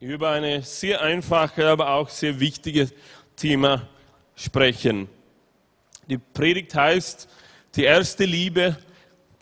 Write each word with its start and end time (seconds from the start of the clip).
über 0.00 0.30
ein 0.30 0.62
sehr 0.62 1.00
einfaches, 1.00 1.64
aber 1.64 1.90
auch 1.90 2.08
sehr 2.08 2.38
wichtiges 2.38 2.92
Thema 3.34 3.88
sprechen. 4.34 5.08
Die 6.06 6.18
Predigt 6.18 6.74
heißt, 6.74 7.28
die 7.74 7.84
erste 7.84 8.24
Liebe, 8.24 8.76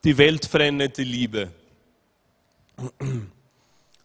die 0.04 0.16
weltverändernde 0.16 1.02
Liebe. 1.02 1.50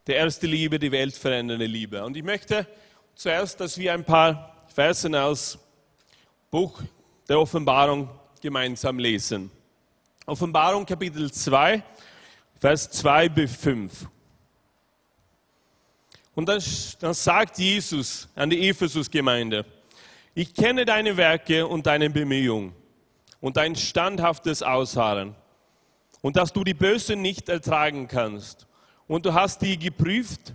Die 0.08 0.12
erste 0.12 0.48
Liebe, 0.48 0.80
die 0.80 0.92
weltverändernde 0.92 1.66
Liebe. 1.66 2.04
Und 2.04 2.18
ich 2.18 2.24
möchte 2.24 2.66
zuerst, 3.16 3.60
dass 3.60 3.78
wir 3.78 3.94
ein 3.94 4.04
paar 4.04 4.66
Versen 4.74 5.14
aus 5.16 5.60
Buch 6.50 6.82
der 7.28 7.40
Offenbarung 7.40 8.10
gemeinsam 8.42 8.98
lesen. 8.98 9.52
Offenbarung 10.26 10.86
Kapitel 10.86 11.32
2, 11.32 11.84
Vers 12.60 12.90
2 12.92 13.30
bis 13.30 13.56
5. 13.56 14.08
Und 16.40 16.48
dann, 16.48 16.64
dann 17.02 17.14
sagt 17.14 17.60
Jesus 17.60 18.30
an 18.34 18.50
die 18.50 18.70
Ephesus-Gemeinde, 18.70 19.66
ich 20.34 20.54
kenne 20.54 20.86
deine 20.86 21.18
Werke 21.18 21.68
und 21.68 21.86
deine 21.86 22.10
Bemühungen 22.10 22.74
und 23.42 23.58
dein 23.58 23.76
standhaftes 23.76 24.64
Ausharren 24.64 25.36
und 26.22 26.38
dass 26.38 26.54
du 26.54 26.64
die 26.64 26.74
Bösen 26.74 27.22
nicht 27.22 27.50
ertragen 27.50 28.08
kannst. 28.08 28.68
Und 29.06 29.26
du 29.26 29.34
hast 29.34 29.62
die 29.64 29.78
geprüft, 29.78 30.54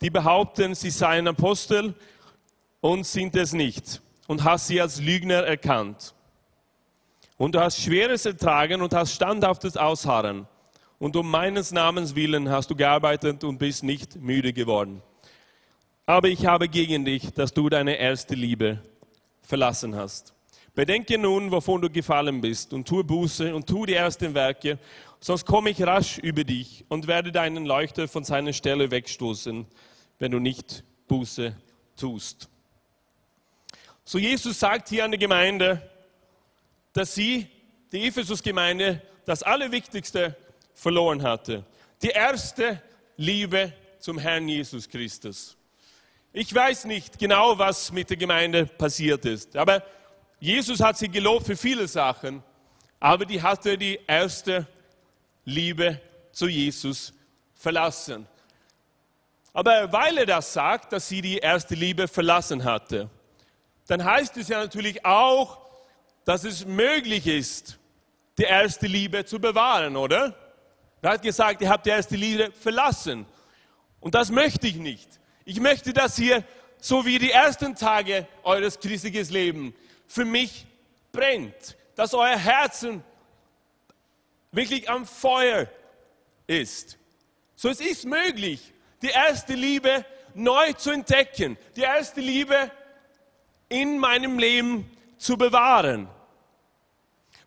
die 0.00 0.10
behaupten, 0.10 0.74
sie 0.74 0.90
seien 0.90 1.28
Apostel 1.28 1.94
und 2.80 3.06
sind 3.06 3.36
es 3.36 3.52
nicht 3.52 4.02
und 4.26 4.42
hast 4.42 4.66
sie 4.66 4.80
als 4.80 5.00
Lügner 5.00 5.44
erkannt. 5.44 6.12
Und 7.36 7.54
du 7.54 7.60
hast 7.60 7.80
Schweres 7.80 8.26
ertragen 8.26 8.82
und 8.82 8.92
hast 8.92 9.14
standhaftes 9.14 9.76
Ausharren. 9.76 10.48
Und 10.98 11.14
um 11.14 11.30
meines 11.30 11.70
Namens 11.70 12.16
willen 12.16 12.48
hast 12.48 12.68
du 12.68 12.74
gearbeitet 12.74 13.44
und 13.44 13.58
bist 13.58 13.84
nicht 13.84 14.16
müde 14.16 14.52
geworden. 14.52 15.00
Aber 16.10 16.28
ich 16.28 16.44
habe 16.44 16.68
gegen 16.68 17.04
dich, 17.04 17.30
dass 17.34 17.54
du 17.54 17.68
deine 17.68 17.94
erste 17.94 18.34
Liebe 18.34 18.82
verlassen 19.42 19.94
hast. 19.94 20.34
Bedenke 20.74 21.16
nun, 21.16 21.52
wovon 21.52 21.80
du 21.80 21.88
gefallen 21.88 22.40
bist, 22.40 22.72
und 22.72 22.88
tue 22.88 23.04
Buße 23.04 23.54
und 23.54 23.68
tue 23.68 23.86
die 23.86 23.94
ersten 23.94 24.34
Werke, 24.34 24.80
sonst 25.20 25.46
komme 25.46 25.70
ich 25.70 25.80
rasch 25.80 26.18
über 26.18 26.42
dich 26.42 26.84
und 26.88 27.06
werde 27.06 27.30
deinen 27.30 27.64
Leuchter 27.64 28.08
von 28.08 28.24
seiner 28.24 28.52
Stelle 28.52 28.90
wegstoßen, 28.90 29.64
wenn 30.18 30.32
du 30.32 30.40
nicht 30.40 30.82
Buße 31.06 31.54
tust. 31.96 32.48
So 34.04 34.18
Jesus 34.18 34.58
sagt 34.58 34.88
hier 34.88 35.04
an 35.04 35.12
die 35.12 35.18
Gemeinde, 35.18 35.80
dass 36.92 37.14
sie, 37.14 37.46
die 37.92 38.02
Ephesus-Gemeinde, 38.08 39.00
das 39.26 39.44
Allerwichtigste 39.44 40.34
verloren 40.74 41.22
hatte. 41.22 41.64
Die 42.02 42.08
erste 42.08 42.82
Liebe 43.16 43.72
zum 44.00 44.18
Herrn 44.18 44.48
Jesus 44.48 44.88
Christus. 44.88 45.56
Ich 46.32 46.54
weiß 46.54 46.84
nicht 46.84 47.18
genau, 47.18 47.58
was 47.58 47.90
mit 47.90 48.08
der 48.08 48.16
Gemeinde 48.16 48.64
passiert 48.64 49.24
ist, 49.24 49.56
aber 49.56 49.82
Jesus 50.38 50.78
hat 50.80 50.96
sie 50.96 51.08
gelobt 51.08 51.46
für 51.46 51.56
viele 51.56 51.88
Sachen, 51.88 52.42
aber 53.00 53.26
die 53.26 53.42
hatte 53.42 53.76
die 53.76 53.98
erste 54.06 54.66
Liebe 55.44 56.00
zu 56.30 56.46
Jesus 56.46 57.12
verlassen. 57.54 58.28
Aber 59.52 59.92
weil 59.92 60.18
er 60.18 60.26
das 60.26 60.52
sagt, 60.52 60.92
dass 60.92 61.08
sie 61.08 61.20
die 61.20 61.38
erste 61.38 61.74
Liebe 61.74 62.06
verlassen 62.06 62.62
hatte, 62.62 63.10
dann 63.88 64.04
heißt 64.04 64.36
es 64.36 64.46
ja 64.46 64.60
natürlich 64.60 65.04
auch, 65.04 65.58
dass 66.24 66.44
es 66.44 66.64
möglich 66.64 67.26
ist, 67.26 67.76
die 68.38 68.44
erste 68.44 68.86
Liebe 68.86 69.24
zu 69.24 69.40
bewahren, 69.40 69.96
oder? 69.96 70.36
Er 71.02 71.10
hat 71.10 71.22
gesagt, 71.22 71.60
ihr 71.60 71.68
habt 71.68 71.86
die 71.86 71.90
erste 71.90 72.14
Liebe 72.14 72.52
verlassen. 72.52 73.26
Und 73.98 74.14
das 74.14 74.30
möchte 74.30 74.68
ich 74.68 74.76
nicht. 74.76 75.19
Ich 75.44 75.60
möchte, 75.60 75.92
dass 75.92 76.18
ihr, 76.18 76.44
so 76.78 77.04
wie 77.04 77.18
die 77.18 77.30
ersten 77.30 77.74
Tage 77.74 78.26
eures 78.42 78.78
christlichen 78.78 79.32
Lebens, 79.32 79.74
für 80.06 80.24
mich 80.24 80.66
brennt. 81.12 81.76
Dass 81.94 82.14
euer 82.14 82.36
Herzen 82.36 83.02
wirklich 84.52 84.88
am 84.88 85.06
Feuer 85.06 85.66
ist. 86.46 86.98
So 87.56 87.68
es 87.68 87.80
ist 87.80 88.04
möglich, 88.04 88.72
die 89.02 89.08
erste 89.08 89.54
Liebe 89.54 90.04
neu 90.34 90.72
zu 90.72 90.90
entdecken. 90.90 91.56
Die 91.76 91.82
erste 91.82 92.20
Liebe 92.20 92.70
in 93.68 93.98
meinem 93.98 94.38
Leben 94.38 94.90
zu 95.18 95.36
bewahren. 95.36 96.08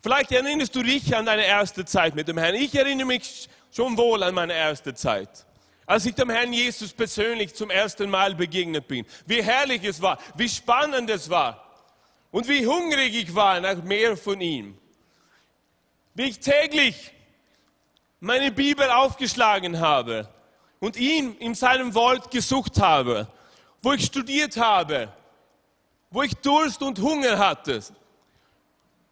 Vielleicht 0.01 0.31
erinnerst 0.31 0.75
du 0.75 0.83
dich 0.83 1.15
an 1.15 1.25
deine 1.25 1.45
erste 1.45 1.85
Zeit 1.85 2.15
mit 2.15 2.27
dem 2.27 2.37
Herrn. 2.37 2.55
Ich 2.55 2.75
erinnere 2.75 3.07
mich 3.07 3.49
schon 3.71 3.97
wohl 3.97 4.21
an 4.23 4.35
meine 4.35 4.53
erste 4.53 4.93
Zeit. 4.93 5.45
Als 5.85 6.05
ich 6.05 6.15
dem 6.15 6.29
Herrn 6.29 6.53
Jesus 6.53 6.93
persönlich 6.93 7.53
zum 7.53 7.69
ersten 7.69 8.09
Mal 8.09 8.35
begegnet 8.35 8.87
bin, 8.87 9.05
wie 9.25 9.43
herrlich 9.43 9.83
es 9.83 10.01
war, 10.01 10.17
wie 10.35 10.47
spannend 10.47 11.09
es 11.09 11.29
war 11.29 11.63
und 12.31 12.47
wie 12.47 12.65
hungrig 12.65 13.15
ich 13.15 13.35
war 13.35 13.59
nach 13.59 13.83
mehr 13.83 14.15
von 14.15 14.39
ihm. 14.39 14.77
Wie 16.13 16.23
ich 16.23 16.39
täglich 16.39 17.11
meine 18.19 18.51
Bibel 18.51 18.89
aufgeschlagen 18.89 19.79
habe 19.79 20.29
und 20.79 20.95
ihn 20.95 21.35
in 21.37 21.55
seinem 21.55 21.93
Wort 21.93 22.31
gesucht 22.31 22.79
habe, 22.79 23.27
wo 23.81 23.91
ich 23.91 24.05
studiert 24.05 24.55
habe, 24.55 25.11
wo 26.09 26.21
ich 26.21 26.33
Durst 26.35 26.81
und 26.81 26.99
Hunger 26.99 27.37
hatte, 27.37 27.81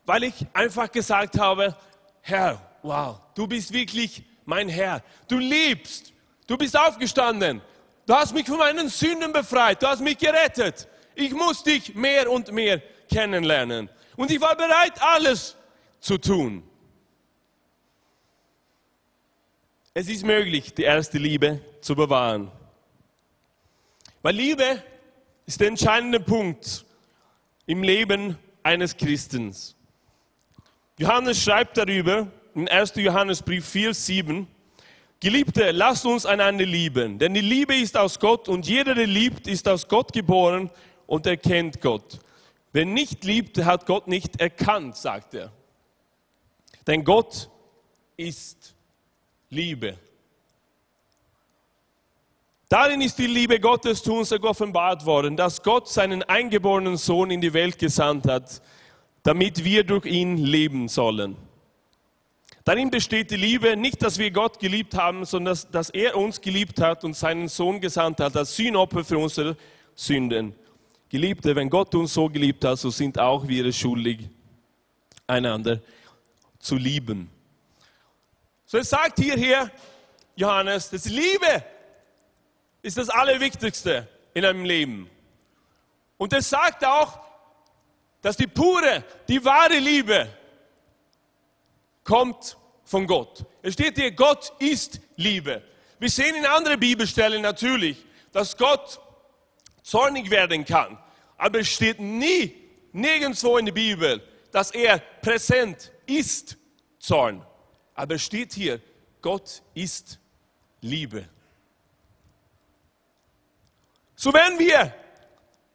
weil 0.06 0.24
ich 0.24 0.46
einfach 0.54 0.90
gesagt 0.92 1.38
habe, 1.38 1.76
Herr, 2.22 2.62
wow, 2.82 3.20
du 3.36 3.48
bist 3.48 3.74
wirklich 3.74 4.24
mein 4.46 4.70
Herr, 4.70 5.04
du 5.28 5.38
liebst 5.38 6.14
Du 6.48 6.58
bist 6.58 6.78
aufgestanden. 6.78 7.62
Du 8.06 8.14
hast 8.14 8.34
mich 8.34 8.48
von 8.48 8.58
meinen 8.58 8.90
Sünden 8.90 9.32
befreit. 9.32 9.82
Du 9.82 9.88
hast 9.88 10.02
mich 10.02 10.18
gerettet. 10.18 10.88
Ich 11.16 11.32
muss 11.32 11.64
dich 11.64 11.96
mehr 11.96 12.30
und 12.30 12.52
mehr 12.52 12.82
kennenlernen. 13.10 13.90
Und 14.16 14.32
ich 14.32 14.42
war 14.42 14.56
bereit, 14.56 14.94
alles 15.02 15.56
zu 16.00 16.18
tun. 16.18 16.64
Es 19.94 20.08
ist 20.08 20.24
möglich, 20.24 20.74
die 20.74 20.84
erste 20.84 21.18
Liebe 21.18 21.62
zu 21.82 21.96
bewahren. 21.96 22.52
Weil 24.22 24.36
Liebe 24.36 24.82
ist 25.46 25.60
der 25.60 25.68
entscheidende 25.68 26.20
Punkt 26.20 26.86
im 27.66 27.84
Leben 27.84 28.38
eines 28.64 28.96
Christens. 28.96 29.76
Johannes 30.98 31.44
schreibt 31.44 31.78
darüber 31.78 32.28
in 32.54 32.68
1. 32.70 32.94
Johannesbrief 32.96 33.68
4, 33.68 33.94
7, 33.94 34.48
Geliebte, 35.22 35.70
lasst 35.70 36.08
uns 36.08 36.26
einander 36.26 36.66
lieben, 36.66 37.20
denn 37.20 37.36
die 37.36 37.42
Liebe 37.42 37.76
ist 37.76 37.96
aus 37.96 38.20
Gott 38.20 38.50
und 38.50 38.68
jeder, 38.68 38.96
der 38.96 39.06
liebt, 39.06 39.48
ist 39.48 39.68
aus 39.68 39.88
Gott 39.88 40.12
geboren 40.12 40.72
und 41.06 41.28
erkennt 41.28 41.80
Gott. 41.80 42.18
Wer 42.74 42.86
nicht 42.86 43.24
liebt, 43.24 43.64
hat 43.64 43.86
Gott 43.86 44.08
nicht 44.08 44.42
erkannt, 44.42 44.98
sagt 44.98 45.36
er. 45.36 45.52
Denn 46.88 47.04
Gott 47.04 47.52
ist 48.18 48.74
Liebe. 49.52 49.96
Darin 52.68 53.02
ist 53.02 53.20
die 53.20 53.28
Liebe 53.28 53.60
Gottes 53.60 54.02
zu 54.02 54.16
uns 54.16 54.32
offenbart 54.32 55.06
worden, 55.06 55.38
dass 55.38 55.62
Gott 55.62 55.88
seinen 55.88 56.24
eingeborenen 56.24 56.98
Sohn 56.98 57.30
in 57.30 57.42
die 57.42 57.54
Welt 57.54 57.78
gesandt 57.78 58.26
hat, 58.28 58.60
damit 59.22 59.64
wir 59.64 59.84
durch 59.84 60.06
ihn 60.06 60.38
leben 60.38 60.88
sollen. 60.88 61.38
Darin 62.64 62.92
besteht 62.92 63.32
die 63.32 63.38
Liebe, 63.38 63.76
nicht, 63.76 64.04
dass 64.04 64.20
wir 64.20 64.30
Gott 64.30 64.60
geliebt 64.60 64.94
haben, 64.96 65.26
sondern 65.26 65.54
dass, 65.54 65.70
dass 65.72 65.90
er 65.90 66.16
uns 66.16 66.42
geliebt 66.42 66.80
hat 66.80 67.04
und 67.04 67.16
seinen 67.16 67.48
Sohn 67.48 67.82
gesandt 67.82 68.20
hat 68.20 68.38
als 68.38 68.56
Sühnopfer 68.56 69.04
für 69.04 69.18
unsere 69.18 69.58
Sünden. 69.96 70.56
Geliebte, 71.10 71.56
wenn 71.56 71.70
Gott 71.70 71.94
uns 71.96 72.14
so 72.14 72.30
geliebt 72.30 72.64
hat, 72.64 72.78
so 72.78 72.90
sind 72.92 73.20
auch 73.20 73.48
wir 73.48 73.72
schuldig, 73.74 74.30
einander 75.26 75.82
zu 76.60 76.76
lieben. 76.76 77.30
So 78.66 78.78
es 78.78 78.90
sagt 78.90 79.20
hierher 79.20 79.72
Johannes, 80.36 80.90
dass 80.90 81.06
Liebe 81.06 81.66
ist 82.84 82.98
das 82.98 83.10
Allerwichtigste 83.10 84.08
in 84.34 84.46
einem 84.46 84.66
Leben. 84.66 85.10
Und 86.18 86.32
es 86.34 86.50
sagt 86.50 86.86
auch, 86.86 87.20
dass 88.22 88.38
die 88.38 88.48
pure, 88.48 89.04
die 89.28 89.44
wahre 89.44 89.80
Liebe 89.80 90.30
kommt 92.04 92.58
von 92.84 93.08
Gott. 93.08 93.46
Es 93.62 93.74
steht 93.74 93.98
hier, 93.98 94.12
Gott 94.12 94.54
ist 94.60 95.00
Liebe. 95.16 95.62
Wir 96.00 96.10
sehen 96.10 96.36
in 96.36 96.46
anderen 96.46 96.80
Bibelstellen 96.80 97.42
natürlich, 97.42 98.04
dass 98.32 98.58
Gott 98.58 99.00
zornig 99.84 100.30
werden 100.30 100.66
kann. 100.66 100.98
Aber 101.38 101.60
es 101.60 101.70
steht 101.70 102.00
nie, 102.00 102.56
nirgendwo 102.92 103.58
in 103.58 103.66
der 103.66 103.74
Bibel, 103.74 104.22
dass 104.52 104.72
er 104.72 105.00
präsent 105.22 105.92
ist, 106.06 106.58
Zorn. 107.00 107.46
Aber 107.96 108.16
es 108.16 108.24
steht 108.24 108.54
hier, 108.54 108.80
Gott 109.22 109.62
ist 109.74 110.20
Liebe. 110.82 111.28
So 114.16 114.32
wenn 114.34 114.60
wir 114.60 114.94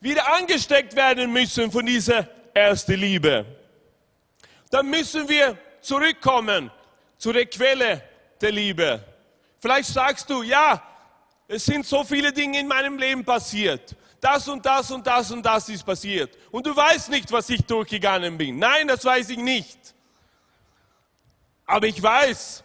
wieder 0.01 0.33
angesteckt 0.35 0.95
werden 0.95 1.33
müssen 1.33 1.71
von 1.71 1.85
dieser 1.85 2.29
ersten 2.55 2.95
Liebe, 2.95 3.45
dann 4.71 4.89
müssen 4.89 5.29
wir 5.29 5.59
zurückkommen 5.87 6.71
zu 7.17 7.33
der 7.33 7.47
Quelle 7.47 8.03
der 8.41 8.53
Liebe. 8.53 9.05
Vielleicht 9.59 9.89
sagst 9.89 10.29
du, 10.29 10.43
ja, 10.43 10.83
es 11.49 11.65
sind 11.65 11.87
so 11.87 12.05
viele 12.05 12.33
Dinge 12.33 12.61
in 12.61 12.69
meinem 12.69 12.99
Leben 12.99 13.25
passiert. 13.25 13.95
Das 14.21 14.49
und 14.49 14.65
das 14.67 14.91
und 14.91 15.07
das 15.07 15.31
und 15.31 15.45
das 15.45 15.69
ist 15.69 15.85
passiert. 15.85 16.37
Und 16.51 16.67
du 16.67 16.75
weißt 16.75 17.11
nicht, 17.11 17.31
was 17.31 17.49
ich 17.49 17.63
durchgegangen 17.65 18.37
bin. 18.37 18.59
Nein, 18.59 18.89
das 18.89 19.05
weiß 19.05 19.31
ich 19.31 19.39
nicht. 19.39 19.95
Aber 21.65 21.87
ich 21.87 22.03
weiß, 22.03 22.65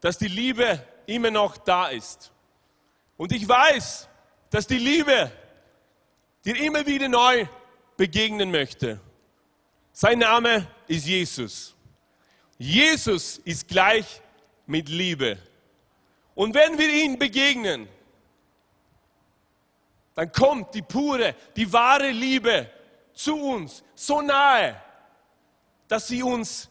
dass 0.00 0.18
die 0.18 0.28
Liebe 0.28 0.86
immer 1.06 1.30
noch 1.30 1.56
da 1.56 1.88
ist. 1.88 2.30
Und 3.16 3.32
ich 3.32 3.48
weiß, 3.48 4.08
dass 4.50 4.66
die 4.66 4.78
Liebe 4.78 5.30
dir 6.44 6.56
immer 6.56 6.84
wieder 6.86 7.08
neu 7.08 7.46
begegnen 7.96 8.50
möchte. 8.50 9.00
Sein 9.92 10.18
Name 10.18 10.66
ist 10.86 11.06
Jesus. 11.06 11.73
Jesus 12.58 13.38
ist 13.38 13.68
gleich 13.68 14.20
mit 14.66 14.88
Liebe. 14.88 15.38
Und 16.34 16.54
wenn 16.54 16.78
wir 16.78 16.88
ihm 16.88 17.18
begegnen, 17.18 17.88
dann 20.14 20.30
kommt 20.30 20.74
die 20.74 20.82
pure, 20.82 21.34
die 21.56 21.72
wahre 21.72 22.10
Liebe 22.10 22.70
zu 23.12 23.36
uns 23.36 23.82
so 23.94 24.20
nahe, 24.20 24.80
dass 25.88 26.08
sie 26.08 26.22
uns 26.22 26.68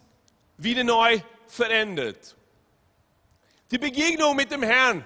wieder 0.57 0.83
neu 0.83 1.19
verändert. 1.47 2.35
Die 3.71 3.77
Begegnung 3.77 4.35
mit 4.35 4.51
dem 4.51 4.63
Herrn 4.63 5.05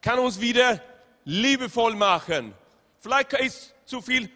kann 0.00 0.18
uns 0.18 0.40
wieder 0.40 0.80
liebevoll 1.24 1.94
machen. 1.94 2.54
Vielleicht 2.98 3.32
ist 3.34 3.74
zu 3.84 4.00
viel 4.00 4.30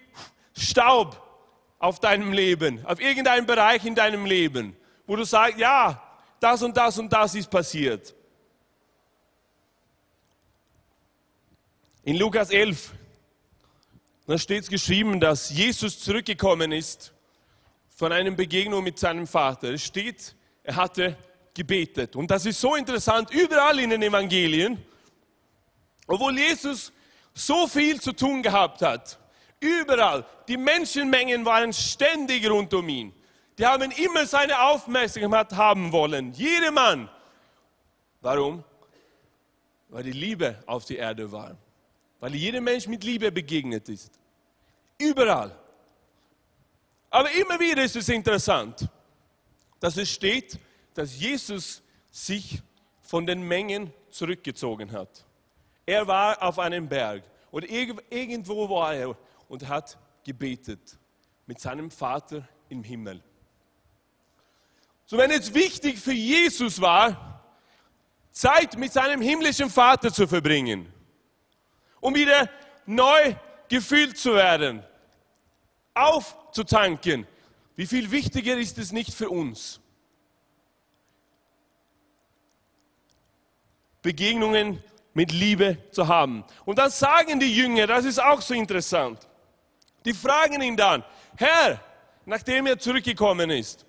Staub 0.56 1.20
auf 1.78 2.00
deinem 2.00 2.32
Leben, 2.32 2.84
auf 2.87 3.00
irgendeinem 3.00 3.46
Bereich 3.46 3.84
in 3.84 3.94
deinem 3.94 4.26
Leben, 4.26 4.76
wo 5.06 5.17
du 5.17 5.25
sagst, 5.25 5.59
ja, 5.59 6.01
das 6.41 6.62
und 6.62 6.77
das 6.77 6.99
und 6.99 7.12
das 7.12 7.35
ist 7.35 7.51
passiert. 7.51 8.15
In 12.03 12.17
Lukas 12.17 12.51
11, 12.51 12.93
da 14.27 14.37
steht 14.39 14.65
es 14.65 14.69
geschrieben, 14.69 15.21
dass 15.21 15.51
Jesus 15.51 16.01
zurückgekommen 16.01 16.73
ist 16.73 17.12
von 17.89 18.12
einer 18.12 18.31
Begegnung 18.33 18.85
mit 18.85 18.99
seinem 18.99 19.27
Vater. 19.27 19.73
Es 19.73 19.85
steht, 19.85 20.35
er 20.62 20.77
hatte 20.77 21.17
gebetet. 21.55 22.17
Und 22.17 22.31
das 22.31 22.45
ist 22.45 22.61
so 22.61 22.75
interessant, 22.75 23.31
überall 23.31 23.79
in 23.79 23.91
den 23.91 24.03
Evangelien, 24.03 24.85
obwohl 26.06 26.37
Jesus 26.37 26.93
so 27.33 27.67
viel 27.67 28.01
zu 28.01 28.12
tun 28.12 28.43
gehabt 28.43 28.83
hat, 28.83 29.19
überall, 29.61 30.27
die 30.49 30.56
Menschenmengen 30.56 31.45
waren 31.45 31.73
ständig 31.73 32.49
rund 32.49 32.75
um 32.75 32.89
ihn. 32.89 33.15
Die 33.59 33.67
haben 33.67 33.91
immer 33.93 34.27
seine 34.27 34.61
Aufmerksamkeit 34.61 35.53
haben 35.53 35.93
wollen, 35.93 36.33
jeder 36.33 36.73
Mann. 36.73 37.09
Warum? 38.21 38.65
Weil 39.89 40.03
die 40.03 40.12
Liebe 40.12 40.62
auf 40.67 40.85
die 40.85 40.97
Erde 40.97 41.31
war 41.31 41.56
weil 42.25 42.37
jeder 42.37 42.62
Mensch 42.62 42.87
mit 42.87 43.05
Liebe 43.05 43.31
begegnet 43.31 43.87
ist. 43.91 44.19
Überall. 44.97 45.55
Aber 47.11 47.31
immer 47.33 47.61
wieder 47.61 47.85
ist 47.85 47.97
es 47.97 48.09
interessant, 48.09 48.89
dass 49.79 49.99
es 49.99 50.09
steht, 50.09 50.59
dass 50.95 51.21
Jesus 51.21 51.83
sich 52.11 52.62
von 53.03 53.27
den 53.27 53.43
Mengen 53.47 53.93
zurückgezogen 54.09 54.91
hat. 54.91 55.23
Er 55.85 56.06
war 56.06 56.43
auf 56.43 56.59
einem 56.59 56.89
Berg 56.89 57.25
und 57.51 57.71
irgendwo 57.71 58.71
war 58.71 58.95
er 58.95 59.15
und 59.47 59.69
hat 59.69 59.99
gebetet 60.25 60.97
mit 61.45 61.61
seinem 61.61 61.91
Vater 61.91 62.49
im 62.71 62.83
Himmel. 62.83 63.23
So 65.14 65.19
wenn 65.19 65.31
es 65.31 65.55
wichtig 65.55 66.00
für 66.00 66.12
Jesus 66.12 66.81
war, 66.81 67.40
Zeit 68.32 68.76
mit 68.76 68.93
seinem 68.93 69.20
himmlischen 69.20 69.70
Vater 69.70 70.12
zu 70.12 70.26
verbringen, 70.26 70.93
um 72.00 72.16
wieder 72.16 72.50
neu 72.84 73.37
gefüllt 73.69 74.19
zu 74.19 74.34
werden, 74.34 74.82
aufzutanken. 75.94 77.28
Wie 77.76 77.87
viel 77.87 78.11
wichtiger 78.11 78.56
ist 78.56 78.76
es 78.78 78.90
nicht 78.90 79.14
für 79.14 79.31
uns? 79.31 79.78
Begegnungen 84.02 84.82
mit 85.12 85.31
Liebe 85.31 85.78
zu 85.93 86.08
haben. 86.08 86.43
Und 86.64 86.81
dann 86.81 86.90
sagen 86.90 87.38
die 87.38 87.55
Jünger, 87.55 87.87
das 87.87 88.05
ist 88.05 88.20
auch 88.20 88.40
so 88.40 88.52
interessant, 88.52 89.28
die 90.05 90.12
fragen 90.12 90.60
ihn 90.60 90.76
dann, 90.76 91.05
Herr, 91.37 91.81
nachdem 92.25 92.67
er 92.67 92.81
zurückgekommen 92.81 93.50
ist, 93.50 93.83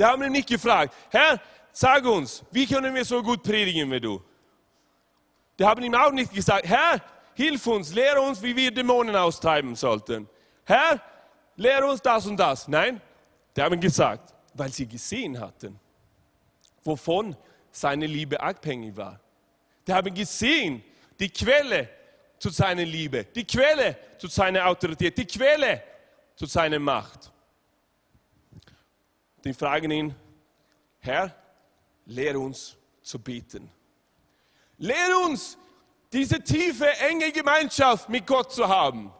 die 0.00 0.04
haben 0.06 0.22
ihn 0.22 0.32
nicht 0.32 0.48
gefragt, 0.48 0.94
Herr, 1.10 1.38
sag 1.72 2.06
uns, 2.06 2.42
wie 2.50 2.66
können 2.66 2.94
wir 2.94 3.04
so 3.04 3.22
gut 3.22 3.42
predigen 3.42 3.90
wie 3.90 4.00
du? 4.00 4.22
Die 5.58 5.64
haben 5.64 5.82
ihm 5.82 5.94
auch 5.94 6.10
nicht 6.10 6.32
gesagt, 6.32 6.66
Herr, 6.66 7.02
hilf 7.34 7.66
uns, 7.66 7.92
lehre 7.92 8.22
uns, 8.22 8.42
wie 8.42 8.56
wir 8.56 8.72
Dämonen 8.72 9.14
austreiben 9.14 9.76
sollten. 9.76 10.26
Herr, 10.64 11.02
lehre 11.54 11.84
uns 11.84 12.00
das 12.00 12.26
und 12.26 12.38
das. 12.38 12.66
Nein, 12.66 12.98
die 13.54 13.60
haben 13.60 13.78
gesagt, 13.78 14.32
weil 14.54 14.72
sie 14.72 14.86
gesehen 14.88 15.38
hatten, 15.38 15.78
wovon 16.82 17.36
seine 17.70 18.06
Liebe 18.06 18.40
abhängig 18.40 18.96
war. 18.96 19.20
Die 19.86 19.92
haben 19.92 20.14
gesehen, 20.14 20.82
die 21.18 21.28
Quelle 21.28 21.90
zu 22.38 22.48
seiner 22.48 22.86
Liebe, 22.86 23.24
die 23.24 23.44
Quelle 23.44 23.98
zu 24.16 24.28
seiner 24.28 24.66
Autorität, 24.66 25.18
die 25.18 25.26
Quelle 25.26 25.82
zu 26.36 26.46
seiner 26.46 26.78
Macht. 26.78 27.29
Die 29.44 29.54
fragen 29.54 29.90
ihn, 29.90 30.14
Herr, 30.98 31.34
lehre 32.06 32.38
uns 32.38 32.76
zu 33.02 33.18
beten. 33.18 33.70
Lehre 34.78 35.18
uns, 35.18 35.56
diese 36.12 36.42
tiefe, 36.42 36.88
enge 36.98 37.32
Gemeinschaft 37.32 38.08
mit 38.08 38.26
Gott 38.26 38.52
zu 38.52 38.66
haben. 38.68 39.12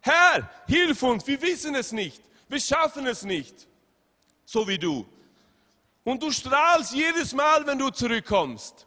Herr, 0.00 0.50
hilf 0.66 1.02
uns, 1.02 1.26
wir 1.26 1.40
wissen 1.40 1.74
es 1.74 1.92
nicht, 1.92 2.22
wir 2.48 2.60
schaffen 2.60 3.06
es 3.06 3.22
nicht, 3.22 3.68
so 4.44 4.66
wie 4.68 4.78
du. 4.78 5.06
Und 6.02 6.22
du 6.22 6.30
strahlst 6.30 6.92
jedes 6.92 7.32
Mal, 7.32 7.66
wenn 7.66 7.78
du 7.78 7.88
zurückkommst. 7.88 8.86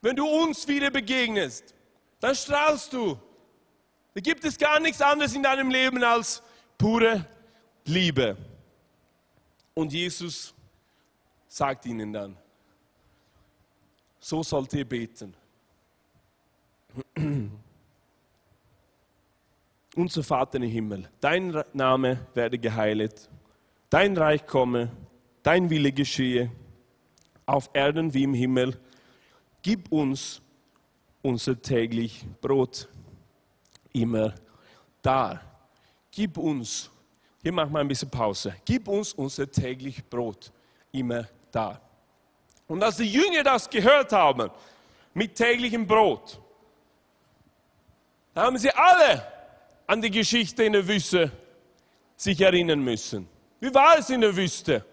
Wenn 0.00 0.14
du 0.14 0.26
uns 0.26 0.66
wieder 0.68 0.90
begegnest, 0.90 1.74
dann 2.20 2.34
strahlst 2.34 2.92
du. 2.92 3.18
Da 4.14 4.20
gibt 4.20 4.44
es 4.44 4.58
gar 4.58 4.78
nichts 4.78 5.00
anderes 5.00 5.34
in 5.34 5.42
deinem 5.42 5.70
Leben 5.70 6.02
als 6.04 6.42
pure 6.78 7.26
Liebe. 7.84 8.36
Und 9.74 9.92
Jesus 9.92 10.54
sagt 11.48 11.86
ihnen 11.86 12.12
dann, 12.12 12.36
so 14.20 14.42
sollt 14.42 14.72
ihr 14.74 14.84
beten. 14.84 15.34
Unser 19.94 20.22
Vater 20.22 20.56
im 20.56 20.62
Himmel, 20.70 21.08
dein 21.20 21.62
Name 21.72 22.26
werde 22.34 22.58
geheiligt, 22.58 23.28
dein 23.90 24.16
Reich 24.16 24.46
komme, 24.46 24.90
dein 25.42 25.68
Wille 25.70 25.92
geschehe, 25.92 26.50
auf 27.46 27.70
Erden 27.72 28.14
wie 28.14 28.22
im 28.22 28.34
Himmel. 28.34 28.78
Gib 29.62 29.90
uns 29.90 30.40
unser 31.22 31.60
täglich 31.60 32.24
Brot 32.40 32.88
immer 33.92 34.34
da. 35.02 35.40
Gib 36.10 36.36
uns, 36.36 36.90
hier 37.42 37.52
machen 37.52 37.72
wir 37.72 37.80
ein 37.80 37.88
bisschen 37.88 38.10
Pause, 38.10 38.54
gib 38.64 38.86
uns 38.86 39.12
unser 39.12 39.50
täglich 39.50 40.04
Brot 40.08 40.52
immer 40.92 41.26
da. 41.50 41.80
Und 42.68 42.82
als 42.82 42.96
die 42.96 43.10
Jünger 43.10 43.42
das 43.42 43.68
gehört 43.68 44.12
haben, 44.12 44.50
mit 45.12 45.34
täglichem 45.34 45.86
Brot, 45.86 46.40
da 48.34 48.44
haben 48.44 48.56
sie 48.56 48.70
alle 48.70 49.26
an 49.86 50.00
die 50.00 50.10
Geschichte 50.10 50.64
in 50.64 50.72
der 50.72 50.86
Wüste 50.86 51.30
sich 52.16 52.40
erinnern 52.40 52.80
müssen. 52.80 53.28
Wie 53.60 53.74
war 53.74 53.98
es 53.98 54.08
in 54.08 54.20
der 54.20 54.34
Wüste? 54.34 54.84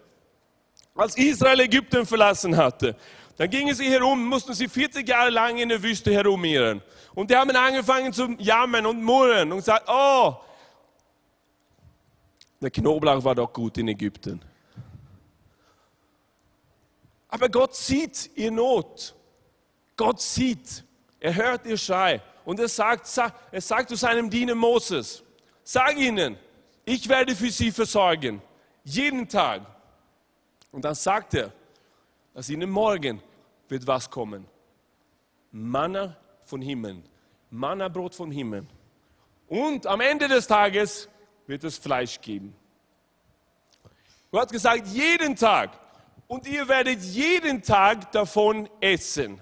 Als 0.95 1.15
Israel 1.17 1.61
Ägypten 1.61 2.05
verlassen 2.05 2.57
hatte, 2.57 2.95
dann 3.37 3.49
gingen 3.49 3.73
sie 3.73 3.89
herum, 3.89 4.27
mussten 4.27 4.53
sie 4.53 4.67
40 4.67 5.07
Jahre 5.07 5.29
lang 5.29 5.57
in 5.57 5.69
der 5.69 5.81
Wüste 5.81 6.11
herumirren. 6.11 6.81
Und 7.15 7.31
die 7.31 7.35
haben 7.35 7.49
angefangen 7.51 8.11
zu 8.11 8.35
jammern 8.37 8.85
und 8.85 9.01
murren 9.01 9.51
und 9.51 9.59
gesagt, 9.59 9.85
oh, 9.87 10.35
der 12.61 12.71
Knoblauch 12.71 13.23
war 13.23 13.35
doch 13.35 13.51
gut 13.53 13.77
in 13.77 13.87
Ägypten. 13.87 14.41
Aber 17.29 17.47
Gott 17.49 17.75
sieht 17.75 18.31
ihr 18.35 18.51
Not. 18.51 19.15
Gott 19.95 20.19
sieht, 20.19 20.83
er 21.19 21.35
hört 21.35 21.65
ihr 21.65 21.77
Schrei. 21.77 22.21
Und 22.43 22.59
er 22.59 22.67
sagt, 22.67 23.07
er 23.51 23.61
sagt 23.61 23.89
zu 23.89 23.95
seinem 23.95 24.29
Diener 24.29 24.55
Moses, 24.55 25.23
sag 25.63 25.97
ihnen, 25.97 26.37
ich 26.85 27.07
werde 27.07 27.35
für 27.35 27.51
sie 27.51 27.71
versorgen, 27.71 28.41
jeden 28.83 29.27
Tag. 29.27 29.61
Und 30.71 30.83
dann 30.85 30.95
sagt 30.95 31.35
er, 31.35 31.51
dass 32.33 32.49
ihnen 32.49 32.69
morgen 32.69 33.21
wird 33.67 33.85
was 33.85 34.09
kommen. 34.09 34.47
Manna 35.51 36.17
von 36.45 36.61
Himmel, 36.61 37.03
Manna-Brot 37.51 38.15
vom 38.15 38.31
Himmel. 38.31 38.65
Und 39.47 39.85
am 39.85 40.01
Ende 40.01 40.27
des 40.27 40.47
Tages 40.47 41.09
wird 41.49 41.63
es 41.63 41.79
Fleisch 41.79 42.21
geben. 42.21 42.55
Gott 44.31 44.43
hat 44.43 44.51
gesagt, 44.51 44.85
jeden 44.87 45.35
Tag. 45.35 45.71
Und 46.27 46.45
ihr 46.45 46.67
werdet 46.67 47.01
jeden 47.01 47.63
Tag 47.63 48.11
davon 48.11 48.69
essen. 48.79 49.41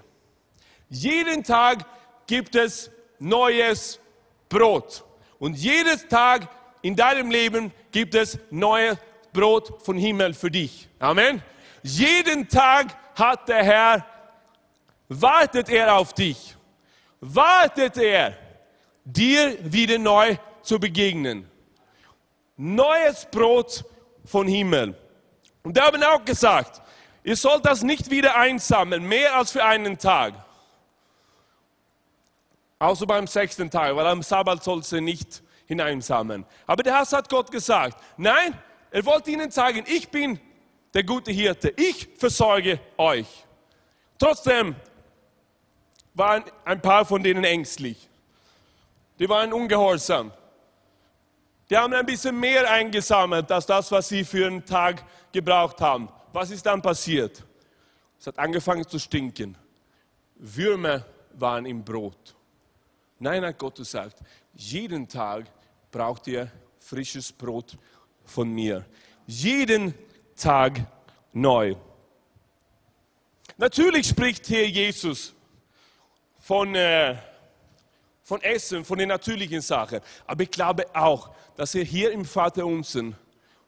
Jeden 0.88 1.44
Tag 1.44 1.84
gibt 2.26 2.54
es 2.54 2.90
neues 3.18 4.00
Brot. 4.48 5.04
Und 5.38 5.58
jeden 5.58 6.08
Tag 6.08 6.48
in 6.80 6.96
deinem 6.96 7.30
Leben 7.30 7.72
gibt 7.92 8.14
es 8.14 8.38
neues 8.50 8.96
Brot 9.34 9.82
vom 9.84 9.98
Himmel 9.98 10.32
für 10.32 10.50
dich. 10.50 10.88
Amen. 10.98 11.42
Jeden 11.82 12.48
Tag 12.48 12.96
hat 13.16 13.50
der 13.50 13.62
Herr, 13.62 14.06
wartet 15.08 15.68
er 15.68 15.94
auf 15.94 16.14
dich. 16.14 16.56
Wartet 17.20 17.98
er, 17.98 18.34
dir 19.04 19.58
wieder 19.60 19.98
neu 19.98 20.38
zu 20.62 20.80
begegnen. 20.80 21.50
Neues 22.58 23.24
Brot 23.30 23.84
von 24.24 24.48
Himmel. 24.48 24.96
Und 25.62 25.76
da 25.76 25.86
haben 25.86 26.02
auch 26.02 26.24
gesagt, 26.24 26.82
ihr 27.22 27.36
sollt 27.36 27.64
das 27.64 27.82
nicht 27.82 28.10
wieder 28.10 28.36
einsammeln, 28.36 29.04
mehr 29.04 29.36
als 29.36 29.52
für 29.52 29.64
einen 29.64 29.96
Tag. 29.96 30.34
Außer 32.80 33.06
beim 33.06 33.28
sechsten 33.28 33.70
Tag, 33.70 33.94
weil 33.94 34.06
am 34.06 34.22
Sabbat 34.22 34.62
soll 34.64 34.82
sie 34.82 35.00
nicht 35.00 35.42
hineinsammeln. 35.66 36.44
Aber 36.66 36.82
der 36.82 36.96
Herr 36.96 37.06
hat 37.06 37.28
Gott 37.28 37.50
gesagt, 37.50 38.02
nein, 38.16 38.60
er 38.90 39.06
wollte 39.06 39.30
ihnen 39.30 39.50
zeigen, 39.52 39.84
ich 39.86 40.08
bin 40.08 40.40
der 40.94 41.04
gute 41.04 41.30
Hirte, 41.30 41.72
ich 41.76 42.08
versorge 42.16 42.80
euch. 42.96 43.28
Trotzdem 44.18 44.74
waren 46.14 46.42
ein 46.64 46.82
paar 46.82 47.04
von 47.04 47.22
denen 47.22 47.44
ängstlich. 47.44 48.08
Die 49.20 49.28
waren 49.28 49.52
ungehorsam. 49.52 50.32
Die 51.70 51.76
haben 51.76 51.92
ein 51.92 52.06
bisschen 52.06 52.38
mehr 52.38 52.70
eingesammelt 52.70 53.50
als 53.52 53.66
das, 53.66 53.90
was 53.92 54.08
sie 54.08 54.24
für 54.24 54.46
einen 54.46 54.64
Tag 54.64 55.04
gebraucht 55.32 55.80
haben. 55.80 56.08
Was 56.32 56.50
ist 56.50 56.64
dann 56.64 56.80
passiert? 56.80 57.44
Es 58.18 58.26
hat 58.26 58.38
angefangen 58.38 58.86
zu 58.86 58.98
stinken. 58.98 59.56
Würmer 60.36 61.04
waren 61.34 61.66
im 61.66 61.84
Brot. 61.84 62.34
Nein, 63.18 63.44
hat 63.44 63.58
Gott 63.58 63.76
gesagt, 63.76 64.18
jeden 64.54 65.08
Tag 65.08 65.46
braucht 65.90 66.26
ihr 66.26 66.50
frisches 66.78 67.32
Brot 67.32 67.76
von 68.24 68.50
mir. 68.50 68.84
Jeden 69.26 69.94
Tag 70.36 70.80
neu. 71.32 71.74
Natürlich 73.56 74.08
spricht 74.08 74.46
hier 74.46 74.68
Jesus 74.68 75.34
von, 76.38 76.74
äh, 76.74 77.16
von 78.28 78.42
Essen, 78.42 78.84
von 78.84 78.98
den 78.98 79.08
natürlichen 79.08 79.62
Sachen. 79.62 80.00
Aber 80.26 80.42
ich 80.42 80.50
glaube 80.50 80.84
auch, 80.92 81.30
dass 81.56 81.74
er 81.74 81.82
hier 81.82 82.12
im 82.12 82.26
Vater 82.26 82.66
Unsen 82.66 83.16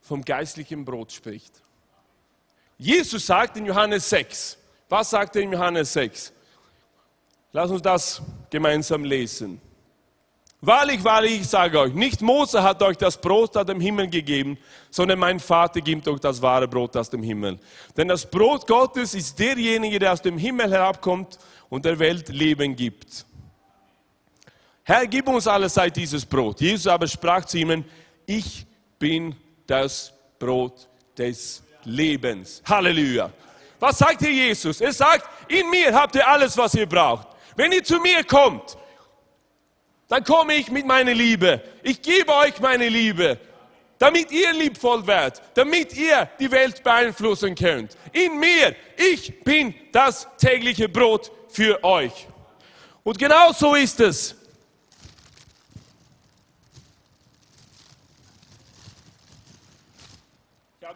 vom 0.02 0.22
geistlichen 0.22 0.84
Brot 0.84 1.12
spricht. 1.12 1.62
Jesus 2.76 3.24
sagt 3.24 3.56
in 3.56 3.64
Johannes 3.64 4.10
6, 4.10 4.58
was 4.86 5.08
sagt 5.08 5.34
er 5.36 5.42
in 5.42 5.52
Johannes 5.52 5.94
6? 5.94 6.34
Lass 7.52 7.70
uns 7.70 7.80
das 7.80 8.20
gemeinsam 8.50 9.02
lesen. 9.02 9.62
Wahrlich, 10.60 11.02
wahrlich, 11.04 11.40
ich 11.40 11.48
sage 11.48 11.80
euch, 11.80 11.94
nicht 11.94 12.20
Mose 12.20 12.62
hat 12.62 12.82
euch 12.82 12.98
das 12.98 13.18
Brot 13.18 13.56
aus 13.56 13.64
dem 13.64 13.80
Himmel 13.80 14.10
gegeben, 14.10 14.58
sondern 14.90 15.20
mein 15.20 15.40
Vater 15.40 15.80
gibt 15.80 16.06
euch 16.06 16.20
das 16.20 16.42
wahre 16.42 16.68
Brot 16.68 16.94
aus 16.98 17.08
dem 17.08 17.22
Himmel. 17.22 17.58
Denn 17.96 18.08
das 18.08 18.30
Brot 18.30 18.66
Gottes 18.66 19.14
ist 19.14 19.38
derjenige, 19.38 19.98
der 19.98 20.12
aus 20.12 20.20
dem 20.20 20.36
Himmel 20.36 20.70
herabkommt 20.70 21.38
und 21.70 21.86
der 21.86 21.98
Welt 21.98 22.28
Leben 22.28 22.76
gibt. 22.76 23.24
Herr, 24.84 25.06
gib 25.06 25.28
uns 25.28 25.46
alle 25.46 25.68
Zeit 25.68 25.96
dieses 25.96 26.24
Brot. 26.24 26.60
Jesus 26.60 26.86
aber 26.86 27.06
sprach 27.06 27.44
zu 27.44 27.58
ihnen, 27.58 27.84
ich 28.26 28.66
bin 28.98 29.36
das 29.66 30.12
Brot 30.38 30.88
des 31.16 31.62
Lebens. 31.84 32.62
Halleluja. 32.66 33.30
Was 33.78 33.98
sagt 33.98 34.20
hier 34.20 34.32
Jesus? 34.32 34.80
Er 34.80 34.92
sagt, 34.92 35.28
in 35.48 35.68
mir 35.70 35.94
habt 35.94 36.14
ihr 36.14 36.26
alles, 36.26 36.56
was 36.56 36.74
ihr 36.74 36.86
braucht. 36.86 37.28
Wenn 37.56 37.72
ihr 37.72 37.82
zu 37.82 37.98
mir 37.98 38.24
kommt, 38.24 38.76
dann 40.08 40.24
komme 40.24 40.54
ich 40.54 40.70
mit 40.70 40.86
meiner 40.86 41.14
Liebe. 41.14 41.62
Ich 41.82 42.02
gebe 42.02 42.34
euch 42.34 42.58
meine 42.60 42.88
Liebe, 42.88 43.38
damit 43.98 44.30
ihr 44.32 44.52
liebvoll 44.52 45.06
werdet, 45.06 45.40
damit 45.54 45.96
ihr 45.96 46.28
die 46.38 46.50
Welt 46.50 46.82
beeinflussen 46.82 47.54
könnt. 47.54 47.96
In 48.12 48.38
mir, 48.38 48.74
ich 48.96 49.40
bin 49.44 49.74
das 49.92 50.26
tägliche 50.36 50.88
Brot 50.88 51.30
für 51.48 51.82
euch. 51.84 52.26
Und 53.02 53.18
genau 53.18 53.52
so 53.52 53.74
ist 53.74 54.00
es. 54.00 54.36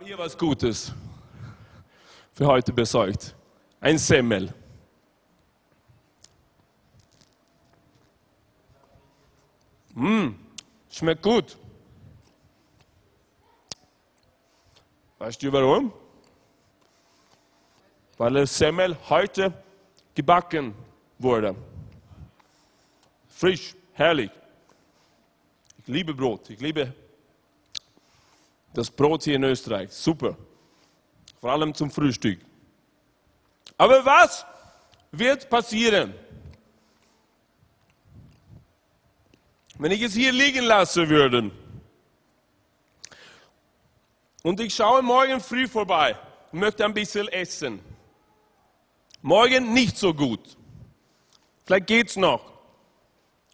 Habe 0.05 0.17
hier 0.17 0.19
was 0.19 0.37
Gutes 0.37 0.93
für 2.35 2.47
heute 2.47 2.75
besorgt. 2.75 3.35
Ein 3.81 3.97
Semmel. 3.97 4.53
Mmh, 9.95 10.35
schmeckt 10.91 11.23
gut. 11.23 11.57
Weißt 15.19 15.43
du 15.43 15.51
warum? 15.51 15.91
Weil 18.19 18.35
der 18.35 18.47
Semmel 18.47 18.99
heute 19.09 19.55
gebacken 20.15 20.75
wurde. 21.19 21.57
Frisch, 23.29 23.75
herrlich. 23.95 24.31
Ich 25.79 25.87
liebe 25.87 26.13
Brot. 26.13 26.51
Ich 26.51 26.61
liebe 26.61 26.93
das 28.75 28.91
Brot 28.91 29.23
hier 29.23 29.37
in 29.37 29.45
Österreich. 29.45 29.91
Super. 29.93 30.37
Vor 31.41 31.53
allem 31.53 31.75
zum 31.75 31.91
Frühstück. 31.91 32.41
Aber 33.79 34.05
was 34.05 34.45
wird 35.13 35.49
passieren? 35.49 36.15
Wenn 39.79 39.93
ich 39.93 40.03
es 40.03 40.15
hier 40.15 40.33
liegen 40.33 40.65
lassen 40.65 41.09
würde 41.09 41.51
und 44.43 44.61
ich 44.61 44.75
schaue 44.75 45.03
morgen 45.03 45.41
früh 45.41 45.67
vorbei 45.67 46.17
und 46.53 46.61
möchte 46.61 46.85
ein 46.85 46.95
bisschen 46.95 47.29
essen. 47.29 47.81
Morgen 49.23 49.73
nicht 49.73 49.97
so 49.97 50.13
gut. 50.13 50.57
Vielleicht 51.65 51.87
geht 51.87 52.09
es 52.11 52.17
noch. 52.17 52.53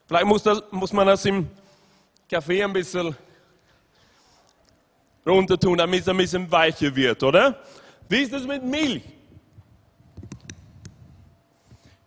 Vielleicht 0.07 0.27
muss, 0.27 0.43
das, 0.43 0.63
muss 0.71 0.93
man 0.93 1.07
das 1.07 1.25
im 1.25 1.49
Kaffee 2.29 2.63
ein 2.63 2.73
bisschen 2.73 3.17
runter 5.27 5.59
tun, 5.59 5.79
damit 5.79 6.01
es 6.01 6.09
ein 6.09 6.17
bisschen 6.17 6.51
weicher 6.51 6.95
wird, 6.95 7.23
oder? 7.23 7.63
Wie 8.09 8.23
ist 8.23 8.33
das 8.33 8.45
mit 8.45 8.65
Milch? 8.65 9.03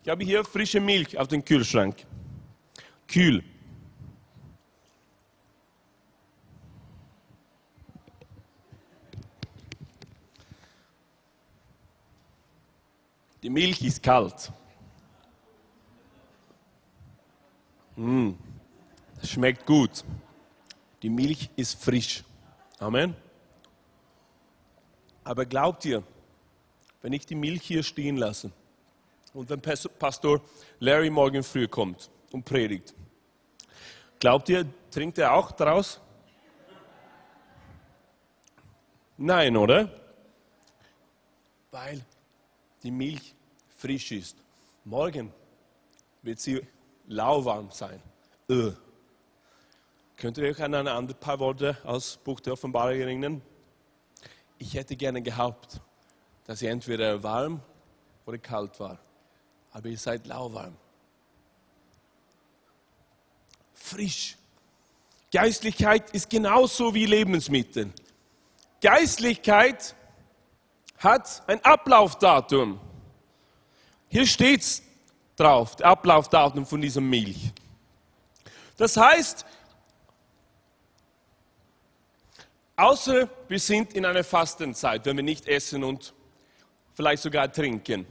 Ich 0.03 0.10
habe 0.10 0.24
hier 0.24 0.43
frische 0.43 0.82
Milch 0.82 1.17
auf 1.17 1.29
dem 1.29 1.46
Kühlschrank. 1.46 2.05
Kühl. 3.08 3.43
Die 13.41 13.50
Milch 13.50 13.82
ist 13.82 14.01
kalt. 14.01 14.51
Mm, 17.96 18.32
das 19.20 19.29
schmeckt 19.29 19.65
gut. 19.65 20.03
Die 21.01 21.10
Milch 21.10 21.50
ist 21.55 21.82
frisch. 21.84 22.24
Amen. 22.83 23.15
Aber 25.23 25.45
glaubt 25.45 25.85
ihr, 25.85 26.03
wenn 27.01 27.13
ich 27.13 27.25
die 27.25 27.33
Milch 27.33 27.61
hier 27.61 27.81
stehen 27.81 28.17
lasse 28.17 28.51
und 29.33 29.49
wenn 29.49 29.61
Pastor 29.61 30.41
Larry 30.79 31.09
morgen 31.09 31.43
früh 31.43 31.65
kommt 31.65 32.09
und 32.33 32.43
predigt, 32.43 32.93
glaubt 34.19 34.49
ihr, 34.49 34.65
trinkt 34.91 35.17
er 35.17 35.31
auch 35.31 35.53
daraus? 35.53 36.01
Nein, 39.15 39.55
oder? 39.55 39.89
Weil 41.71 42.03
die 42.83 42.91
Milch 42.91 43.33
frisch 43.77 44.11
ist. 44.11 44.35
Morgen 44.83 45.31
wird 46.21 46.41
sie 46.41 46.59
lauwarm 47.07 47.71
sein. 47.71 48.01
Öh. 48.49 48.73
Könnt 50.17 50.38
ihr 50.38 50.46
euch 50.46 50.62
an 50.62 50.74
ein 50.75 51.08
paar 51.20 51.39
Worte 51.39 51.77
aus 51.84 52.17
Buch 52.17 52.39
der 52.39 52.53
Offenbarung 52.53 53.00
erinnern? 53.00 53.41
Ich 54.58 54.74
hätte 54.75 54.96
gerne 54.96 55.22
gehabt, 55.22 55.82
dass 56.46 56.62
ihr 56.62 56.70
entweder 56.70 57.22
warm 57.22 57.62
oder 58.25 58.38
kalt 58.38 58.79
war. 58.79 59.00
Aber 59.72 59.89
ihr 59.89 59.98
seid 59.98 60.27
lauwarm. 60.27 60.77
Frisch. 63.74 64.38
Geistlichkeit 65.32 66.12
ist 66.12 66.29
genauso 66.29 66.93
wie 66.93 67.05
Lebensmittel. 67.05 67.91
Geistlichkeit 68.82 69.96
hat 71.00 71.43
ein 71.48 71.63
Ablaufdatum. 71.65 72.79
Hier 74.10 74.27
steht 74.27 74.62
es 74.62 74.84
drauf, 75.36 75.75
der 75.75 75.88
Ablaufdatum 75.88 76.65
von 76.65 76.79
dieser 76.79 77.01
Milch. 77.01 77.51
Das 78.77 78.96
heißt, 78.96 79.46
außer 82.75 83.29
wir 83.47 83.59
sind 83.59 83.93
in 83.93 84.05
einer 84.05 84.23
Fastenzeit, 84.23 85.05
wenn 85.05 85.17
wir 85.17 85.23
nicht 85.23 85.47
essen 85.47 85.83
und 85.83 86.13
vielleicht 86.93 87.23
sogar 87.23 87.51
trinken. 87.51 88.05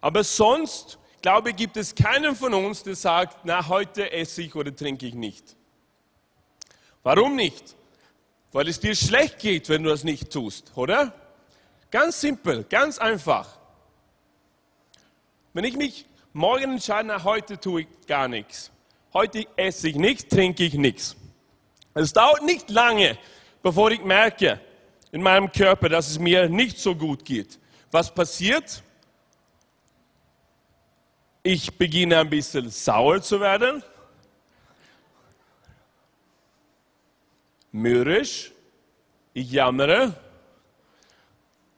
Aber 0.00 0.24
sonst 0.24 0.98
glaube, 1.22 1.52
gibt 1.52 1.76
es 1.76 1.94
keinen 1.94 2.36
von 2.36 2.54
uns, 2.54 2.82
der 2.82 2.94
sagt, 2.94 3.38
na, 3.44 3.68
heute 3.68 4.12
esse 4.12 4.42
ich 4.42 4.54
oder 4.54 4.74
trinke 4.74 5.06
ich 5.06 5.14
nicht. 5.14 5.56
Warum 7.02 7.36
nicht? 7.36 7.76
Weil 8.52 8.68
es 8.68 8.80
dir 8.80 8.94
schlecht 8.94 9.38
geht, 9.38 9.68
wenn 9.68 9.82
du 9.82 9.90
das 9.90 10.04
nicht 10.04 10.30
tust, 10.30 10.72
oder? 10.74 11.12
Ganz 11.90 12.20
simpel, 12.20 12.64
ganz 12.64 12.98
einfach. 12.98 13.58
Wenn 15.52 15.64
ich 15.64 15.76
mich 15.76 16.06
morgen 16.32 16.72
entscheide, 16.72 17.08
na, 17.08 17.24
heute 17.24 17.58
tue 17.58 17.82
ich 17.82 17.88
gar 18.06 18.28
nichts. 18.28 18.70
Heute 19.12 19.46
esse 19.56 19.88
ich 19.88 19.96
nichts, 19.96 20.28
trinke 20.28 20.64
ich 20.64 20.74
nichts. 20.74 21.16
Es 21.94 22.12
dauert 22.12 22.42
nicht 22.42 22.70
lange, 22.70 23.18
bevor 23.62 23.90
ich 23.90 24.02
merke 24.02 24.60
in 25.12 25.22
meinem 25.22 25.50
Körper, 25.50 25.88
dass 25.88 26.10
es 26.10 26.18
mir 26.18 26.48
nicht 26.48 26.78
so 26.78 26.94
gut 26.94 27.24
geht. 27.24 27.58
Was 27.90 28.14
passiert? 28.14 28.82
Ich 31.42 31.76
beginne 31.76 32.18
ein 32.18 32.28
bisschen 32.28 32.68
sauer 32.68 33.22
zu 33.22 33.40
werden, 33.40 33.82
mürrisch, 37.72 38.52
ich 39.32 39.50
jammere. 39.50 40.14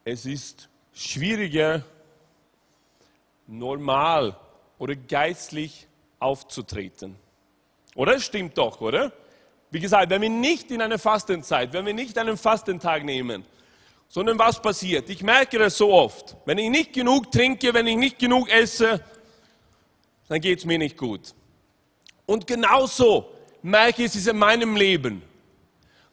Es 0.05 0.27
ist 0.27 0.69
schwieriger, 0.93 1.85
normal 3.47 4.37
oder 4.79 4.97
geistlich 4.97 5.87
aufzutreten. 6.19 7.17
Oder? 7.95 8.19
Stimmt 8.19 8.57
doch, 8.57 8.81
oder? 8.81 9.13
Wie 9.71 9.81
gesagt, 9.81 10.11
wenn 10.11 10.23
wir 10.23 10.31
nicht 10.31 10.71
in 10.71 10.83
eine 10.83 10.99
Fastenzeit, 10.99 11.73
wenn 11.73 11.87
wir 11.87 11.95
nicht 11.95 12.19
einen 12.19 12.37
Fastentag 12.37 13.05
nehmen, 13.05 13.45
sondern 14.09 14.39
was 14.39 14.61
passiert? 14.61 15.09
Ich 15.09 15.23
merke 15.23 15.59
das 15.59 15.77
so 15.77 15.93
oft. 15.93 16.37
Wenn 16.45 16.59
ich 16.59 16.69
nicht 16.69 16.93
genug 16.93 17.31
trinke, 17.31 17.73
wenn 17.73 17.87
ich 17.87 17.97
nicht 17.97 18.19
genug 18.19 18.51
esse, 18.51 19.01
dann 20.29 20.41
geht 20.41 20.59
es 20.59 20.65
mir 20.65 20.79
nicht 20.79 20.97
gut. 20.97 21.35
Und 22.27 22.47
genauso 22.47 23.31
merke 23.63 24.05
ich 24.05 24.15
es 24.15 24.27
in 24.27 24.39
meinem 24.39 24.75
Leben, 24.75 25.23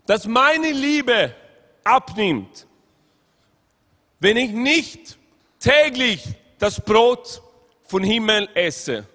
dass 0.05 0.25
meine 0.25 0.71
Liebe 0.71 1.33
abnimmt, 1.83 2.67
wenn 4.19 4.37
ich 4.37 4.51
nicht 4.51 5.17
täglich 5.59 6.23
das 6.59 6.83
Brot 6.83 7.41
von 7.83 8.03
Himmel 8.03 8.49
esse, 8.53 9.07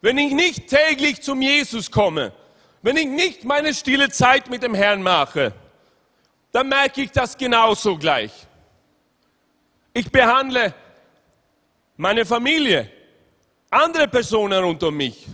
wenn 0.00 0.18
ich 0.18 0.32
nicht 0.32 0.68
täglich 0.68 1.22
zum 1.22 1.42
Jesus 1.42 1.90
komme, 1.90 2.32
wenn 2.82 2.96
ich 2.96 3.06
nicht 3.06 3.44
meine 3.44 3.74
stille 3.74 4.10
Zeit 4.10 4.48
mit 4.48 4.62
dem 4.62 4.74
Herrn 4.74 5.02
mache, 5.02 5.52
dann 6.52 6.68
merke 6.68 7.02
ich 7.02 7.10
das 7.12 7.36
genauso 7.36 7.96
gleich. 7.96 8.32
Ich 9.92 10.10
behandle 10.10 10.74
meine 11.96 12.24
Familie, 12.24 12.90
andere 13.70 14.08
Personen 14.08 14.62
rund 14.64 14.82
um 14.82 14.96
mich 14.96 15.26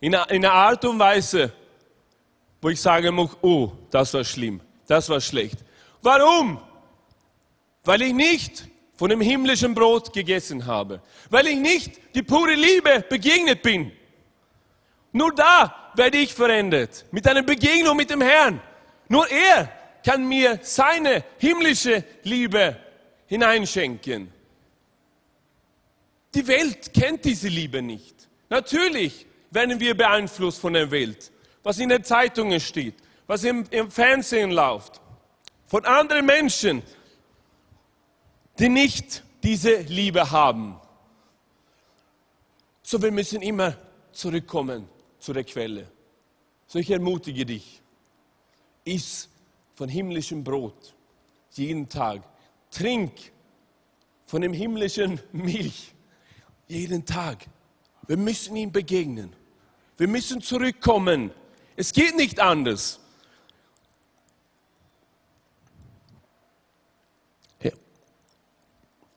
in 0.00 0.14
einer 0.14 0.52
Art 0.52 0.84
und 0.84 0.98
Weise, 0.98 1.52
wo 2.60 2.68
ich 2.68 2.80
sagen 2.80 3.14
muss, 3.14 3.36
oh, 3.42 3.72
das 3.90 4.12
war 4.14 4.24
schlimm, 4.24 4.60
das 4.86 5.08
war 5.08 5.20
schlecht. 5.20 5.58
Warum? 6.02 6.60
Weil 7.84 8.02
ich 8.02 8.12
nicht 8.12 8.64
von 8.94 9.08
dem 9.08 9.20
himmlischen 9.20 9.74
Brot 9.74 10.12
gegessen 10.12 10.66
habe, 10.66 11.00
weil 11.30 11.46
ich 11.46 11.56
nicht 11.56 12.14
die 12.14 12.22
pure 12.22 12.54
Liebe 12.54 13.04
begegnet 13.08 13.62
bin. 13.62 13.92
Nur 15.12 15.34
da 15.34 15.90
werde 15.94 16.18
ich 16.18 16.34
verändert. 16.34 17.04
Mit 17.10 17.26
einer 17.26 17.42
Begegnung 17.42 17.96
mit 17.96 18.10
dem 18.10 18.20
Herrn. 18.20 18.60
Nur 19.08 19.28
er 19.28 19.70
kann 20.04 20.28
mir 20.28 20.58
seine 20.62 21.24
himmlische 21.38 22.04
Liebe 22.22 22.76
hineinschenken. 23.26 24.32
Die 26.34 26.46
Welt 26.46 26.94
kennt 26.94 27.24
diese 27.24 27.48
Liebe 27.48 27.82
nicht. 27.82 28.28
Natürlich 28.48 29.26
werden 29.50 29.80
wir 29.80 29.96
beeinflusst 29.96 30.60
von 30.60 30.74
der 30.74 30.90
Welt, 30.90 31.32
was 31.62 31.78
in 31.78 31.88
den 31.88 32.04
Zeitungen 32.04 32.60
steht, 32.60 32.94
was 33.26 33.42
im, 33.42 33.64
im 33.70 33.90
Fernsehen 33.90 34.52
läuft, 34.52 35.00
von 35.66 35.84
anderen 35.84 36.26
Menschen, 36.26 36.82
die 38.58 38.68
nicht 38.68 39.24
diese 39.42 39.80
Liebe 39.80 40.30
haben. 40.30 40.80
So, 42.82 43.02
wir 43.02 43.10
müssen 43.10 43.42
immer 43.42 43.76
zurückkommen 44.12 44.88
zu 45.20 45.32
der 45.32 45.44
Quelle. 45.44 45.90
So 46.66 46.78
ich 46.78 46.90
ermutige 46.90 47.46
dich, 47.46 47.80
iss 48.84 49.28
von 49.74 49.88
himmlischem 49.88 50.42
Brot 50.42 50.94
jeden 51.52 51.88
Tag. 51.88 52.22
Trink 52.70 53.12
von 54.26 54.42
dem 54.42 54.52
himmlischen 54.52 55.20
Milch 55.32 55.92
jeden 56.68 57.04
Tag. 57.04 57.46
Wir 58.06 58.16
müssen 58.16 58.56
ihm 58.56 58.72
begegnen. 58.72 59.32
Wir 59.96 60.08
müssen 60.08 60.40
zurückkommen. 60.40 61.30
Es 61.76 61.92
geht 61.92 62.16
nicht 62.16 62.40
anders. 62.40 63.00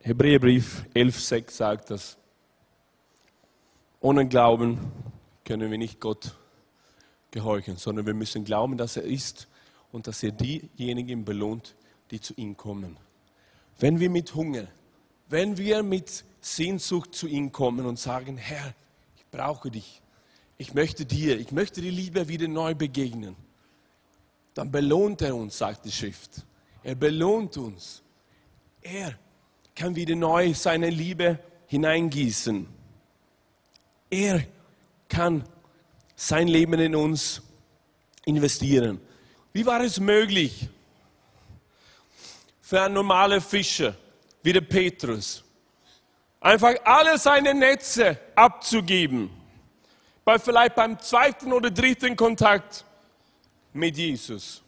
Hebräerbrief 0.06 0.84
11,6 0.94 1.52
sagt 1.52 1.90
das. 1.90 2.18
Ohne 4.02 4.28
Glauben 4.28 4.78
können 5.46 5.72
wir 5.72 5.78
nicht 5.78 6.00
Gott 6.00 6.36
gehorchen, 7.32 7.78
sondern 7.78 8.06
wir 8.06 8.14
müssen 8.14 8.46
glauben, 8.46 8.78
dass 8.78 8.98
er 8.98 9.04
ist 9.04 9.48
und 9.92 10.08
dass 10.08 10.24
er 10.24 10.32
diejenigen 10.32 11.26
belohnt, 11.26 11.76
die 12.12 12.22
zu 12.22 12.34
ihm 12.36 12.56
kommen. 12.56 12.98
Wenn 13.80 14.00
wir 14.00 14.10
mit 14.10 14.36
Hunger, 14.36 14.68
wenn 15.30 15.58
wir 15.58 15.84
mit 15.84 16.24
Sehnsucht 16.42 17.16
zu 17.16 17.28
ihm 17.28 17.52
kommen 17.52 17.86
und 17.86 18.00
sagen, 18.00 18.38
Herr, 18.38 18.74
ich 19.18 19.26
brauche 19.32 19.72
dich, 19.72 20.02
ich 20.58 20.74
möchte 20.74 21.06
dir, 21.06 21.40
ich 21.40 21.52
möchte 21.52 21.82
die 21.82 21.90
Liebe 21.90 22.28
wieder 22.28 22.48
neu 22.48 22.76
begegnen, 22.76 23.36
dann 24.54 24.72
belohnt 24.72 25.22
er 25.22 25.36
uns, 25.36 25.58
sagt 25.58 25.86
die 25.86 25.92
Schrift. 25.92 26.46
Er 26.84 26.96
belohnt 26.96 27.58
uns. 27.58 28.04
Er 28.82 29.18
kann 29.76 29.96
wieder 29.96 30.16
neu 30.16 30.54
seine 30.54 30.90
Liebe 30.90 31.40
hineingießen. 31.68 32.68
Er 34.10 34.44
kann 35.14 35.44
sein 36.16 36.48
Leben 36.48 36.80
in 36.80 36.96
uns 36.96 37.42
investieren. 38.26 39.00
Wie 39.52 39.66
war 39.66 39.82
es 39.82 40.00
möglich 40.00 40.68
für 42.62 42.82
einen 42.82 42.96
normalen 42.96 43.40
Fischer 43.40 43.96
wie 44.42 44.54
der 44.54 44.62
Petrus, 44.62 45.44
einfach 46.42 46.74
alle 46.84 47.18
seine 47.18 47.54
Netze 47.54 48.20
abzugeben, 48.36 49.30
bei 50.26 50.40
vielleicht 50.40 50.76
beim 50.76 51.00
zweiten 51.00 51.54
oder 51.54 51.70
dritten 51.70 52.16
Kontakt 52.16 52.84
mit 53.72 53.96
Jesus? 53.96 54.64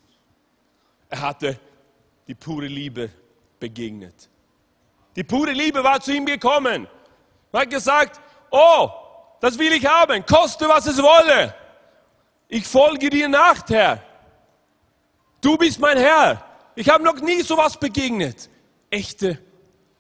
Er 1.09 1.21
hatte 1.21 1.59
die 2.27 2.35
pure 2.35 2.67
Liebe 2.67 3.09
begegnet. 3.59 4.29
Die 5.15 5.23
pure 5.23 5.53
Liebe 5.53 5.83
war 5.83 5.99
zu 5.99 6.13
ihm 6.13 6.25
gekommen. 6.25 6.87
Er 7.51 7.61
hat 7.61 7.69
gesagt, 7.69 8.19
oh, 8.51 9.04
das 9.39 9.57
will 9.57 9.73
ich 9.73 9.85
haben, 9.85 10.25
koste 10.25 10.67
was 10.67 10.87
es 10.87 11.01
wolle. 11.01 11.53
Ich 12.47 12.65
folge 12.65 13.09
dir 13.09 13.27
nach, 13.27 13.67
Herr. 13.69 14.01
Du 15.41 15.57
bist 15.57 15.79
mein 15.79 15.97
Herr. 15.97 16.43
Ich 16.75 16.89
habe 16.89 17.03
noch 17.03 17.19
nie 17.19 17.41
sowas 17.41 17.79
begegnet. 17.79 18.49
Echte 18.89 19.39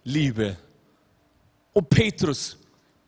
Liebe. 0.03 0.57
Und 1.73 1.89
Petrus, 1.89 2.57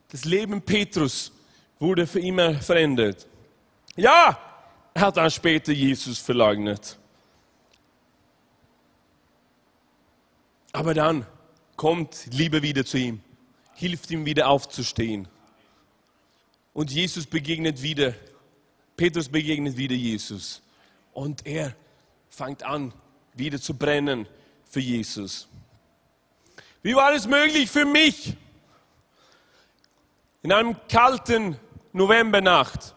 das 0.10 0.26
Leben 0.26 0.62
Petrus 0.62 1.32
wurde 1.80 2.08
für 2.08 2.20
immer 2.20 2.56
verändert. 2.56 3.28
Ja, 3.96 4.38
er 4.94 5.02
hat 5.02 5.18
dann 5.18 5.32
später 5.32 5.72
Jesus 5.72 6.20
verleugnet. 6.20 6.98
Aber 10.72 10.94
dann 10.94 11.26
kommt 11.76 12.28
Liebe 12.32 12.62
wieder 12.62 12.86
zu 12.86 12.98
ihm, 12.98 13.22
hilft 13.76 14.12
ihm 14.12 14.26
wieder 14.26 14.48
aufzustehen. 14.48 15.28
Und 16.78 16.92
Jesus 16.92 17.26
begegnet 17.26 17.82
wieder, 17.82 18.14
Petrus 18.96 19.28
begegnet 19.28 19.76
wieder 19.78 19.96
Jesus. 19.96 20.62
Und 21.12 21.44
er 21.44 21.76
fängt 22.30 22.62
an, 22.62 22.94
wieder 23.34 23.60
zu 23.60 23.74
brennen 23.74 24.28
für 24.70 24.80
Jesus. 24.80 25.48
Wie 26.84 26.94
war 26.94 27.14
es 27.14 27.26
möglich 27.26 27.72
für 27.72 27.84
mich, 27.84 28.36
in 30.44 30.52
einem 30.52 30.76
kalten 30.88 31.58
Novembernacht 31.94 32.94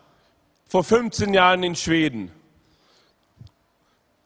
vor 0.67 0.85
15 0.85 1.33
Jahren 1.33 1.63
in 1.63 1.75
Schweden, 1.75 2.31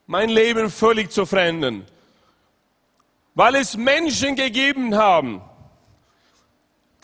mein 0.09 0.31
Leben 0.31 0.69
völlig 0.69 1.13
zu 1.13 1.27
verändern, 1.27 1.87
weil 3.37 3.55
es 3.55 3.77
Menschen 3.77 4.35
gegeben 4.35 4.97
haben, 4.97 5.43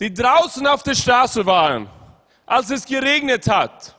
die 0.01 0.13
draußen 0.13 0.67
auf 0.67 0.83
der 0.83 0.95
Straße 0.95 1.45
waren 1.45 1.89
als 2.45 2.69
es 2.69 2.85
geregnet 2.85 3.47
hat. 3.47 3.95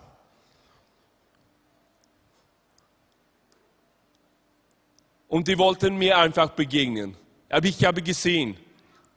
Und 5.29 5.49
die 5.49 5.57
wollten 5.57 5.97
mir 5.97 6.19
einfach 6.19 6.51
begegnen. 6.51 7.17
Aber 7.49 7.67
ich 7.67 7.83
habe 7.85 8.03
gesehen, 8.03 8.57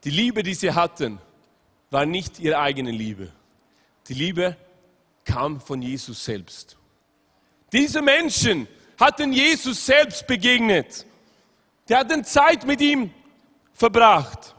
die 0.04 0.12
Liebe, 0.12 0.44
die 0.44 0.54
sie 0.54 0.72
hatten, 0.72 1.20
war 1.90 2.06
nicht 2.06 2.40
ihre 2.40 2.58
eigene 2.58 2.92
Liebe. 2.92 3.32
Die 4.08 4.14
Liebe 4.14 4.56
kam 5.26 5.60
von 5.60 5.82
Jesus 5.82 6.24
selbst. 6.24 6.78
Diese 7.74 8.02
Menschen 8.02 8.68
hatten 9.00 9.34
Jesus 9.34 9.86
selbst 9.86 10.26
begegnet. 10.28 11.06
Die 11.90 11.96
hatten 11.96 12.24
Zeit 12.24 12.66
mit 12.66 12.80
ihm 12.82 13.12
verbracht. 13.74 14.56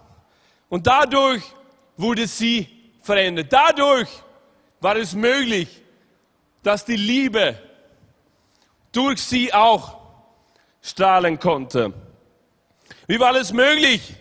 Und 0.68 0.86
dadurch 0.86 1.42
wurde 1.96 2.26
sie 2.26 2.68
verändert. 3.02 3.52
Dadurch 3.52 4.08
war 4.86 4.94
es 4.94 5.14
möglich, 5.14 5.82
dass 6.62 6.84
die 6.84 6.94
Liebe 6.94 7.58
durch 8.92 9.20
sie 9.20 9.52
auch 9.52 9.96
strahlen 10.80 11.40
konnte. 11.40 11.92
Wie 13.08 13.18
war 13.18 13.34
es 13.34 13.52
möglich 13.52 14.14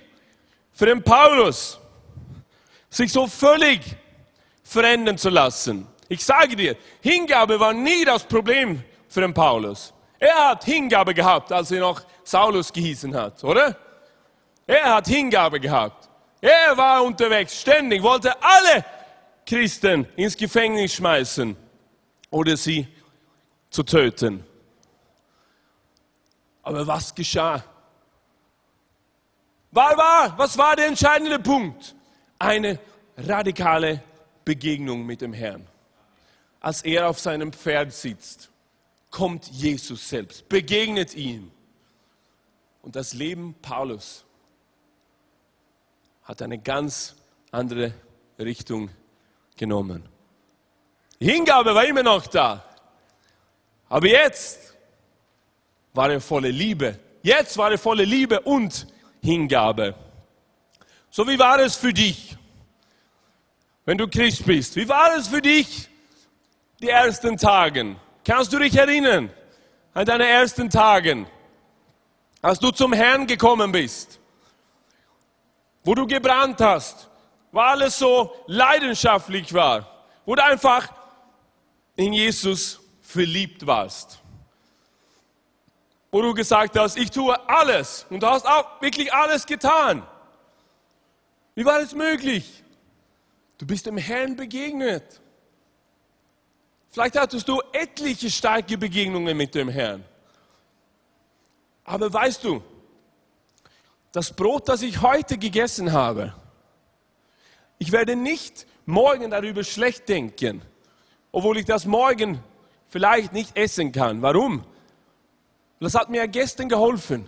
für 0.74 0.88
den 0.88 1.04
Paulus, 1.04 1.80
sich 2.90 3.14
so 3.14 3.28
völlig 3.28 3.80
verändern 4.64 5.20
zu 5.20 5.30
lassen? 5.30 5.86
Ich 6.10 6.26
sage 6.26 6.56
dir, 6.56 6.76
Hingabe 7.00 7.60
war 7.60 7.72
nie 7.72 8.04
das 8.04 8.24
Problem 8.24 8.84
für 9.08 9.22
den 9.22 9.36
Paulus. 9.36 9.94
Er 10.18 10.50
hat 10.50 10.64
Hingabe 10.64 11.14
gehabt, 11.14 11.52
als 11.52 11.70
er 11.70 11.82
noch 11.82 12.02
Saulus 12.24 12.74
gehießen 12.74 13.16
hat, 13.16 13.44
oder? 13.44 13.78
Er 14.66 14.96
hat 14.96 15.08
Hingabe 15.08 15.60
gehabt. 15.60 16.10
Er 16.42 16.76
war 16.76 17.04
unterwegs, 17.04 17.62
ständig, 17.62 18.02
wollte 18.02 18.34
alle 18.42 18.84
Christen 19.46 20.08
ins 20.16 20.36
Gefängnis 20.36 20.94
schmeißen 20.94 21.56
oder 22.32 22.58
sie 22.58 22.88
zu 23.70 23.84
töten. 23.84 24.44
Aber 26.64 26.88
was 26.88 27.14
geschah? 27.14 27.64
War, 29.72 29.98
war, 29.98 30.38
was 30.38 30.58
war 30.58 30.76
der 30.76 30.88
entscheidende 30.88 31.38
Punkt? 31.38 31.96
Eine 32.40 32.80
radikale 33.18 34.02
Begegnung 34.44 35.06
mit 35.06 35.22
dem 35.22 35.34
Herrn. 35.34 35.68
Als 36.60 36.82
er 36.82 37.10
auf 37.10 37.20
seinem 37.20 37.54
Pferd 37.54 37.94
sitzt, 37.94 38.50
kommt 39.12 39.48
Jesus 39.48 40.10
selbst, 40.10 40.50
begegnet 40.50 41.14
ihm. 41.14 41.52
Und 42.82 42.96
das 42.96 43.14
Leben 43.14 43.54
Paulus 43.62 44.26
hat 46.24 46.42
eine 46.42 46.58
ganz 46.58 47.16
andere 47.52 47.94
Richtung 48.40 48.90
genommen. 49.56 50.08
Die 51.20 51.32
Hingabe 51.32 51.74
war 51.74 51.86
immer 51.86 52.04
noch 52.04 52.28
da. 52.28 52.64
Aber 53.90 54.08
jetzt 54.08 54.76
war 55.94 56.12
er 56.12 56.22
voller 56.22 56.50
Liebe. 56.50 57.00
Jetzt 57.24 57.58
war 57.58 57.72
er 57.72 57.78
voller 57.78 58.06
Liebe 58.06 58.42
und 58.42 58.88
Hingabe. 59.22 59.96
So 61.10 61.28
wie 61.28 61.40
war 61.40 61.60
es 61.60 61.76
für 61.76 61.94
dich, 61.94 62.36
wenn 63.86 63.98
du 63.98 64.08
Christ 64.08 64.46
bist? 64.46 64.76
Wie 64.76 64.88
war 64.90 65.16
es 65.16 65.30
für 65.30 65.42
dich 65.42 65.90
die 66.82 66.90
ersten 66.90 67.38
Tagen? 67.38 67.96
Kannst 68.26 68.52
du 68.52 68.60
dich 68.60 68.76
erinnern 68.76 69.32
an 69.94 70.06
deine 70.06 70.28
ersten 70.28 70.70
Tagen, 70.70 71.26
als 72.42 72.60
du 72.60 72.72
zum 72.72 72.92
Herrn 72.92 73.26
gekommen 73.26 73.72
bist, 73.72 74.20
wo 75.84 75.96
du 75.96 76.06
gebrannt 76.06 76.60
hast, 76.60 77.10
wo 77.56 77.62
alles 77.62 77.98
so 77.98 78.36
leidenschaftlich 78.48 79.54
war, 79.54 79.90
wo 80.26 80.36
du 80.36 80.44
einfach 80.44 80.92
in 81.96 82.12
Jesus 82.12 82.82
verliebt 83.02 83.66
warst. 83.66 84.20
Wo 86.12 86.22
du 86.22 86.34
gesagt 86.34 86.78
hast, 86.78 86.98
ich 86.98 87.10
tue 87.10 87.34
alles 87.48 88.06
und 88.10 88.22
du 88.22 88.28
hast 88.28 88.46
auch 88.46 88.82
wirklich 88.82 89.14
alles 89.14 89.46
getan. 89.46 90.06
Wie 91.56 91.64
war 91.64 91.80
es 91.80 91.96
möglich? 91.96 92.62
Du 93.58 93.66
bist 93.66 93.86
dem 93.86 93.98
Herrn 93.98 94.36
begegnet. 94.36 95.22
Vielleicht 96.92 97.18
hattest 97.18 97.48
du 97.48 97.62
etliche 97.72 98.30
starke 98.30 98.78
Begegnungen 98.78 99.38
mit 99.38 99.56
dem 99.56 99.70
Herrn. 99.70 100.04
Aber 101.86 102.12
weißt 102.12 102.44
du, 102.44 102.62
das 104.12 104.36
Brot, 104.36 104.68
das 104.68 104.82
ich 104.82 105.02
heute 105.02 105.38
gegessen 105.38 105.94
habe, 105.94 106.34
ich 107.78 107.92
werde 107.92 108.16
nicht 108.16 108.66
morgen 108.86 109.32
darüber 109.32 109.64
schlecht 109.64 110.08
denken, 110.10 110.62
obwohl 111.32 111.58
ich 111.58 111.66
das 111.66 111.86
morgen 111.86 112.40
vielleicht 112.88 113.34
nicht 113.34 113.58
essen 113.58 113.92
kann. 113.92 114.22
Warum? 114.22 114.64
Das 115.80 115.96
hat 115.96 116.10
mir 116.10 116.28
gestern 116.28 116.70
geholfen. 116.70 117.28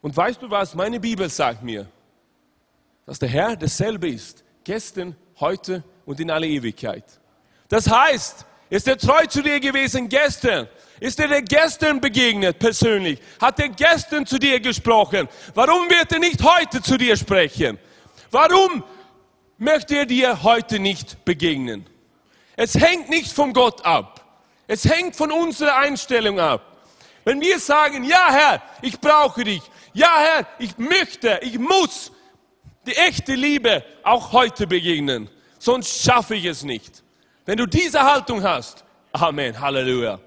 Und 0.00 0.16
weißt 0.16 0.40
du 0.40 0.50
was? 0.50 0.74
Meine 0.74 1.00
Bibel 1.00 1.28
sagt 1.28 1.62
mir, 1.62 1.86
dass 3.04 3.18
der 3.18 3.28
Herr 3.28 3.56
dasselbe 3.56 4.08
ist. 4.08 4.44
Gestern, 4.64 5.16
heute 5.38 5.84
und 6.04 6.18
in 6.20 6.30
alle 6.30 6.46
Ewigkeit. 6.46 7.04
Das 7.68 7.90
heißt, 7.90 8.46
ist 8.70 8.88
er 8.88 8.96
treu 8.96 9.26
zu 9.26 9.42
dir 9.42 9.60
gewesen 9.60 10.08
gestern? 10.08 10.68
Ist 10.98 11.20
er 11.20 11.28
dir 11.28 11.42
gestern 11.42 12.00
begegnet 12.00 12.58
persönlich? 12.58 13.20
Hat 13.40 13.60
er 13.60 13.68
gestern 13.68 14.26
zu 14.26 14.38
dir 14.38 14.58
gesprochen? 14.60 15.28
Warum 15.54 15.88
wird 15.90 16.10
er 16.12 16.18
nicht 16.18 16.42
heute 16.42 16.82
zu 16.82 16.96
dir 16.96 17.16
sprechen? 17.16 17.78
Warum 18.36 18.84
möchte 19.56 19.96
er 19.96 20.04
dir 20.04 20.42
heute 20.42 20.78
nicht 20.78 21.24
begegnen? 21.24 21.86
Es 22.54 22.74
hängt 22.74 23.08
nicht 23.08 23.32
von 23.32 23.54
Gott 23.54 23.82
ab. 23.82 24.42
Es 24.66 24.84
hängt 24.84 25.16
von 25.16 25.32
unserer 25.32 25.76
Einstellung 25.76 26.38
ab. 26.38 26.76
Wenn 27.24 27.40
wir 27.40 27.58
sagen, 27.58 28.04
ja 28.04 28.26
Herr, 28.28 28.62
ich 28.82 29.00
brauche 29.00 29.42
dich. 29.42 29.62
Ja 29.94 30.18
Herr, 30.18 30.46
ich 30.58 30.76
möchte, 30.76 31.40
ich 31.40 31.58
muss 31.58 32.12
die 32.86 32.94
echte 32.94 33.34
Liebe 33.34 33.82
auch 34.02 34.32
heute 34.32 34.66
begegnen. 34.66 35.30
Sonst 35.58 36.04
schaffe 36.04 36.34
ich 36.34 36.44
es 36.44 36.62
nicht. 36.62 37.02
Wenn 37.46 37.56
du 37.56 37.64
diese 37.64 38.02
Haltung 38.02 38.42
hast, 38.42 38.84
Amen, 39.12 39.58
Halleluja, 39.58 40.20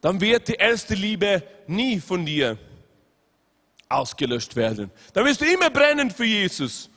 dann 0.00 0.20
wird 0.20 0.48
die 0.48 0.54
erste 0.54 0.94
Liebe 0.94 1.44
nie 1.68 2.00
von 2.00 2.26
dir 2.26 2.58
ausgelöscht 3.88 4.54
werden. 4.56 4.90
Dann 5.12 5.24
wirst 5.24 5.40
du 5.40 5.46
immer 5.46 5.70
brennen 5.70 6.10
für 6.10 6.24
Jesus. 6.24 6.90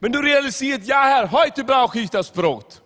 Wenn 0.00 0.12
du 0.12 0.20
realisierst, 0.20 0.86
ja 0.86 1.04
Herr, 1.04 1.30
heute 1.30 1.64
brauche 1.64 1.98
ich 2.00 2.10
das 2.10 2.30
Brot. 2.30 2.82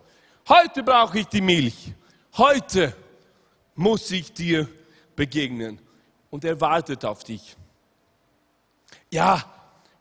Heute 0.47 0.83
brauche 0.83 1.19
ich 1.19 1.27
die 1.27 1.41
Milch. 1.41 1.93
Heute 2.37 2.95
muss 3.75 4.11
ich 4.11 4.33
dir 4.33 4.67
begegnen. 5.15 5.79
Und 6.29 6.43
er 6.43 6.59
wartet 6.59 7.05
auf 7.05 7.23
dich. 7.23 7.55
Ja, 9.11 9.43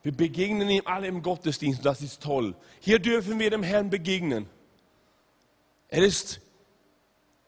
wir 0.03 0.13
begegnen 0.13 0.69
ihm 0.71 0.83
alle 0.87 1.07
im 1.07 1.23
Gottesdienst. 1.23 1.85
Das 1.85 2.01
ist 2.01 2.23
toll. 2.23 2.57
Hier 2.81 2.99
dürfen 2.99 3.39
wir 3.39 3.51
dem 3.51 3.63
Herrn 3.63 3.91
begegnen. 3.91 4.49
Er 5.89 6.03
ist 6.03 6.41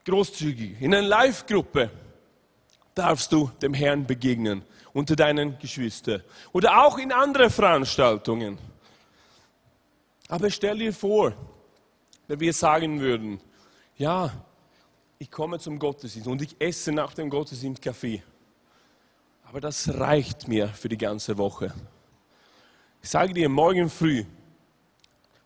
großzügig. 0.04 0.80
In 0.80 0.94
einer 0.94 1.06
Live-Gruppe 1.06 1.90
darfst 2.94 3.32
du 3.32 3.50
dem 3.62 3.72
Herrn 3.72 4.06
begegnen 4.06 4.62
unter 4.94 5.16
deinen 5.16 5.58
Geschwistern 5.58 6.22
oder 6.52 6.86
auch 6.86 6.96
in 6.96 7.12
anderen 7.12 7.50
Veranstaltungen. 7.50 8.58
Aber 10.28 10.48
stell 10.48 10.78
dir 10.78 10.92
vor, 10.94 11.34
wenn 12.26 12.40
wir 12.40 12.52
sagen 12.54 13.00
würden, 13.00 13.38
ja, 13.98 14.32
ich 15.18 15.30
komme 15.30 15.58
zum 15.58 15.78
Gottesdienst 15.78 16.28
und 16.28 16.40
ich 16.40 16.56
esse 16.58 16.92
nach 16.92 17.12
dem 17.12 17.28
Gottesdienst 17.28 17.82
Kaffee. 17.82 18.22
Aber 19.44 19.60
das 19.60 19.88
reicht 19.98 20.48
mir 20.48 20.68
für 20.68 20.88
die 20.88 20.96
ganze 20.96 21.36
Woche. 21.36 21.72
Ich 23.02 23.10
sage 23.10 23.34
dir, 23.34 23.48
morgen 23.48 23.90
früh, 23.90 24.24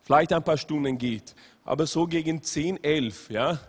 vielleicht 0.01 0.31
ein 0.31 0.43
paar 0.43 0.57
Stunden 0.57 0.97
geht, 0.97 1.35
aber 1.65 1.85
so 1.85 2.07
gegen 2.07 2.41
10, 2.41 2.83
11, 2.83 3.29
ja, 3.29 3.59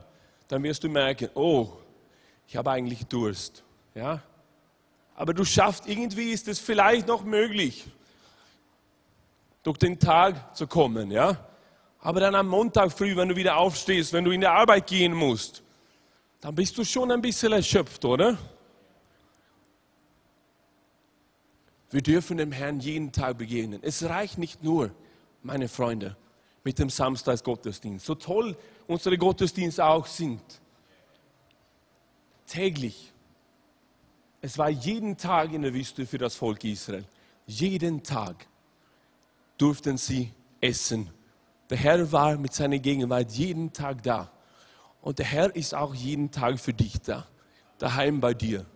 dann 0.46 0.62
wirst 0.62 0.84
du 0.84 0.88
merken, 0.88 1.28
oh, 1.34 1.72
ich 2.46 2.56
habe 2.56 2.70
eigentlich 2.70 3.04
Durst. 3.06 3.64
Ja? 3.94 4.22
Aber 5.20 5.34
du 5.34 5.44
schaffst, 5.44 5.86
irgendwie 5.86 6.30
ist 6.30 6.48
es 6.48 6.58
vielleicht 6.58 7.06
noch 7.06 7.24
möglich, 7.24 7.84
durch 9.62 9.76
den 9.76 9.98
Tag 9.98 10.56
zu 10.56 10.66
kommen. 10.66 11.10
Ja? 11.10 11.46
Aber 11.98 12.20
dann 12.20 12.34
am 12.34 12.48
Montag 12.48 12.90
früh, 12.90 13.14
wenn 13.16 13.28
du 13.28 13.36
wieder 13.36 13.58
aufstehst, 13.58 14.14
wenn 14.14 14.24
du 14.24 14.30
in 14.30 14.40
die 14.40 14.46
Arbeit 14.46 14.86
gehen 14.86 15.12
musst, 15.12 15.62
dann 16.40 16.54
bist 16.54 16.78
du 16.78 16.84
schon 16.84 17.10
ein 17.10 17.20
bisschen 17.20 17.52
erschöpft, 17.52 18.02
oder? 18.06 18.38
Wir 21.90 22.00
dürfen 22.00 22.38
dem 22.38 22.52
Herrn 22.52 22.80
jeden 22.80 23.12
Tag 23.12 23.36
begegnen. 23.36 23.80
Es 23.82 24.02
reicht 24.02 24.38
nicht 24.38 24.64
nur, 24.64 24.90
meine 25.42 25.68
Freunde, 25.68 26.16
mit 26.64 26.78
dem 26.78 26.88
Samstagsgottesdienst. 26.88 28.06
So 28.06 28.14
toll 28.14 28.56
unsere 28.86 29.18
Gottesdienste 29.18 29.84
auch 29.84 30.06
sind. 30.06 30.40
Täglich. 32.46 33.12
Es 34.40 34.56
war 34.56 34.70
jeden 34.70 35.16
Tag 35.16 35.52
in 35.52 35.62
der 35.62 35.74
Wüste 35.74 36.06
für 36.06 36.18
das 36.18 36.34
Volk 36.34 36.64
Israel. 36.64 37.04
Jeden 37.46 38.02
Tag 38.02 38.46
durften 39.58 39.96
sie 39.96 40.32
essen 40.60 41.10
der 41.70 41.78
Herr 41.78 42.10
war 42.10 42.36
mit 42.36 42.52
seiner 42.52 42.80
Gegenwart 42.80 43.30
jeden 43.30 43.72
Tag 43.72 44.02
da. 44.02 44.30
Und 45.00 45.20
der 45.20 45.26
Herr 45.26 45.54
ist 45.54 45.72
auch 45.72 45.94
jeden 45.94 46.30
Tag 46.30 46.58
für 46.58 46.74
dich 46.74 47.00
da, 47.00 47.26
daheim 47.78 48.20
bei 48.20 48.34
dir. 48.34 48.66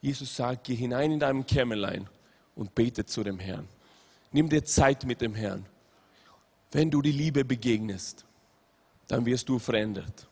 Jesus 0.00 0.34
sagt, 0.34 0.64
geh 0.64 0.74
hinein 0.74 1.12
in 1.12 1.20
deinem 1.20 1.46
Kämmerlein 1.46 2.08
und 2.56 2.74
bete 2.74 3.04
zu 3.04 3.22
dem 3.22 3.38
Herrn. 3.38 3.68
Nimm 4.32 4.48
dir 4.48 4.64
Zeit 4.64 5.04
mit 5.04 5.20
dem 5.20 5.34
Herrn. 5.34 5.66
wenn 6.72 6.90
du 6.90 7.02
die 7.02 7.12
Liebe 7.12 7.44
begegnest, 7.44 8.24
dann 9.06 9.26
wirst 9.26 9.46
du 9.50 9.58
verändert. 9.58 10.26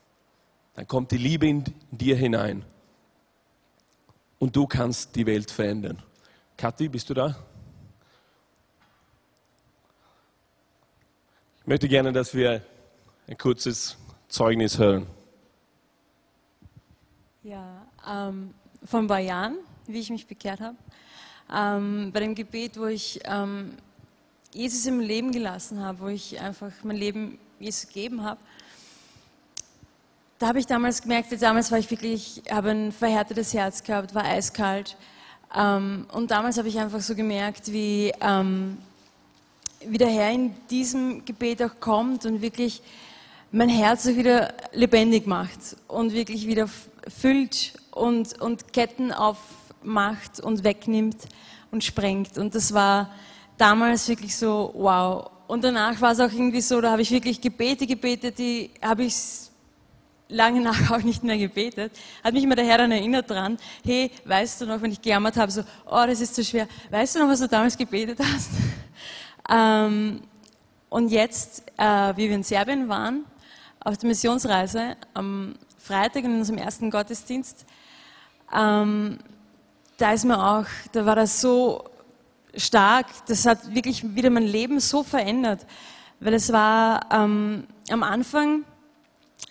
Dann 0.73 0.88
kommt 0.88 1.11
die 1.11 1.19
Liebe 1.19 1.47
in 1.47 1.64
dir 1.90 2.16
hinein. 2.16 2.64
Und 4.40 4.57
du 4.57 4.66
kannst 4.66 5.14
die 5.16 5.26
Welt 5.26 5.50
verändern. 5.50 6.03
Kathi, 6.57 6.88
bist 6.88 7.11
du 7.11 7.14
da? 7.14 7.37
Ich 11.61 11.66
möchte 11.66 11.87
gerne, 11.87 12.11
dass 12.11 12.35
wir 12.35 12.62
ein 13.29 13.37
kurzes 13.37 13.98
Zeugnis 14.29 14.79
hören. 14.79 15.07
Ja, 17.42 17.87
ähm, 18.09 18.55
paar 18.90 19.18
Jahren, 19.18 19.59
wie 19.87 20.00
ich 20.00 20.09
mich 20.09 20.26
bekehrt 20.26 20.61
habe, 20.61 20.76
ähm, 21.55 22.11
bei 22.11 22.20
dem 22.20 22.35
Gebet, 22.35 22.79
wo 22.79 22.87
ich 22.87 23.20
ähm, 23.24 23.74
Jesus 24.55 24.87
im 24.87 25.00
Leben 25.00 25.33
gelassen 25.33 25.81
habe, 25.81 26.00
wo 26.00 26.09
ich 26.09 26.40
einfach 26.40 26.72
mein 26.83 26.96
Leben 26.96 27.38
Jesus 27.59 27.87
gegeben 27.88 28.24
habe, 28.24 28.40
da 30.40 30.48
habe 30.48 30.59
ich 30.59 30.66
damals 30.66 31.03
gemerkt, 31.03 31.29
damals 31.42 31.70
war 31.70 31.79
ich 31.79 31.90
wirklich, 31.90 32.42
habe 32.50 32.70
ein 32.70 32.92
verhärtetes 32.92 33.53
Herz 33.53 33.83
gehabt, 33.83 34.14
war 34.14 34.24
eiskalt. 34.24 34.96
Ähm, 35.55 36.07
und 36.12 36.31
damals 36.31 36.57
habe 36.57 36.66
ich 36.66 36.79
einfach 36.79 37.00
so 37.00 37.14
gemerkt, 37.14 37.70
wie, 37.70 38.11
ähm, 38.22 38.79
wie 39.87 39.98
der 39.98 40.09
Herr 40.09 40.31
in 40.31 40.55
diesem 40.70 41.26
Gebet 41.26 41.62
auch 41.62 41.79
kommt 41.79 42.24
und 42.24 42.40
wirklich 42.40 42.81
mein 43.53 43.68
Herz 43.68 44.07
auch 44.07 44.16
wieder 44.16 44.55
lebendig 44.72 45.26
macht 45.26 45.76
und 45.88 46.14
wirklich 46.14 46.46
wieder 46.46 46.70
füllt 47.07 47.74
und, 47.90 48.40
und 48.40 48.72
Ketten 48.72 49.12
aufmacht 49.12 50.40
und 50.40 50.64
wegnimmt 50.64 51.18
und 51.70 51.85
sprengt. 51.85 52.38
Und 52.38 52.55
das 52.55 52.72
war 52.72 53.11
damals 53.59 54.09
wirklich 54.09 54.35
so, 54.35 54.72
wow. 54.74 55.31
Und 55.48 55.64
danach 55.64 56.00
war 56.00 56.12
es 56.12 56.20
auch 56.20 56.33
irgendwie 56.33 56.62
so, 56.62 56.81
da 56.81 56.92
habe 56.92 57.03
ich 57.03 57.11
wirklich 57.11 57.42
Gebete 57.42 57.87
gebetet, 57.87 58.38
die 58.38 58.70
habe 58.81 59.05
ich 59.05 59.50
lange 60.31 60.61
nach 60.61 60.90
auch 60.90 61.03
nicht 61.03 61.23
mehr 61.23 61.38
gebetet. 61.38 61.93
Hat 62.25 62.33
mich 62.33 62.45
immer 62.45 62.57
der 62.57 62.64
Herr 62.64 62.79
dann 62.79 62.93
erinnert 62.93 63.31
dran, 63.31 63.59
hey, 63.85 64.11
weißt 64.25 64.61
du 64.61 64.66
noch, 64.66 64.81
wenn 64.81 64.93
ich 64.93 65.03
gejammert 65.03 65.37
habe, 65.37 65.51
so, 65.51 65.62
oh, 65.87 66.05
das 66.07 66.21
ist 66.21 66.35
zu 66.35 66.45
schwer, 66.45 66.69
weißt 66.90 67.16
du 67.16 67.21
noch, 67.21 67.29
was 67.29 67.40
du 67.40 67.49
damals 67.49 67.77
gebetet 67.77 68.19
hast? 68.21 68.51
ähm, 69.51 70.23
und 70.88 71.11
jetzt, 71.11 71.62
äh, 71.77 72.16
wie 72.16 72.29
wir 72.29 72.35
in 72.35 72.43
Serbien 72.43 72.88
waren, 72.88 73.25
auf 73.81 73.97
der 73.97 74.09
Missionsreise, 74.09 74.97
am 75.14 75.55
Freitag 75.79 76.25
in 76.25 76.38
unserem 76.38 76.59
ersten 76.59 76.90
Gottesdienst, 76.90 77.64
ähm, 78.55 79.19
da 79.97 80.12
ist 80.12 80.25
mir 80.25 80.38
auch, 80.38 80.66
da 80.93 81.07
war 81.07 81.14
das 81.14 81.40
so 81.40 81.85
stark, 82.57 83.07
das 83.27 83.47
hat 83.47 83.75
wirklich 83.75 84.14
wieder 84.14 84.31
mein 84.31 84.45
Leben 84.45 84.81
so 84.81 85.03
verändert, 85.03 85.66
weil 86.21 86.35
es 86.35 86.53
war 86.53 87.07
ähm, 87.12 87.66
am 87.90 88.03
Anfang, 88.03 88.64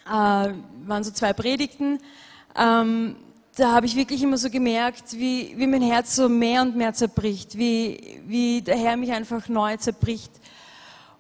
äh, 0.06 0.10
waren 0.10 1.04
so 1.04 1.12
zwei 1.12 1.34
Predigten, 1.34 2.00
ähm, 2.56 3.16
da 3.56 3.74
habe 3.74 3.86
ich 3.86 3.96
wirklich 3.96 4.24
immer 4.24 4.38
so 4.38 4.50
gemerkt, 4.50 5.14
wie, 5.14 5.54
wie 5.58 5.68
mein 5.68 5.82
Herz 5.82 6.16
so 6.16 6.30
mehr 6.30 6.62
und 6.62 6.76
mehr 6.76 6.94
zerbricht, 6.94 7.58
wie, 7.58 8.22
wie 8.26 8.62
der 8.62 8.78
Herr 8.78 8.96
mich 8.96 9.12
einfach 9.12 9.50
neu 9.50 9.76
zerbricht. 9.78 10.32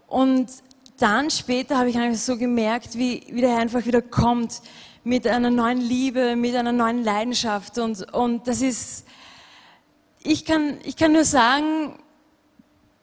Und 0.08 0.49
dann 0.97 1.29
später 1.29 1.77
habe 1.77 1.89
ich 1.89 1.97
einfach 1.97 2.19
so 2.19 2.38
gemerkt, 2.38 2.97
wie, 2.97 3.25
wie 3.29 3.41
der 3.41 3.51
Herr 3.51 3.60
einfach 3.60 3.86
wieder 3.86 4.01
kommt 4.01 4.62
mit 5.03 5.27
einer 5.27 5.49
neuen 5.49 5.82
Liebe, 5.82 6.36
mit 6.36 6.55
einer 6.55 6.71
neuen 6.71 7.03
Leidenschaft. 7.03 7.77
Und, 7.77 8.13
und 8.13 8.47
das 8.47 8.62
ist, 8.62 9.05
ich 10.23 10.45
kann, 10.45 10.77
ich 10.84 10.95
kann 10.95 11.12
nur 11.12 11.25
sagen, 11.25 11.99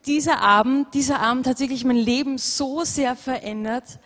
dieser 0.07 0.40
Abend, 0.40 0.94
dieser 0.94 1.20
Abend 1.20 1.46
hat 1.46 1.61
wirklich 1.61 1.85
mein 1.85 1.96
Leben 1.96 2.38
so 2.38 2.85
sehr 2.85 3.16
verändert. 3.16 3.98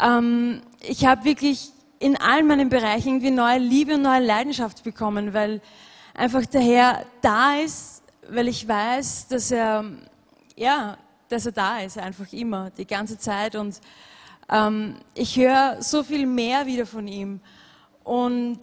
Ähm, 0.00 0.62
ich 0.80 1.04
habe 1.06 1.24
wirklich 1.24 1.70
in 1.98 2.16
allen 2.20 2.46
meinen 2.46 2.68
Bereichen 2.68 3.08
irgendwie 3.08 3.30
neue 3.30 3.58
Liebe 3.58 3.94
und 3.94 4.02
neue 4.02 4.20
Leidenschaft 4.24 4.84
bekommen, 4.84 5.32
weil 5.32 5.60
einfach 6.12 6.44
der 6.46 6.60
Herr 6.60 7.06
da 7.22 7.56
ist, 7.56 8.02
weil 8.28 8.48
ich 8.48 8.66
weiß, 8.66 9.28
dass 9.28 9.50
er, 9.50 9.84
ja, 10.56 10.98
dass 11.28 11.46
er 11.46 11.52
da 11.52 11.80
ist, 11.80 11.98
einfach 11.98 12.32
immer, 12.32 12.70
die 12.70 12.86
ganze 12.86 13.18
Zeit. 13.18 13.54
Und 13.54 13.80
ähm, 14.50 14.96
ich 15.14 15.36
höre 15.36 15.80
so 15.80 16.02
viel 16.02 16.26
mehr 16.26 16.66
wieder 16.66 16.86
von 16.86 17.08
ihm 17.08 17.40
und 18.02 18.60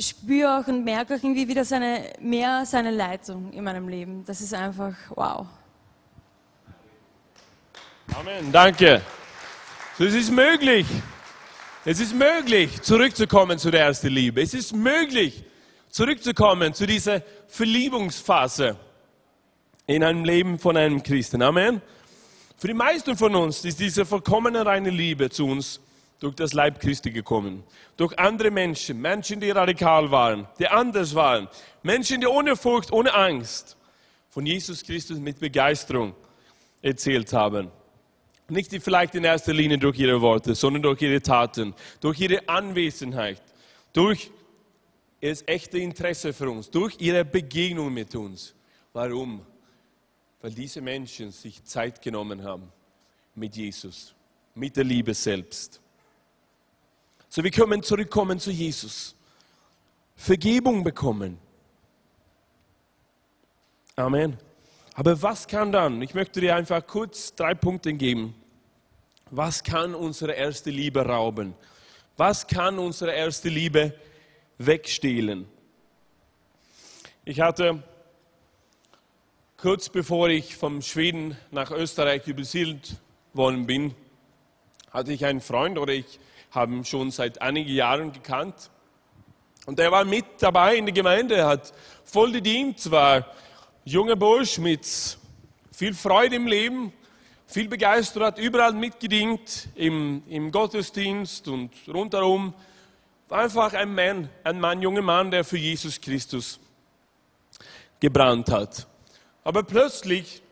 spüre 0.00 0.58
auch 0.58 0.66
und 0.66 0.84
merke 0.84 1.14
auch 1.14 1.22
irgendwie 1.22 1.48
wieder 1.48 1.64
seine, 1.64 2.12
mehr 2.20 2.64
seine 2.64 2.90
Leitung 2.90 3.52
in 3.52 3.64
meinem 3.64 3.88
Leben. 3.88 4.24
Das 4.24 4.40
ist 4.40 4.54
einfach 4.54 4.94
wow. 5.14 5.46
Amen, 8.14 8.50
danke. 8.50 9.00
Es 10.02 10.14
ist 10.14 10.30
möglich. 10.30 10.86
Es 11.84 12.00
ist 12.00 12.14
möglich, 12.14 12.80
zurückzukommen 12.80 13.58
zu 13.58 13.70
der 13.70 13.82
ersten 13.82 14.08
Liebe. 14.08 14.40
Es 14.40 14.54
ist 14.54 14.72
möglich, 14.72 15.44
zurückzukommen 15.90 16.72
zu 16.72 16.86
dieser 16.86 17.20
Verliebungsphase 17.48 18.78
in 19.86 20.02
einem 20.02 20.24
Leben 20.24 20.58
von 20.58 20.78
einem 20.78 21.02
Christen. 21.02 21.42
Amen. 21.42 21.82
Für 22.56 22.68
die 22.68 22.74
meisten 22.74 23.14
von 23.14 23.34
uns 23.34 23.62
ist 23.66 23.78
diese 23.78 24.06
vollkommene 24.06 24.64
reine 24.64 24.88
Liebe 24.88 25.28
zu 25.28 25.46
uns 25.46 25.80
durch 26.18 26.34
das 26.34 26.54
Leib 26.54 26.80
Christi 26.80 27.10
gekommen. 27.10 27.62
Durch 27.98 28.18
andere 28.18 28.50
Menschen, 28.50 29.02
Menschen, 29.02 29.38
die 29.38 29.50
radikal 29.50 30.10
waren, 30.10 30.48
die 30.58 30.66
anders 30.66 31.14
waren, 31.14 31.46
Menschen, 31.82 32.22
die 32.22 32.26
ohne 32.26 32.56
Furcht, 32.56 32.90
ohne 32.90 33.12
Angst 33.12 33.76
von 34.30 34.46
Jesus 34.46 34.82
Christus 34.82 35.18
mit 35.18 35.38
Begeisterung 35.38 36.14
erzählt 36.80 37.30
haben. 37.34 37.70
Nicht 38.50 38.70
vielleicht 38.82 39.14
in 39.14 39.24
erster 39.24 39.52
Linie 39.52 39.78
durch 39.78 39.98
ihre 39.98 40.20
Worte, 40.20 40.54
sondern 40.54 40.82
durch 40.82 41.00
ihre 41.02 41.22
Taten, 41.22 41.74
durch 42.00 42.20
ihre 42.20 42.48
Anwesenheit, 42.48 43.42
durch 43.92 44.30
das 45.20 45.44
echte 45.46 45.78
Interesse 45.78 46.32
für 46.32 46.50
uns, 46.50 46.70
durch 46.70 46.96
ihre 46.98 47.24
Begegnung 47.24 47.92
mit 47.92 48.14
uns. 48.14 48.54
Warum? 48.92 49.46
Weil 50.40 50.52
diese 50.52 50.80
Menschen 50.80 51.30
sich 51.30 51.62
Zeit 51.64 52.02
genommen 52.02 52.42
haben 52.42 52.72
mit 53.34 53.54
Jesus, 53.54 54.14
mit 54.54 54.76
der 54.76 54.84
Liebe 54.84 55.14
selbst. 55.14 55.80
So, 57.28 57.44
wir 57.44 57.50
können 57.50 57.82
zurückkommen 57.82 58.40
zu 58.40 58.50
Jesus. 58.50 59.14
Vergebung 60.16 60.82
bekommen. 60.82 61.38
Amen. 63.94 64.36
Aber 64.94 65.20
was 65.22 65.46
kann 65.46 65.70
dann? 65.70 66.02
Ich 66.02 66.14
möchte 66.14 66.40
dir 66.40 66.56
einfach 66.56 66.86
kurz 66.86 67.34
drei 67.34 67.54
Punkte 67.54 67.92
geben. 67.94 68.34
Was 69.32 69.62
kann 69.62 69.94
unsere 69.94 70.32
erste 70.32 70.70
Liebe 70.70 71.06
rauben? 71.06 71.54
Was 72.16 72.48
kann 72.48 72.80
unsere 72.80 73.12
erste 73.12 73.48
Liebe 73.48 73.94
wegstehlen? 74.58 75.48
Ich 77.24 77.40
hatte 77.40 77.80
kurz 79.56 79.88
bevor 79.88 80.30
ich 80.30 80.56
vom 80.56 80.82
Schweden 80.82 81.36
nach 81.52 81.70
Österreich 81.70 82.26
übersiedelt 82.26 82.96
worden 83.32 83.66
bin, 83.66 83.94
hatte 84.90 85.12
ich 85.12 85.24
einen 85.24 85.40
Freund 85.40 85.78
oder 85.78 85.92
ich 85.92 86.18
habe 86.50 86.74
ihn 86.74 86.84
schon 86.84 87.12
seit 87.12 87.40
einigen 87.40 87.70
Jahren 87.72 88.10
gekannt. 88.10 88.68
Und 89.66 89.78
er 89.78 89.92
war 89.92 90.04
mit 90.04 90.24
dabei 90.40 90.74
in 90.74 90.86
der 90.86 90.94
Gemeinde, 90.94 91.46
hat 91.46 91.72
voll 92.02 92.32
gedient, 92.32 92.90
war 92.90 93.28
junger 93.84 94.16
Bursch 94.16 94.58
mit 94.58 95.18
viel 95.70 95.94
Freude 95.94 96.34
im 96.34 96.48
Leben, 96.48 96.92
viel 97.50 97.68
Begeisterung, 97.68 98.28
hat 98.28 98.38
überall 98.38 98.72
mitgedient, 98.72 99.68
im, 99.74 100.22
im 100.28 100.52
Gottesdienst 100.52 101.48
und 101.48 101.72
rundherum. 101.88 102.54
Einfach 103.28 103.74
ein 103.74 103.94
Mann, 103.94 104.28
ein 104.44 104.60
Mann, 104.60 104.80
junger 104.80 105.02
Mann, 105.02 105.30
der 105.30 105.44
für 105.44 105.58
Jesus 105.58 106.00
Christus 106.00 106.60
gebrannt 107.98 108.50
hat. 108.50 108.86
Aber 109.42 109.62
plötzlich 109.62 110.42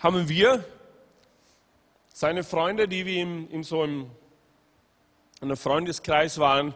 haben 0.00 0.28
wir, 0.28 0.64
seine 2.14 2.44
Freunde, 2.44 2.86
die 2.86 3.04
wir 3.04 3.22
in, 3.22 3.50
in 3.50 3.62
so 3.64 3.82
einem 3.82 4.10
einem 5.42 5.56
Freundeskreis 5.56 6.38
waren, 6.38 6.72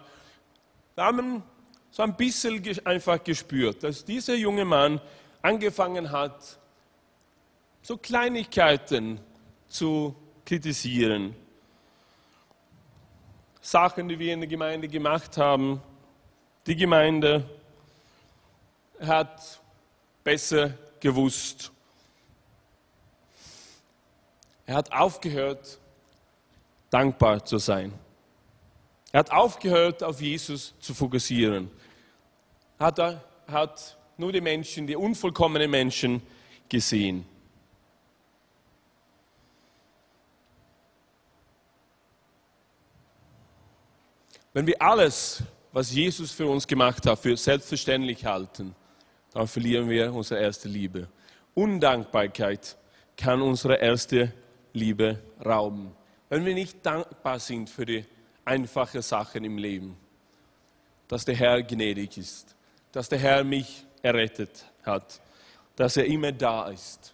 haben 0.96 1.44
so 1.90 2.02
ein 2.02 2.16
bisschen 2.16 2.62
einfach 2.84 3.22
gespürt, 3.22 3.84
dass 3.84 4.04
dieser 4.04 4.34
junge 4.34 4.64
Mann 4.64 5.00
angefangen 5.40 6.10
hat, 6.10 6.58
so 7.80 7.96
Kleinigkeiten 7.96 9.20
zu 9.76 10.14
kritisieren. 10.44 11.34
Sachen, 13.60 14.08
die 14.08 14.18
wir 14.18 14.32
in 14.32 14.40
der 14.40 14.48
Gemeinde 14.48 14.88
gemacht 14.88 15.36
haben. 15.36 15.82
Die 16.66 16.76
Gemeinde 16.76 17.48
hat 19.00 19.60
besser 20.24 20.74
gewusst. 21.00 21.70
Er 24.64 24.76
hat 24.76 24.92
aufgehört, 24.92 25.78
dankbar 26.90 27.44
zu 27.44 27.58
sein. 27.58 27.92
Er 29.12 29.20
hat 29.20 29.30
aufgehört, 29.30 30.02
auf 30.02 30.20
Jesus 30.20 30.74
zu 30.80 30.94
fokussieren. 30.94 31.70
Hat 32.78 32.98
er 32.98 33.22
hat 33.46 33.96
nur 34.16 34.32
die 34.32 34.40
Menschen, 34.40 34.86
die 34.86 34.96
unvollkommenen 34.96 35.70
Menschen 35.70 36.22
gesehen. 36.68 37.26
Wenn 44.56 44.66
wir 44.66 44.80
alles, 44.80 45.42
was 45.70 45.92
Jesus 45.92 46.32
für 46.32 46.46
uns 46.46 46.66
gemacht 46.66 47.04
hat, 47.04 47.18
für 47.18 47.36
selbstverständlich 47.36 48.24
halten, 48.24 48.74
dann 49.34 49.46
verlieren 49.46 49.86
wir 49.86 50.14
unsere 50.14 50.40
erste 50.40 50.66
Liebe. 50.66 51.08
Undankbarkeit 51.52 52.74
kann 53.18 53.42
unsere 53.42 53.74
erste 53.74 54.32
Liebe 54.72 55.18
rauben. 55.44 55.94
Wenn 56.30 56.46
wir 56.46 56.54
nicht 56.54 56.78
dankbar 56.86 57.38
sind 57.38 57.68
für 57.68 57.84
die 57.84 58.06
einfachen 58.46 59.02
Sachen 59.02 59.44
im 59.44 59.58
Leben, 59.58 59.94
dass 61.06 61.26
der 61.26 61.34
Herr 61.34 61.62
gnädig 61.62 62.16
ist, 62.16 62.56
dass 62.92 63.10
der 63.10 63.18
Herr 63.18 63.44
mich 63.44 63.84
errettet 64.00 64.64
hat, 64.84 65.20
dass 65.76 65.98
er 65.98 66.06
immer 66.06 66.32
da 66.32 66.70
ist, 66.70 67.12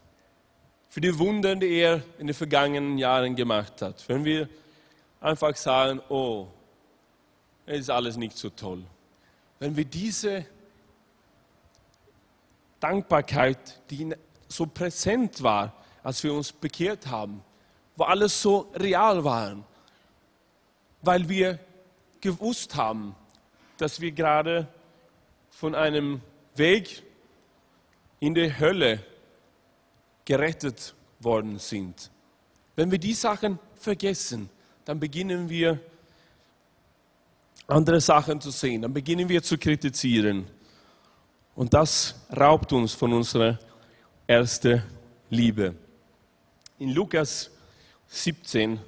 für 0.88 1.00
die 1.00 1.18
Wunder, 1.18 1.56
die 1.56 1.74
er 1.74 2.02
in 2.20 2.28
den 2.28 2.34
vergangenen 2.34 2.98
Jahren 2.98 3.34
gemacht 3.34 3.82
hat. 3.82 4.08
Wenn 4.08 4.24
wir 4.24 4.48
einfach 5.20 5.56
sagen, 5.56 6.00
oh, 6.08 6.46
es 7.66 7.80
ist 7.80 7.90
alles 7.90 8.16
nicht 8.16 8.36
so 8.36 8.50
toll. 8.50 8.82
Wenn 9.58 9.76
wir 9.76 9.84
diese 9.84 10.44
Dankbarkeit, 12.80 13.80
die 13.90 14.14
so 14.48 14.66
präsent 14.66 15.42
war, 15.42 15.72
als 16.02 16.22
wir 16.24 16.34
uns 16.34 16.52
bekehrt 16.52 17.06
haben, 17.06 17.42
wo 17.96 18.04
alles 18.04 18.42
so 18.42 18.72
real 18.74 19.22
war, 19.22 19.56
weil 21.02 21.28
wir 21.28 21.58
gewusst 22.20 22.74
haben, 22.74 23.14
dass 23.76 24.00
wir 24.00 24.12
gerade 24.12 24.66
von 25.50 25.74
einem 25.74 26.20
Weg 26.54 27.02
in 28.20 28.34
die 28.34 28.58
Hölle 28.58 29.04
gerettet 30.24 30.94
worden 31.20 31.58
sind. 31.58 32.10
Wenn 32.76 32.90
wir 32.90 32.98
die 32.98 33.14
Sachen 33.14 33.58
vergessen, 33.74 34.48
dann 34.84 34.98
beginnen 34.98 35.48
wir 35.48 35.80
andere 37.66 38.00
Sachen 38.00 38.40
zu 38.40 38.50
sehen, 38.50 38.82
dann 38.82 38.92
beginnen 38.92 39.28
wir 39.28 39.42
zu 39.42 39.58
kritisieren. 39.58 40.46
Und 41.54 41.74
das 41.74 42.14
raubt 42.34 42.72
uns 42.72 42.92
von 42.92 43.12
unserer 43.12 43.58
ersten 44.26 44.82
Liebe. 45.30 45.74
In 46.78 46.90
Lukas 46.90 47.50
17 48.08 48.80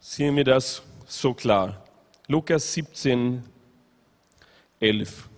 sehen 0.00 0.36
wir 0.36 0.44
das 0.44 0.82
so 1.06 1.34
klar. 1.34 1.82
Lukas 2.26 2.72
17, 2.72 3.42
11. 4.80 5.28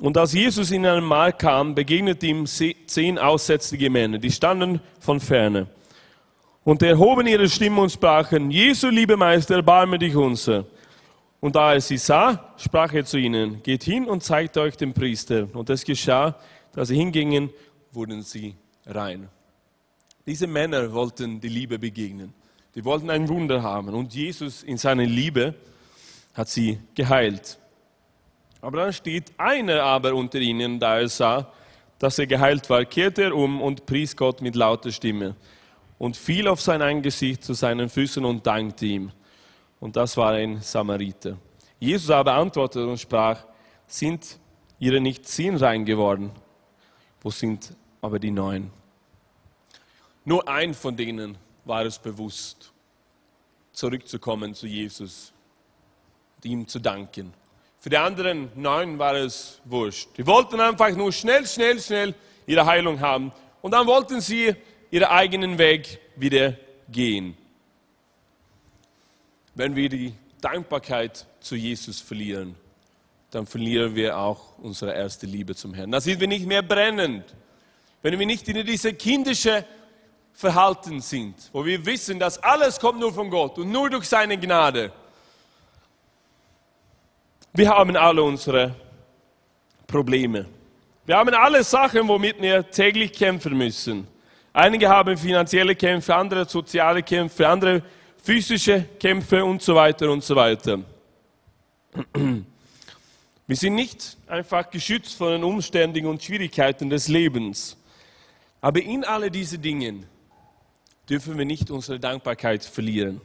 Und 0.00 0.16
als 0.16 0.32
Jesus 0.32 0.70
in 0.70 0.84
einen 0.84 1.04
Markt 1.04 1.40
kam, 1.40 1.74
begegneten 1.74 2.28
ihm 2.28 2.46
zehn 2.46 3.18
aussätzige 3.18 3.90
Männer, 3.90 4.18
die 4.18 4.32
standen 4.32 4.80
von 4.98 5.20
ferne. 5.20 5.68
Und 6.64 6.82
erhoben 6.82 7.26
ihre 7.26 7.46
Stimme 7.46 7.82
und 7.82 7.92
sprachen, 7.92 8.50
Jesu, 8.50 8.88
liebe 8.88 9.18
Meister, 9.18 9.56
erbarme 9.56 9.98
dich 9.98 10.16
unser. 10.16 10.64
Und 11.38 11.56
da 11.56 11.74
er 11.74 11.80
sie 11.82 11.98
sah, 11.98 12.54
sprach 12.56 12.94
er 12.94 13.04
zu 13.04 13.18
ihnen, 13.18 13.62
geht 13.62 13.84
hin 13.84 14.06
und 14.06 14.22
zeigt 14.22 14.56
euch 14.56 14.74
den 14.74 14.94
Priester. 14.94 15.46
Und 15.52 15.68
es 15.68 15.84
geschah, 15.84 16.34
dass 16.72 16.88
sie 16.88 16.96
hingingen, 16.96 17.50
wurden 17.92 18.22
sie 18.22 18.56
rein. 18.86 19.28
Diese 20.26 20.46
Männer 20.46 20.90
wollten 20.90 21.38
die 21.38 21.50
Liebe 21.50 21.78
begegnen. 21.78 22.32
Die 22.74 22.82
wollten 22.82 23.10
ein 23.10 23.28
Wunder 23.28 23.62
haben. 23.62 23.90
Und 23.90 24.14
Jesus 24.14 24.62
in 24.62 24.78
seiner 24.78 25.04
Liebe 25.04 25.54
hat 26.32 26.48
sie 26.48 26.78
geheilt. 26.94 27.58
Aber 28.62 28.78
dann 28.78 28.92
steht 28.94 29.32
einer 29.36 29.82
aber 29.82 30.14
unter 30.14 30.38
ihnen, 30.38 30.80
da 30.80 30.98
er 30.98 31.08
sah, 31.08 31.52
dass 31.98 32.18
er 32.18 32.26
geheilt 32.26 32.70
war, 32.70 32.86
kehrte 32.86 33.24
er 33.24 33.36
um 33.36 33.60
und 33.60 33.84
pries 33.84 34.16
Gott 34.16 34.40
mit 34.40 34.56
lauter 34.56 34.90
Stimme 34.90 35.36
und 35.98 36.16
fiel 36.16 36.48
auf 36.48 36.60
sein 36.60 36.82
Angesicht 36.82 37.44
zu 37.44 37.54
seinen 37.54 37.88
Füßen 37.88 38.24
und 38.24 38.46
dankte 38.46 38.86
ihm. 38.86 39.12
Und 39.80 39.96
das 39.96 40.16
war 40.16 40.32
ein 40.32 40.60
Samariter. 40.60 41.36
Jesus 41.78 42.10
aber 42.10 42.34
antwortete 42.34 42.86
und 42.86 42.98
sprach, 42.98 43.44
sind 43.86 44.38
ihre 44.78 45.00
nicht 45.00 45.26
zehn 45.26 45.56
rein 45.56 45.84
geworden? 45.84 46.32
Wo 47.20 47.30
sind 47.30 47.74
aber 48.00 48.18
die 48.18 48.30
neun? 48.30 48.70
Nur 50.24 50.48
ein 50.48 50.74
von 50.74 50.96
denen 50.96 51.36
war 51.64 51.84
es 51.84 51.98
bewusst, 51.98 52.72
zurückzukommen 53.72 54.54
zu 54.54 54.66
Jesus 54.66 55.32
und 56.36 56.44
ihm 56.44 56.66
zu 56.66 56.78
danken. 56.78 57.32
Für 57.78 57.90
die 57.90 57.98
anderen 57.98 58.48
neun 58.54 58.98
war 58.98 59.14
es 59.14 59.60
wurscht. 59.66 60.08
Die 60.16 60.26
wollten 60.26 60.58
einfach 60.60 60.90
nur 60.96 61.12
schnell, 61.12 61.46
schnell, 61.46 61.78
schnell 61.78 62.14
ihre 62.46 62.64
Heilung 62.64 63.00
haben. 63.00 63.32
Und 63.60 63.72
dann 63.72 63.86
wollten 63.86 64.22
sie 64.22 64.54
ihren 64.94 65.04
eigenen 65.04 65.58
Weg 65.58 65.98
wieder 66.16 66.54
gehen. 66.88 67.36
Wenn 69.54 69.74
wir 69.76 69.88
die 69.88 70.14
Dankbarkeit 70.40 71.26
zu 71.40 71.56
Jesus 71.56 72.00
verlieren, 72.00 72.54
dann 73.30 73.46
verlieren 73.46 73.94
wir 73.94 74.18
auch 74.18 74.58
unsere 74.58 74.94
erste 74.94 75.26
Liebe 75.26 75.54
zum 75.54 75.74
Herrn. 75.74 75.90
Dann 75.90 76.00
sind 76.00 76.20
wir 76.20 76.28
nicht 76.28 76.46
mehr 76.46 76.62
brennend. 76.62 77.24
Wenn 78.02 78.18
wir 78.18 78.26
nicht 78.26 78.48
in 78.48 78.64
diese 78.66 78.94
kindische 78.94 79.64
Verhalten 80.32 81.00
sind, 81.00 81.34
wo 81.52 81.64
wir 81.64 81.84
wissen, 81.84 82.18
dass 82.18 82.42
alles 82.42 82.78
kommt 82.78 83.00
nur 83.00 83.12
von 83.12 83.30
Gott 83.30 83.58
und 83.58 83.70
nur 83.70 83.90
durch 83.90 84.08
seine 84.08 84.38
Gnade 84.38 84.92
wir 87.56 87.68
haben 87.68 87.96
alle 87.96 88.20
unsere 88.20 88.74
Probleme. 89.86 90.46
Wir 91.06 91.16
haben 91.16 91.32
alle 91.34 91.62
Sachen, 91.62 92.08
womit 92.08 92.42
wir 92.42 92.68
täglich 92.68 93.12
kämpfen 93.12 93.56
müssen. 93.56 94.08
Einige 94.56 94.88
haben 94.88 95.16
finanzielle 95.16 95.74
Kämpfe, 95.74 96.14
andere 96.14 96.48
soziale 96.48 97.02
Kämpfe, 97.02 97.48
andere 97.48 97.82
physische 98.22 98.84
Kämpfe 99.00 99.44
und 99.44 99.60
so 99.60 99.74
weiter 99.74 100.08
und 100.08 100.22
so 100.22 100.36
weiter. 100.36 100.78
Wir 103.48 103.56
sind 103.56 103.74
nicht 103.74 104.16
einfach 104.28 104.70
geschützt 104.70 105.16
von 105.16 105.32
den 105.32 105.42
Umständen 105.42 106.06
und 106.06 106.22
Schwierigkeiten 106.22 106.88
des 106.88 107.08
Lebens. 107.08 107.76
Aber 108.60 108.80
in 108.80 109.02
all 109.02 109.28
diesen 109.28 109.60
Dingen 109.60 110.06
dürfen 111.10 111.36
wir 111.36 111.44
nicht 111.44 111.72
unsere 111.72 111.98
Dankbarkeit 111.98 112.64
verlieren. 112.64 113.20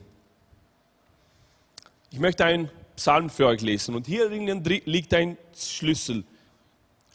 Ich 2.10 2.18
möchte 2.18 2.44
ein 2.44 2.68
Psalm 2.96 3.30
für 3.30 3.46
euch 3.46 3.60
lesen. 3.60 3.94
Und 3.94 4.08
hier 4.08 4.28
liegt 4.28 5.14
ein 5.14 5.38
Schlüssel. 5.56 6.24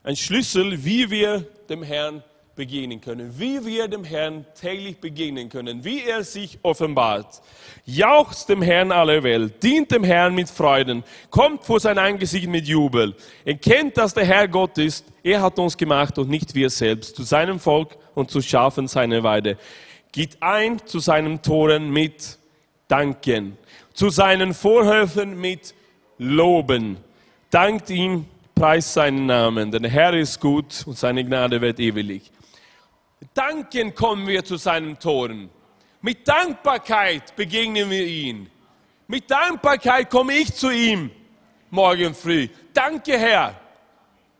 Ein 0.03 0.15
Schlüssel, 0.15 0.85
wie 0.85 1.09
wir 1.09 1.41
dem 1.67 1.83
Herrn 1.83 2.23
begegnen 2.55 3.01
können, 3.01 3.37
wie 3.37 3.65
wir 3.65 3.87
dem 3.87 4.03
Herrn 4.03 4.45
täglich 4.59 4.97
begegnen 4.99 5.49
können, 5.49 5.83
wie 5.83 6.03
er 6.03 6.23
sich 6.23 6.59
offenbart. 6.61 7.41
Jauchzt 7.85 8.49
dem 8.49 8.61
Herrn 8.61 8.91
aller 8.91 9.23
Welt, 9.23 9.61
dient 9.61 9.91
dem 9.91 10.03
Herrn 10.03 10.33
mit 10.35 10.49
Freuden, 10.49 11.03
kommt 11.29 11.63
vor 11.63 11.79
sein 11.79 11.97
Angesicht 11.97 12.47
mit 12.47 12.67
Jubel. 12.67 13.15
Erkennt, 13.43 13.97
dass 13.97 14.13
der 14.13 14.25
Herr 14.25 14.47
Gott 14.47 14.77
ist, 14.77 15.05
er 15.23 15.41
hat 15.41 15.59
uns 15.59 15.75
gemacht 15.75 16.17
und 16.17 16.29
nicht 16.29 16.55
wir 16.55 16.69
selbst, 16.69 17.15
zu 17.15 17.23
seinem 17.23 17.59
Volk 17.59 17.97
und 18.13 18.31
zu 18.31 18.41
Schafen 18.41 18.87
seiner 18.87 19.23
Weide. 19.23 19.57
Geht 20.11 20.41
ein 20.41 20.85
zu 20.85 20.99
seinen 20.99 21.41
Toren 21.41 21.91
mit 21.91 22.37
Danken 22.87 23.57
zu 23.95 24.09
seinen 24.09 24.53
Vorhöfen 24.53 25.39
mit 25.39 25.73
Loben. 26.17 26.97
Dankt 27.49 27.89
ihm, 27.89 28.25
preist 28.53 28.93
seinen 28.93 29.25
Namen, 29.25 29.71
denn 29.71 29.83
der 29.83 29.91
Herr 29.91 30.13
ist 30.13 30.39
gut 30.39 30.83
und 30.85 30.97
seine 30.97 31.23
Gnade 31.23 31.61
wird 31.61 31.79
ewig. 31.79 32.23
Danken 33.33 33.93
kommen 33.95 34.27
wir 34.27 34.43
zu 34.43 34.57
seinen 34.57 34.99
Toren. 34.99 35.49
Mit 36.01 36.27
Dankbarkeit 36.27 37.35
begegnen 37.35 37.89
wir 37.89 38.05
ihn. 38.05 38.49
Mit 39.07 39.29
Dankbarkeit 39.29 40.09
komme 40.09 40.33
ich 40.33 40.53
zu 40.53 40.69
ihm 40.69 41.11
morgen 41.69 42.13
früh. 42.13 42.47
Danke, 42.73 43.17
Herr, 43.17 43.59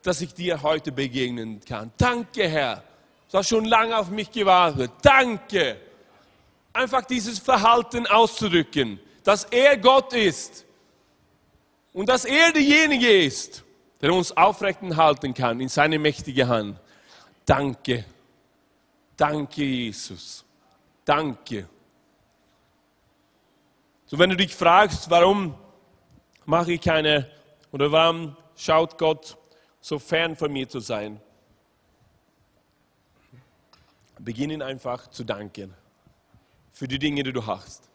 dass 0.02 0.22
ich 0.22 0.34
dir 0.34 0.62
heute 0.62 0.92
begegnen 0.92 1.60
kann. 1.68 1.92
Danke, 1.98 2.48
Herr. 2.48 2.84
Du 3.32 3.38
hast 3.40 3.50
schon 3.50 3.66
lange 3.66 3.98
auf 3.98 4.10
mich 4.10 4.32
gewartet. 4.32 4.92
Danke. 5.02 5.78
Einfach 6.74 7.06
dieses 7.06 7.40
Verhalten 7.40 8.06
auszudrücken 8.06 9.00
dass 9.26 9.44
er 9.46 9.76
Gott 9.76 10.14
ist 10.14 10.66
und 11.92 12.08
dass 12.08 12.24
er 12.26 12.54
derjenige 12.54 13.24
ist, 13.24 13.64
der 14.00 14.14
uns 14.14 14.32
aufrechten 14.32 14.96
halten 14.96 15.34
kann 15.34 15.60
in 15.60 15.68
seine 15.68 15.98
mächtige 15.98 16.48
Hand. 16.48 16.80
Danke, 17.46 18.06
danke 19.18 19.64
Jesus, 19.64 20.46
danke. 21.04 21.68
So 24.06 24.20
wenn 24.20 24.30
du 24.30 24.38
dich 24.38 24.56
fragst, 24.56 25.10
warum 25.10 25.56
mache 26.46 26.74
ich 26.74 26.82
keine 26.82 27.30
oder 27.72 27.92
warum 27.92 28.36
schaut 28.56 28.98
Gott 28.98 29.38
so 29.82 30.00
fern 30.00 30.36
von 30.36 30.52
mir 30.52 30.70
zu 30.70 30.80
sein, 30.80 31.20
beginnen 34.20 34.62
einfach 34.62 35.10
zu 35.10 35.24
danken 35.24 35.74
für 36.72 36.88
die 36.88 37.00
Dinge, 37.00 37.24
die 37.24 37.34
du 37.34 37.46
hast 37.46 37.90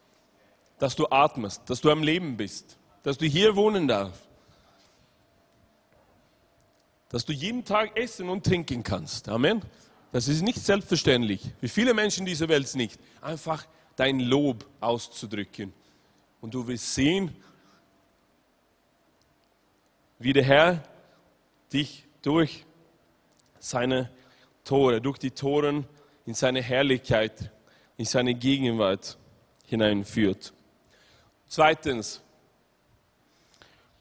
dass 0.81 0.97
du 0.97 1.07
atmest, 1.11 1.63
dass 1.69 1.81
du 1.81 1.91
am 1.91 2.03
Leben 2.03 2.37
bist, 2.37 2.79
dass 3.03 3.19
du 3.19 3.27
hier 3.27 3.55
wohnen 3.55 3.87
darfst, 3.87 4.27
dass 7.11 7.25
du 7.25 7.33
jeden 7.33 7.65
Tag 7.65 7.97
essen 7.97 8.29
und 8.29 8.45
trinken 8.45 8.83
kannst. 8.83 9.29
Amen. 9.29 9.63
Das 10.13 10.27
ist 10.27 10.43
nicht 10.43 10.59
selbstverständlich. 10.59 11.51
Wie 11.61 11.69
viele 11.69 11.95
Menschen 11.95 12.27
dieser 12.27 12.49
Welt 12.49 12.75
nicht. 12.75 12.99
Einfach 13.21 13.67
dein 13.97 14.21
Lob 14.21 14.67
auszudrücken. 14.81 15.73
Und 16.41 16.55
du 16.55 16.67
wirst 16.67 16.95
sehen, 16.95 17.35
wie 20.19 20.33
der 20.33 20.45
Herr 20.45 20.83
dich 21.73 22.07
durch 22.23 22.65
seine 23.59 24.11
Tore, 24.65 25.01
durch 25.01 25.19
die 25.19 25.31
Toren 25.31 25.87
in 26.27 26.35
seine 26.35 26.63
Herrlichkeit, 26.63 27.51
in 27.97 28.05
seine 28.05 28.35
Gegenwart 28.35 29.17
hineinführt. 29.67 30.53
Zweitens, 31.47 32.21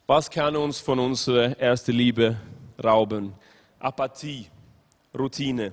was 0.06 0.30
kann 0.30 0.56
uns 0.56 0.80
von 0.80 0.98
unserer 0.98 1.58
ersten 1.58 1.92
Liebe 1.92 2.36
rauben? 2.82 3.34
Apathie, 3.78 4.46
Routine. 5.16 5.72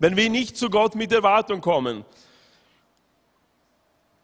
Wenn 0.00 0.16
wir 0.16 0.30
nicht 0.30 0.56
zu 0.56 0.70
Gott 0.70 0.94
mit 0.96 1.12
Erwartung 1.12 1.60
kommen, 1.60 2.04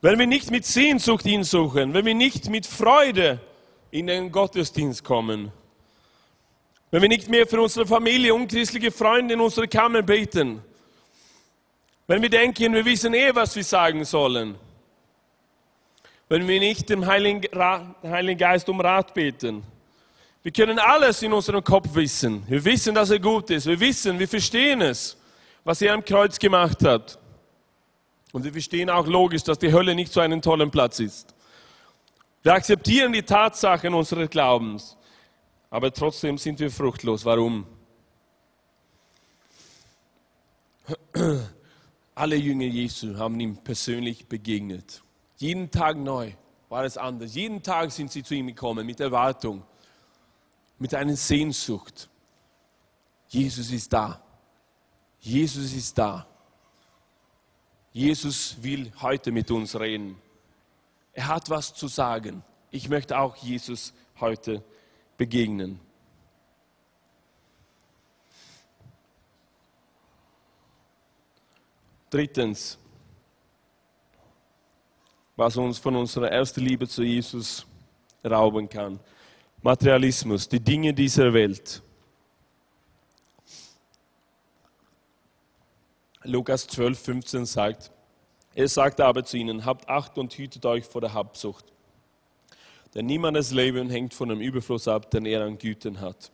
wenn 0.00 0.18
wir 0.18 0.26
nicht 0.26 0.50
mit 0.50 0.64
Sehnsucht 0.64 1.26
ihn 1.26 1.44
suchen, 1.44 1.92
wenn 1.92 2.06
wir 2.06 2.14
nicht 2.14 2.48
mit 2.48 2.66
Freude 2.66 3.40
in 3.90 4.06
den 4.06 4.32
Gottesdienst 4.32 5.04
kommen, 5.04 5.52
wenn 6.90 7.02
wir 7.02 7.10
nicht 7.10 7.28
mehr 7.28 7.46
für 7.46 7.60
unsere 7.60 7.86
Familie, 7.86 8.34
unchristliche 8.34 8.90
Freunde 8.90 9.34
in 9.34 9.40
unsere 9.40 9.68
Kammer 9.68 10.00
beten, 10.00 10.62
wenn 12.06 12.22
wir 12.22 12.30
denken, 12.30 12.72
wir 12.72 12.84
wissen 12.84 13.12
eh, 13.12 13.34
was 13.34 13.54
wir 13.54 13.64
sagen 13.64 14.04
sollen, 14.06 14.54
wenn 16.30 16.48
wir 16.48 16.58
nicht 16.58 16.88
dem 16.88 17.04
Heiligen, 17.04 17.42
Heiligen 18.02 18.38
Geist 18.38 18.68
um 18.70 18.80
Rat 18.80 19.12
beten. 19.12 19.62
Wir 20.42 20.52
können 20.52 20.78
alles 20.78 21.22
in 21.22 21.34
unserem 21.34 21.62
Kopf 21.62 21.94
wissen. 21.94 22.44
Wir 22.48 22.64
wissen, 22.64 22.94
dass 22.94 23.10
er 23.10 23.18
gut 23.18 23.50
ist. 23.50 23.66
Wir 23.66 23.78
wissen, 23.78 24.18
wir 24.18 24.28
verstehen 24.28 24.80
es, 24.80 25.16
was 25.66 25.82
er 25.82 25.92
am 25.94 26.04
Kreuz 26.04 26.38
gemacht 26.38 26.84
hat. 26.84 27.18
Und 28.32 28.44
wir 28.44 28.52
verstehen 28.52 28.88
auch 28.88 29.08
logisch, 29.08 29.42
dass 29.42 29.58
die 29.58 29.72
Hölle 29.72 29.96
nicht 29.96 30.12
so 30.12 30.20
einen 30.20 30.40
tollen 30.40 30.70
Platz 30.70 31.00
ist. 31.00 31.34
Wir 32.44 32.54
akzeptieren 32.54 33.12
die 33.12 33.24
Tatsachen 33.24 33.92
unseres 33.92 34.30
Glaubens, 34.30 34.96
aber 35.68 35.92
trotzdem 35.92 36.38
sind 36.38 36.60
wir 36.60 36.70
fruchtlos. 36.70 37.24
Warum? 37.24 37.66
Alle 42.14 42.36
Jünger 42.36 42.66
Jesu 42.66 43.18
haben 43.18 43.40
ihm 43.40 43.56
persönlich 43.56 44.28
begegnet. 44.28 45.02
Jeden 45.36 45.68
Tag 45.72 45.96
neu 45.96 46.30
war 46.68 46.84
es 46.84 46.96
anders. 46.96 47.34
Jeden 47.34 47.60
Tag 47.60 47.90
sind 47.90 48.12
sie 48.12 48.22
zu 48.22 48.34
ihm 48.36 48.46
gekommen 48.46 48.86
mit 48.86 49.00
Erwartung, 49.00 49.64
mit 50.78 50.94
einer 50.94 51.16
Sehnsucht. 51.16 52.08
Jesus 53.26 53.72
ist 53.72 53.92
da. 53.92 54.22
Jesus 55.26 55.72
ist 55.72 55.98
da. 55.98 56.24
Jesus 57.92 58.56
will 58.62 58.92
heute 59.00 59.32
mit 59.32 59.50
uns 59.50 59.74
reden. 59.74 60.16
Er 61.12 61.26
hat 61.26 61.50
was 61.50 61.74
zu 61.74 61.88
sagen. 61.88 62.44
Ich 62.70 62.88
möchte 62.88 63.18
auch 63.18 63.34
Jesus 63.34 63.92
heute 64.20 64.62
begegnen. 65.16 65.80
Drittens, 72.08 72.78
was 75.34 75.56
uns 75.56 75.78
von 75.78 75.96
unserer 75.96 76.30
ersten 76.30 76.60
Liebe 76.60 76.86
zu 76.86 77.02
Jesus 77.02 77.66
rauben 78.24 78.68
kann. 78.68 79.00
Materialismus, 79.60 80.48
die 80.48 80.60
Dinge 80.60 80.94
dieser 80.94 81.32
Welt. 81.32 81.82
Lukas 86.26 86.66
12, 86.66 86.98
15 86.98 87.46
sagt, 87.46 87.90
er 88.54 88.68
sagt 88.68 89.00
aber 89.00 89.24
zu 89.24 89.36
ihnen, 89.36 89.64
habt 89.64 89.88
Acht 89.88 90.18
und 90.18 90.32
hütet 90.34 90.64
euch 90.66 90.84
vor 90.84 91.00
der 91.00 91.12
Habsucht. 91.12 91.64
Denn 92.94 93.06
niemandes 93.06 93.50
Leben 93.50 93.90
hängt 93.90 94.14
von 94.14 94.30
dem 94.30 94.40
Überfluss 94.40 94.88
ab, 94.88 95.10
den 95.10 95.26
er 95.26 95.44
an 95.44 95.58
Gütern 95.58 96.00
hat. 96.00 96.32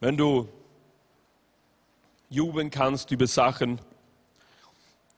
Wenn 0.00 0.16
du 0.16 0.48
jubeln 2.28 2.68
kannst 2.70 3.10
über 3.10 3.26
Sachen 3.26 3.80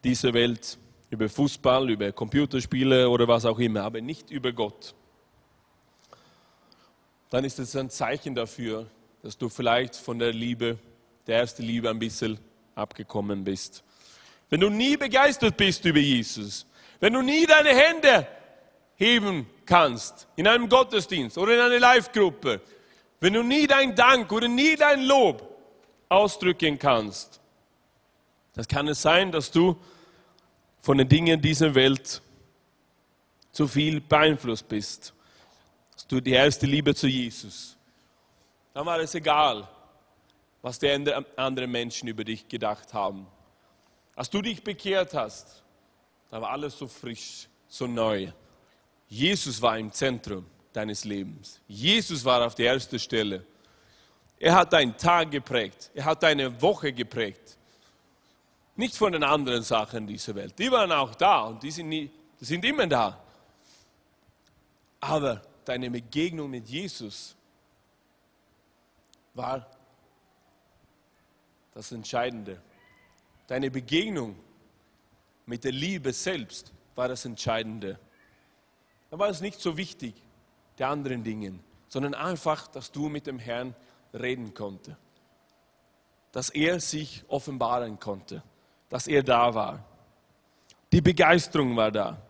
dieser 0.04 0.32
Welt, 0.32 0.78
über 1.10 1.28
Fußball, 1.28 1.90
über 1.90 2.12
Computerspiele 2.12 3.08
oder 3.08 3.26
was 3.26 3.44
auch 3.44 3.58
immer, 3.58 3.82
aber 3.82 4.00
nicht 4.00 4.30
über 4.30 4.52
Gott, 4.52 4.94
dann 7.30 7.44
ist 7.44 7.58
es 7.58 7.74
ein 7.74 7.90
Zeichen 7.90 8.34
dafür, 8.34 8.86
dass 9.22 9.36
du 9.36 9.48
vielleicht 9.48 9.96
von 9.96 10.20
der 10.20 10.32
Liebe, 10.32 10.78
der 11.26 11.38
ersten 11.38 11.62
Liebe 11.62 11.90
ein 11.90 11.98
bisschen 11.98 12.38
abgekommen 12.74 13.44
bist. 13.44 13.82
Wenn 14.48 14.60
du 14.60 14.70
nie 14.70 14.96
begeistert 14.96 15.56
bist 15.56 15.84
über 15.84 15.98
Jesus, 15.98 16.66
wenn 17.00 17.12
du 17.12 17.22
nie 17.22 17.46
deine 17.46 17.70
Hände 17.70 18.26
heben 18.96 19.46
kannst 19.64 20.28
in 20.36 20.46
einem 20.46 20.68
Gottesdienst 20.68 21.36
oder 21.36 21.54
in 21.54 21.60
einer 21.60 21.78
Live-Gruppe, 21.78 22.60
wenn 23.20 23.32
du 23.32 23.42
nie 23.42 23.66
dein 23.66 23.94
Dank 23.94 24.30
oder 24.30 24.48
nie 24.48 24.76
dein 24.76 25.04
Lob 25.04 25.56
ausdrücken 26.08 26.78
kannst, 26.78 27.40
dann 28.54 28.66
kann 28.66 28.88
es 28.88 29.02
sein, 29.02 29.32
dass 29.32 29.50
du 29.50 29.76
von 30.80 30.98
den 30.98 31.08
Dingen 31.08 31.40
dieser 31.40 31.74
Welt 31.74 32.22
zu 33.52 33.66
viel 33.66 34.00
beeinflusst 34.00 34.68
bist. 34.68 35.12
Dass 35.94 36.06
du 36.06 36.20
die 36.20 36.32
erste 36.32 36.66
Liebe 36.66 36.94
zu 36.94 37.06
Jesus. 37.06 37.76
Dann 38.72 38.86
war 38.86 39.00
es 39.00 39.14
egal, 39.14 39.66
was 40.66 40.80
die 40.80 40.90
anderen 41.36 41.70
Menschen 41.70 42.08
über 42.08 42.24
dich 42.24 42.48
gedacht 42.48 42.92
haben. 42.92 43.28
Als 44.16 44.28
du 44.28 44.42
dich 44.42 44.64
bekehrt 44.64 45.14
hast, 45.14 45.62
da 46.28 46.42
war 46.42 46.50
alles 46.50 46.76
so 46.76 46.88
frisch, 46.88 47.46
so 47.68 47.86
neu. 47.86 48.32
Jesus 49.06 49.62
war 49.62 49.78
im 49.78 49.92
Zentrum 49.92 50.44
deines 50.72 51.04
Lebens. 51.04 51.60
Jesus 51.68 52.24
war 52.24 52.44
auf 52.44 52.56
der 52.56 52.72
ersten 52.72 52.98
Stelle. 52.98 53.46
Er 54.40 54.56
hat 54.56 54.72
deinen 54.72 54.96
Tag 54.96 55.30
geprägt. 55.30 55.92
Er 55.94 56.04
hat 56.04 56.24
deine 56.24 56.60
Woche 56.60 56.92
geprägt. 56.92 57.56
Nicht 58.74 58.96
von 58.96 59.12
den 59.12 59.22
anderen 59.22 59.62
Sachen 59.62 60.04
dieser 60.04 60.34
Welt. 60.34 60.58
Die 60.58 60.72
waren 60.72 60.90
auch 60.90 61.14
da 61.14 61.42
und 61.42 61.62
die 61.62 61.70
sind, 61.70 61.88
nie, 61.88 62.10
die 62.40 62.44
sind 62.44 62.64
immer 62.64 62.88
da. 62.88 63.22
Aber 64.98 65.42
deine 65.64 65.88
Begegnung 65.92 66.50
mit 66.50 66.66
Jesus 66.66 67.36
war 69.32 69.64
das 71.76 71.92
Entscheidende. 71.92 72.58
Deine 73.48 73.70
Begegnung 73.70 74.34
mit 75.44 75.62
der 75.62 75.72
Liebe 75.72 76.10
selbst 76.14 76.72
war 76.94 77.06
das 77.06 77.26
Entscheidende. 77.26 77.98
Da 79.10 79.18
war 79.18 79.28
es 79.28 79.42
nicht 79.42 79.60
so 79.60 79.76
wichtig, 79.76 80.14
die 80.78 80.84
anderen 80.84 81.22
Dinge, 81.22 81.58
sondern 81.88 82.14
einfach, 82.14 82.66
dass 82.66 82.90
du 82.90 83.10
mit 83.10 83.26
dem 83.26 83.38
Herrn 83.38 83.74
reden 84.14 84.54
konnte. 84.54 84.96
Dass 86.32 86.48
er 86.48 86.80
sich 86.80 87.24
offenbaren 87.28 88.00
konnte, 88.00 88.42
dass 88.88 89.06
er 89.06 89.22
da 89.22 89.54
war. 89.54 89.84
Die 90.92 91.02
Begeisterung 91.02 91.76
war 91.76 91.92
da. 91.92 92.22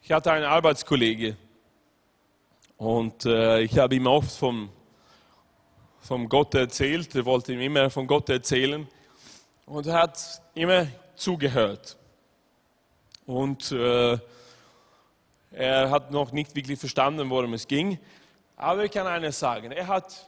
Ich 0.00 0.12
hatte 0.12 0.30
einen 0.30 0.46
Arbeitskollege 0.46 1.36
und 2.80 3.26
äh, 3.26 3.60
ich 3.60 3.78
habe 3.78 3.94
ihm 3.94 4.06
oft 4.06 4.32
vom 4.32 4.70
vom 6.00 6.30
Gott 6.30 6.54
erzählt, 6.54 7.14
er 7.14 7.26
wollte 7.26 7.52
ihm 7.52 7.60
immer 7.60 7.90
von 7.90 8.06
Gott 8.06 8.30
erzählen 8.30 8.88
und 9.66 9.86
er 9.86 10.00
hat 10.00 10.40
immer 10.54 10.86
zugehört. 11.14 11.98
Und 13.26 13.70
äh, 13.70 14.18
er 15.50 15.90
hat 15.90 16.10
noch 16.10 16.32
nicht 16.32 16.56
wirklich 16.56 16.78
verstanden, 16.78 17.28
worum 17.28 17.52
es 17.52 17.68
ging. 17.68 17.98
Aber 18.56 18.82
ich 18.86 18.90
kann 18.90 19.06
eines 19.06 19.38
sagen, 19.38 19.72
er 19.72 19.86
hat, 19.86 20.26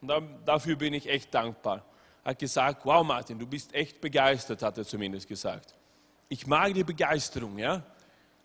und 0.00 0.12
dafür 0.44 0.76
bin 0.76 0.94
ich 0.94 1.08
echt 1.08 1.34
dankbar, 1.34 1.84
hat 2.24 2.38
gesagt, 2.38 2.86
wow 2.86 3.04
Martin, 3.04 3.36
du 3.36 3.48
bist 3.48 3.74
echt 3.74 4.00
begeistert, 4.00 4.62
hat 4.62 4.78
er 4.78 4.84
zumindest 4.84 5.26
gesagt. 5.26 5.74
Ich 6.28 6.46
mag 6.46 6.72
die 6.72 6.84
Begeisterung, 6.84 7.58
ja. 7.58 7.82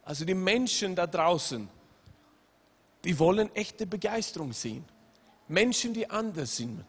Also 0.03 0.25
die 0.25 0.33
Menschen 0.33 0.95
da 0.95 1.05
draußen, 1.05 1.69
die 3.03 3.17
wollen 3.19 3.53
echte 3.55 3.85
Begeisterung 3.87 4.53
sehen. 4.53 4.85
Menschen, 5.47 5.93
die 5.93 6.09
anders 6.09 6.57
sind. 6.57 6.83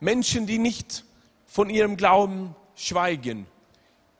Menschen, 0.00 0.46
die 0.46 0.58
nicht 0.58 1.04
von 1.46 1.70
ihrem 1.70 1.96
Glauben 1.96 2.54
schweigen. 2.74 3.46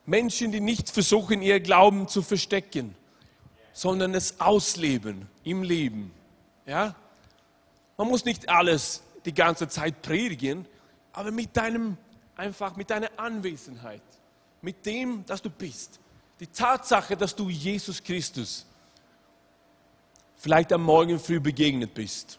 Menschen, 0.04 0.52
die 0.52 0.60
nicht 0.60 0.90
versuchen, 0.90 1.42
ihr 1.42 1.60
Glauben 1.60 2.08
zu 2.08 2.22
verstecken, 2.22 2.94
sondern 3.72 4.14
es 4.14 4.40
ausleben 4.40 5.28
im 5.44 5.62
Leben. 5.62 6.12
Ja? 6.64 6.94
Man 7.96 8.08
muss 8.08 8.24
nicht 8.24 8.48
alles 8.48 9.02
die 9.24 9.34
ganze 9.34 9.68
Zeit 9.68 10.02
predigen, 10.02 10.66
aber 11.12 11.30
mit 11.30 11.56
deinem, 11.56 11.96
einfach 12.36 12.76
mit 12.76 12.90
deiner 12.90 13.10
Anwesenheit, 13.16 14.02
mit 14.62 14.86
dem, 14.86 15.24
dass 15.26 15.42
du 15.42 15.50
bist, 15.50 15.98
die 16.38 16.46
Tatsache, 16.46 17.16
dass 17.16 17.34
du 17.34 17.48
Jesus 17.48 18.02
Christus 18.02 18.66
vielleicht 20.36 20.72
am 20.72 20.82
Morgen 20.82 21.18
früh 21.18 21.40
begegnet 21.40 21.94
bist 21.94 22.38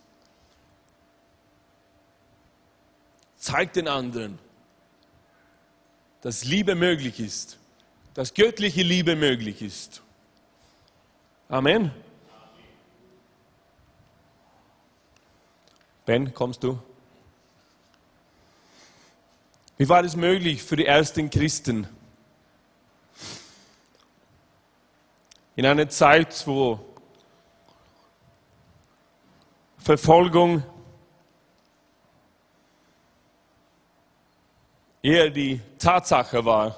Zeig 3.38 3.72
den 3.74 3.88
anderen, 3.88 4.39
dass 6.22 6.43
Liebe 6.43 6.76
möglich 6.76 7.20
ist, 7.20 7.58
dass 8.14 8.34
göttliche 8.34 8.82
Liebe 8.82 9.16
möglich 9.16 9.62
ist. 9.62 10.02
Amen. 11.48 11.91
Ben, 16.06 16.34
kommst 16.34 16.64
du? 16.64 16.78
Wie 19.78 19.88
war 19.88 20.04
es 20.04 20.16
möglich 20.16 20.64
für 20.64 20.76
die 20.76 20.86
ersten 20.86 21.30
Christen? 21.30 21.88
In 25.56 25.66
einer 25.66 25.88
Zeit, 25.89 26.45
wo 26.48 26.80
Verfolgung 29.88 30.62
eher 35.02 35.30
die 35.30 35.62
Tatsache 35.80 36.44
war, 36.44 36.76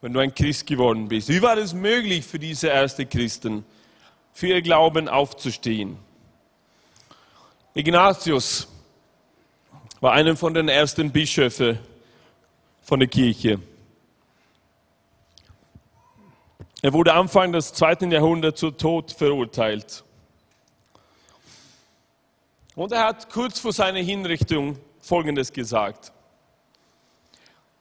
wenn 0.00 0.14
du 0.14 0.20
ein 0.20 0.34
Christ 0.34 0.66
geworden 0.66 1.06
bist. 1.06 1.28
Wie 1.28 1.42
war 1.42 1.58
es 1.58 1.74
möglich 1.74 2.24
für 2.24 2.38
diese 2.38 2.70
ersten 2.70 3.06
Christen, 3.10 3.66
für 4.32 4.46
ihr 4.46 4.62
Glauben 4.62 5.06
aufzustehen? 5.06 5.98
Ignatius 7.74 8.66
war 10.00 10.12
einer 10.12 10.34
von 10.34 10.54
den 10.54 10.70
ersten 10.70 11.12
Bischöfen 11.12 11.78
von 12.80 13.00
der 13.00 13.08
Kirche. 13.10 13.60
Er 16.80 16.92
wurde 16.94 17.12
Anfang 17.12 17.52
des 17.52 17.74
zweiten 17.74 18.10
Jahrhunderts 18.10 18.60
zu 18.60 18.70
Tod 18.70 19.12
verurteilt. 19.12 20.04
Und 22.76 22.92
er 22.92 23.04
hat 23.04 23.30
kurz 23.30 23.58
vor 23.58 23.72
seiner 23.72 23.98
Hinrichtung 23.98 24.78
Folgendes 25.00 25.52
gesagt. 25.52 26.12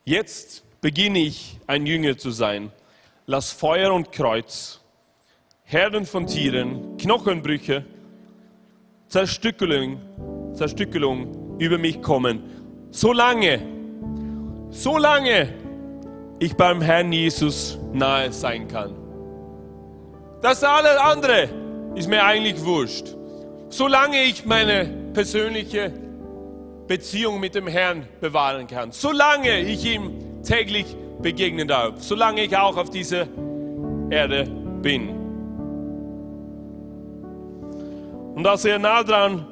Jetzt 0.03 0.63
beginne 0.81 1.19
ich 1.19 1.59
ein 1.67 1.85
Jünger 1.85 2.17
zu 2.17 2.31
sein. 2.31 2.71
Lass 3.25 3.51
Feuer 3.51 3.93
und 3.93 4.11
Kreuz, 4.11 4.81
Herden 5.63 6.05
von 6.05 6.25
Tieren, 6.25 6.97
Knochenbrüche, 6.97 7.85
Zerstückelung, 9.07 10.01
Zerstückelung 10.55 11.59
über 11.59 11.77
mich 11.77 12.01
kommen. 12.01 12.87
Solange, 12.89 13.61
solange 14.71 15.53
ich 16.39 16.55
beim 16.55 16.81
Herrn 16.81 17.11
Jesus 17.11 17.77
nahe 17.93 18.31
sein 18.31 18.67
kann. 18.67 18.95
Das 20.41 20.63
alles 20.63 20.97
andere 20.97 21.49
ist 21.95 22.07
mir 22.07 22.23
eigentlich 22.23 22.63
wurscht. 22.63 23.18
Solange 23.70 24.24
ich 24.24 24.45
meine 24.45 24.86
persönliche 25.13 25.93
Beziehung 26.88 27.39
mit 27.39 27.53
dem 27.53 27.67
Herrn 27.67 28.07
bewahren 28.20 28.65
kann, 28.65 28.91
solange 28.91 29.59
ich 29.59 29.86
ihm 29.86 30.43
täglich 30.43 30.95
begegnen 31.22 31.67
darf, 31.67 32.01
solange 32.01 32.43
ich 32.43 32.57
auch 32.57 32.78
auf 32.78 32.89
dieser 32.89 33.28
Erde 34.09 34.45
bin. 34.82 35.09
Und 38.36 38.47
als 38.47 38.65
er 38.65 38.80
nah 38.80 39.03
dran 39.03 39.45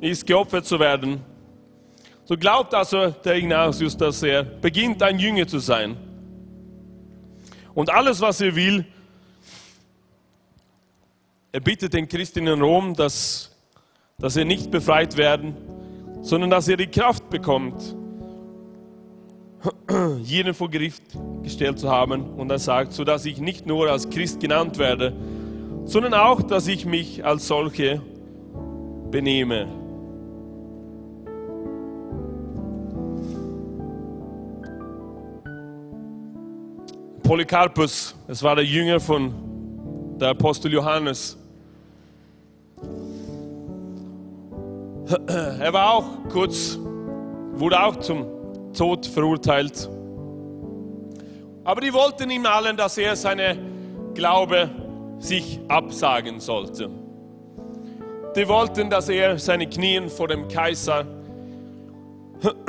ist, 0.00 0.26
geopfert 0.26 0.66
zu 0.66 0.78
werden, 0.78 1.22
so 2.26 2.36
glaubt 2.36 2.74
also 2.74 3.10
der 3.10 3.36
Ignatius, 3.36 3.96
dass 3.96 4.22
er 4.22 4.42
beginnt, 4.42 5.02
ein 5.02 5.18
Jünger 5.18 5.46
zu 5.46 5.58
sein. 5.58 5.96
Und 7.74 7.90
alles, 7.90 8.20
was 8.20 8.40
er 8.40 8.54
will, 8.54 8.84
er 11.52 11.60
bittet 11.60 11.94
den 11.94 12.08
Christen 12.08 12.46
in 12.46 12.60
Rom, 12.60 12.94
dass, 12.94 13.53
dass 14.18 14.36
er 14.36 14.44
nicht 14.44 14.70
befreit 14.70 15.16
werden, 15.16 15.56
sondern 16.22 16.50
dass 16.50 16.68
er 16.68 16.76
die 16.76 16.86
Kraft 16.86 17.28
bekommt, 17.30 17.96
jeden 20.22 20.54
vor 20.54 20.70
Gericht 20.70 21.02
gestellt 21.42 21.78
zu 21.78 21.90
haben. 21.90 22.34
Und 22.34 22.50
er 22.50 22.58
sagt, 22.58 22.92
so 22.92 23.04
dass 23.04 23.24
ich 23.26 23.38
nicht 23.38 23.66
nur 23.66 23.90
als 23.90 24.08
Christ 24.08 24.40
genannt 24.40 24.78
werde, 24.78 25.14
sondern 25.84 26.14
auch, 26.14 26.42
dass 26.42 26.66
ich 26.66 26.86
mich 26.86 27.24
als 27.24 27.46
solche 27.46 28.00
benehme. 29.10 29.68
Polycarpus, 37.22 38.14
es 38.28 38.42
war 38.42 38.54
der 38.54 38.64
Jünger 38.64 39.00
von 39.00 39.32
der 40.20 40.28
Apostel 40.28 40.72
Johannes. 40.72 41.38
Er 45.26 45.72
war 45.72 45.94
auch 45.94 46.04
kurz, 46.30 46.78
wurde 47.52 47.80
auch 47.80 47.96
zum 47.96 48.26
Tod 48.72 49.06
verurteilt. 49.06 49.88
Aber 51.64 51.80
die 51.80 51.92
wollten 51.92 52.30
ihm 52.30 52.46
allen, 52.46 52.76
dass 52.76 52.98
er 52.98 53.16
seine 53.16 53.56
Glaube 54.14 54.70
sich 55.18 55.60
absagen 55.68 56.40
sollte. 56.40 56.90
Die 58.36 58.48
wollten, 58.48 58.90
dass 58.90 59.08
er 59.08 59.38
seine 59.38 59.68
Knien 59.68 60.08
vor 60.08 60.28
dem 60.28 60.48
Kaiser 60.48 61.06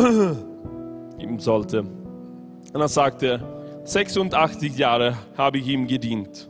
geben 1.18 1.40
sollte. 1.40 1.82
Und 1.82 2.82
er 2.82 2.88
sagte, 2.88 3.42
86 3.84 4.78
Jahre 4.78 5.18
habe 5.38 5.58
ich 5.58 5.68
ihm 5.68 5.88
gedient. 5.88 6.50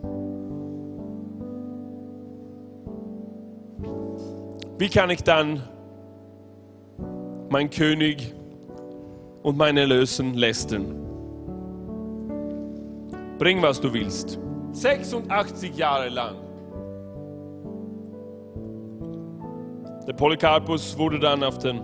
Wie 4.78 4.90
kann 4.90 5.10
ich 5.10 5.24
dann 5.24 5.64
mein 7.50 7.70
König 7.70 8.34
und 9.44 9.58
mein 9.58 9.78
Erlösen 9.78 10.34
lästern? 10.34 11.02
Bring, 13.38 13.62
was 13.62 13.80
du 13.82 13.94
willst. 13.94 14.40
86 14.72 15.76
Jahre 15.76 16.10
lang. 16.10 16.36
Der 20.08 20.14
Polycarpus 20.14 20.98
wurde 20.98 21.20
dann 21.20 21.44
auf 21.44 21.58
den 21.58 21.82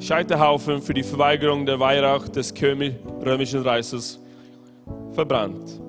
Scheiterhaufen 0.00 0.80
für 0.80 0.94
die 0.94 1.02
Verweigerung 1.02 1.66
der 1.66 1.78
Weihrauch 1.78 2.26
des 2.28 2.54
römischen 2.54 3.62
Reiches 3.62 4.18
verbrannt. 5.12 5.80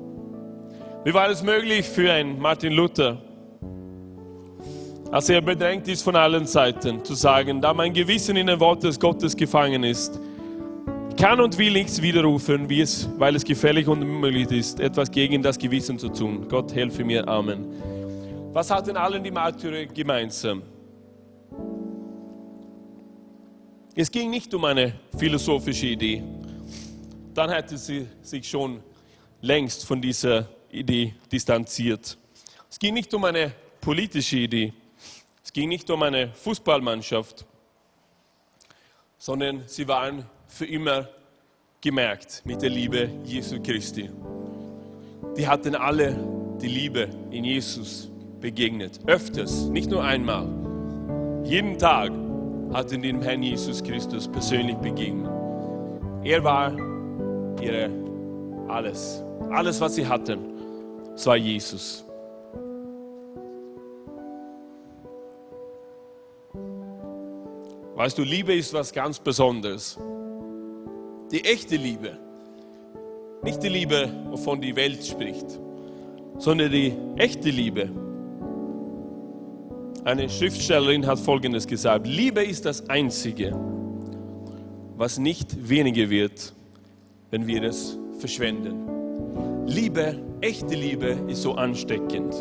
Wie 1.06 1.14
war 1.14 1.30
es 1.30 1.42
möglich 1.42 1.88
für 1.88 2.12
einen 2.12 2.40
Martin 2.40 2.74
Luther, 2.74 3.18
als 5.12 5.28
er 5.28 5.42
bedrängt 5.42 5.88
ist 5.90 6.04
von 6.04 6.16
allen 6.16 6.46
Seiten, 6.46 7.04
zu 7.04 7.16
sagen, 7.16 7.62
da 7.62 7.74
mein 7.74 7.92
Gewissen 7.94 8.38
in 8.38 8.48
den 8.48 8.60
Wort 8.62 8.84
des 8.84 8.98
Gottes 8.98 9.36
gefangen 9.36 9.84
ist, 9.84 10.20
kann 11.18 11.42
und 11.42 11.58
will 11.58 11.74
nichts 11.74 12.02
widerrufen, 12.02 12.70
wie 12.70 12.82
es, 12.82 13.10
weil 13.18 13.36
es 13.36 13.44
gefährlich 13.44 13.88
und 13.88 14.02
unmöglich 14.02 14.50
ist, 14.52 14.80
etwas 14.80 15.12
gegen 15.12 15.44
das 15.44 15.60
Gewissen 15.60 16.00
zu 16.00 16.10
tun. 16.10 16.48
Gott 16.48 16.74
helfe 16.74 17.04
mir. 17.04 17.28
Amen. 17.28 17.66
Was 18.54 18.72
hatten 18.72 18.96
allen 18.96 19.24
die 19.24 19.32
Märtyrer 19.32 19.86
gemeinsam? 19.86 20.64
Es 23.94 24.10
ging 24.10 24.30
nicht 24.30 24.54
um 24.54 24.64
eine 24.64 24.94
philosophische 25.18 25.88
Idee. 25.88 26.24
Dann 27.34 27.50
hätte 27.50 27.78
sie 27.78 28.08
sich 28.22 28.50
schon 28.50 28.80
längst 29.42 29.86
von 29.86 30.02
dieser 30.02 30.48
Idee 30.72 31.14
distanziert. 31.30 32.18
Es 32.70 32.80
ging 32.80 32.94
nicht 32.94 33.14
um 33.14 33.26
eine 33.26 33.52
politische 33.82 34.38
Idee. 34.38 34.74
Es 35.52 35.54
ging 35.54 35.68
nicht 35.68 35.90
um 35.90 36.02
eine 36.02 36.30
Fußballmannschaft, 36.30 37.46
sondern 39.18 39.64
sie 39.66 39.86
waren 39.86 40.26
für 40.48 40.66
immer 40.66 41.10
gemerkt 41.82 42.42
mit 42.46 42.62
der 42.62 42.70
Liebe 42.70 43.10
Jesu 43.26 43.62
Christi. 43.62 44.10
Die 45.36 45.46
hatten 45.46 45.76
alle 45.76 46.16
die 46.62 46.70
Liebe 46.70 47.10
in 47.32 47.44
Jesus 47.44 48.10
begegnet. 48.40 49.02
Öfters, 49.08 49.66
nicht 49.66 49.90
nur 49.92 50.02
einmal. 50.02 50.48
Jeden 51.44 51.78
Tag 51.78 52.14
hatten 52.72 53.02
dem 53.02 53.22
Herrn 53.22 53.44
Jesus 53.44 53.84
Christus 53.84 54.30
persönlich 54.30 54.78
begegnet. 54.78 55.34
Er 56.24 56.42
war 56.46 56.72
ihre 57.62 57.90
alles. 58.70 59.22
Alles, 59.50 59.82
was 59.82 59.96
sie 59.96 60.08
hatten, 60.08 60.40
war 61.26 61.36
Jesus. 61.36 62.06
Weißt 68.02 68.18
du, 68.18 68.24
Liebe 68.24 68.56
ist 68.56 68.74
was 68.74 68.92
ganz 68.92 69.20
Besonderes. 69.20 69.96
Die 71.32 71.46
echte 71.46 71.76
Liebe. 71.76 72.18
Nicht 73.44 73.62
die 73.62 73.70
Liebe, 73.70 74.12
wovon 74.32 74.60
die 74.60 74.76
Welt 74.76 75.06
spricht, 75.06 75.46
sondern 76.40 76.72
die 76.72 76.96
echte 77.18 77.52
Liebe 77.52 77.92
eine 80.04 80.28
Schriftstellerin 80.28 81.06
hat 81.06 81.20
Folgendes 81.20 81.68
gesagt. 81.68 82.08
Liebe 82.08 82.44
ist 82.44 82.66
das 82.66 82.90
Einzige, 82.90 83.56
was 84.98 85.20
nicht 85.20 85.70
weniger 85.70 86.10
wird, 86.10 86.54
wenn 87.30 87.46
wir 87.46 87.62
es 87.62 88.00
verschwenden. 88.18 89.68
Liebe, 89.68 90.20
echte 90.42 90.74
Liebe 90.74 91.20
ist 91.28 91.44
so 91.44 91.54
ansteckend. 91.54 92.34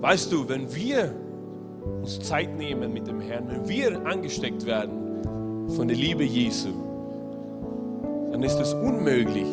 Weißt 0.00 0.30
du, 0.30 0.48
wenn 0.48 0.72
wir 0.72 1.23
uns 1.84 2.20
Zeit 2.20 2.56
nehmen 2.56 2.92
mit 2.92 3.06
dem 3.06 3.20
Herrn, 3.20 3.48
wenn 3.48 3.68
wir 3.68 4.06
angesteckt 4.06 4.66
werden 4.66 5.68
von 5.74 5.88
der 5.88 5.96
Liebe 5.96 6.24
Jesu, 6.24 6.68
dann 8.32 8.42
ist 8.42 8.58
es 8.58 8.74
unmöglich, 8.74 9.46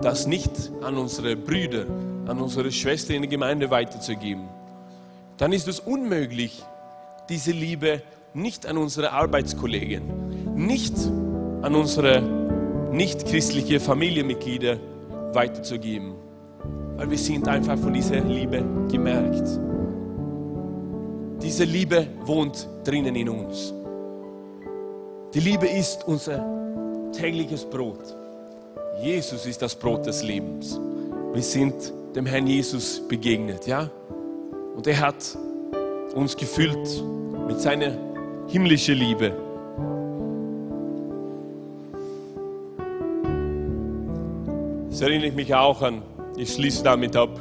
das 0.00 0.26
nicht 0.26 0.50
an 0.82 0.96
unsere 0.96 1.36
Brüder, 1.36 1.86
an 2.26 2.40
unsere 2.40 2.72
Schwestern 2.72 3.16
in 3.16 3.22
der 3.22 3.30
Gemeinde 3.30 3.70
weiterzugeben. 3.70 4.48
Dann 5.36 5.52
ist 5.52 5.68
es 5.68 5.80
unmöglich, 5.80 6.62
diese 7.28 7.52
Liebe 7.52 8.02
nicht 8.34 8.66
an 8.66 8.78
unsere 8.78 9.12
Arbeitskollegen, 9.12 10.54
nicht 10.56 10.94
an 11.62 11.74
unsere 11.74 12.22
nicht-christliche 12.92 13.80
Familienmitglieder 13.80 14.78
weiterzugeben, 15.32 16.14
weil 16.96 17.10
wir 17.10 17.18
sind 17.18 17.48
einfach 17.48 17.78
von 17.78 17.92
dieser 17.92 18.20
Liebe 18.20 18.64
gemerkt. 18.90 19.48
Diese 21.44 21.64
Liebe 21.64 22.06
wohnt 22.24 22.66
drinnen 22.84 23.14
in 23.14 23.28
uns. 23.28 23.74
Die 25.34 25.40
Liebe 25.40 25.66
ist 25.66 26.08
unser 26.08 26.42
tägliches 27.12 27.66
Brot. 27.66 28.16
Jesus 29.02 29.44
ist 29.44 29.60
das 29.60 29.74
Brot 29.74 30.06
des 30.06 30.22
Lebens. 30.22 30.80
Wir 31.34 31.42
sind 31.42 31.74
dem 32.16 32.24
Herrn 32.24 32.46
Jesus 32.46 33.06
begegnet, 33.06 33.66
ja? 33.66 33.90
Und 34.74 34.86
er 34.86 34.98
hat 34.98 35.36
uns 36.14 36.34
gefüllt 36.34 37.04
mit 37.46 37.60
seiner 37.60 37.92
himmlischen 38.48 38.96
Liebe. 38.96 39.32
Das 44.88 45.02
erinnere 45.02 45.28
ich 45.28 45.34
mich 45.34 45.54
auch 45.54 45.82
an, 45.82 46.00
ich 46.38 46.54
schließe 46.54 46.82
damit 46.82 47.14
ab, 47.16 47.38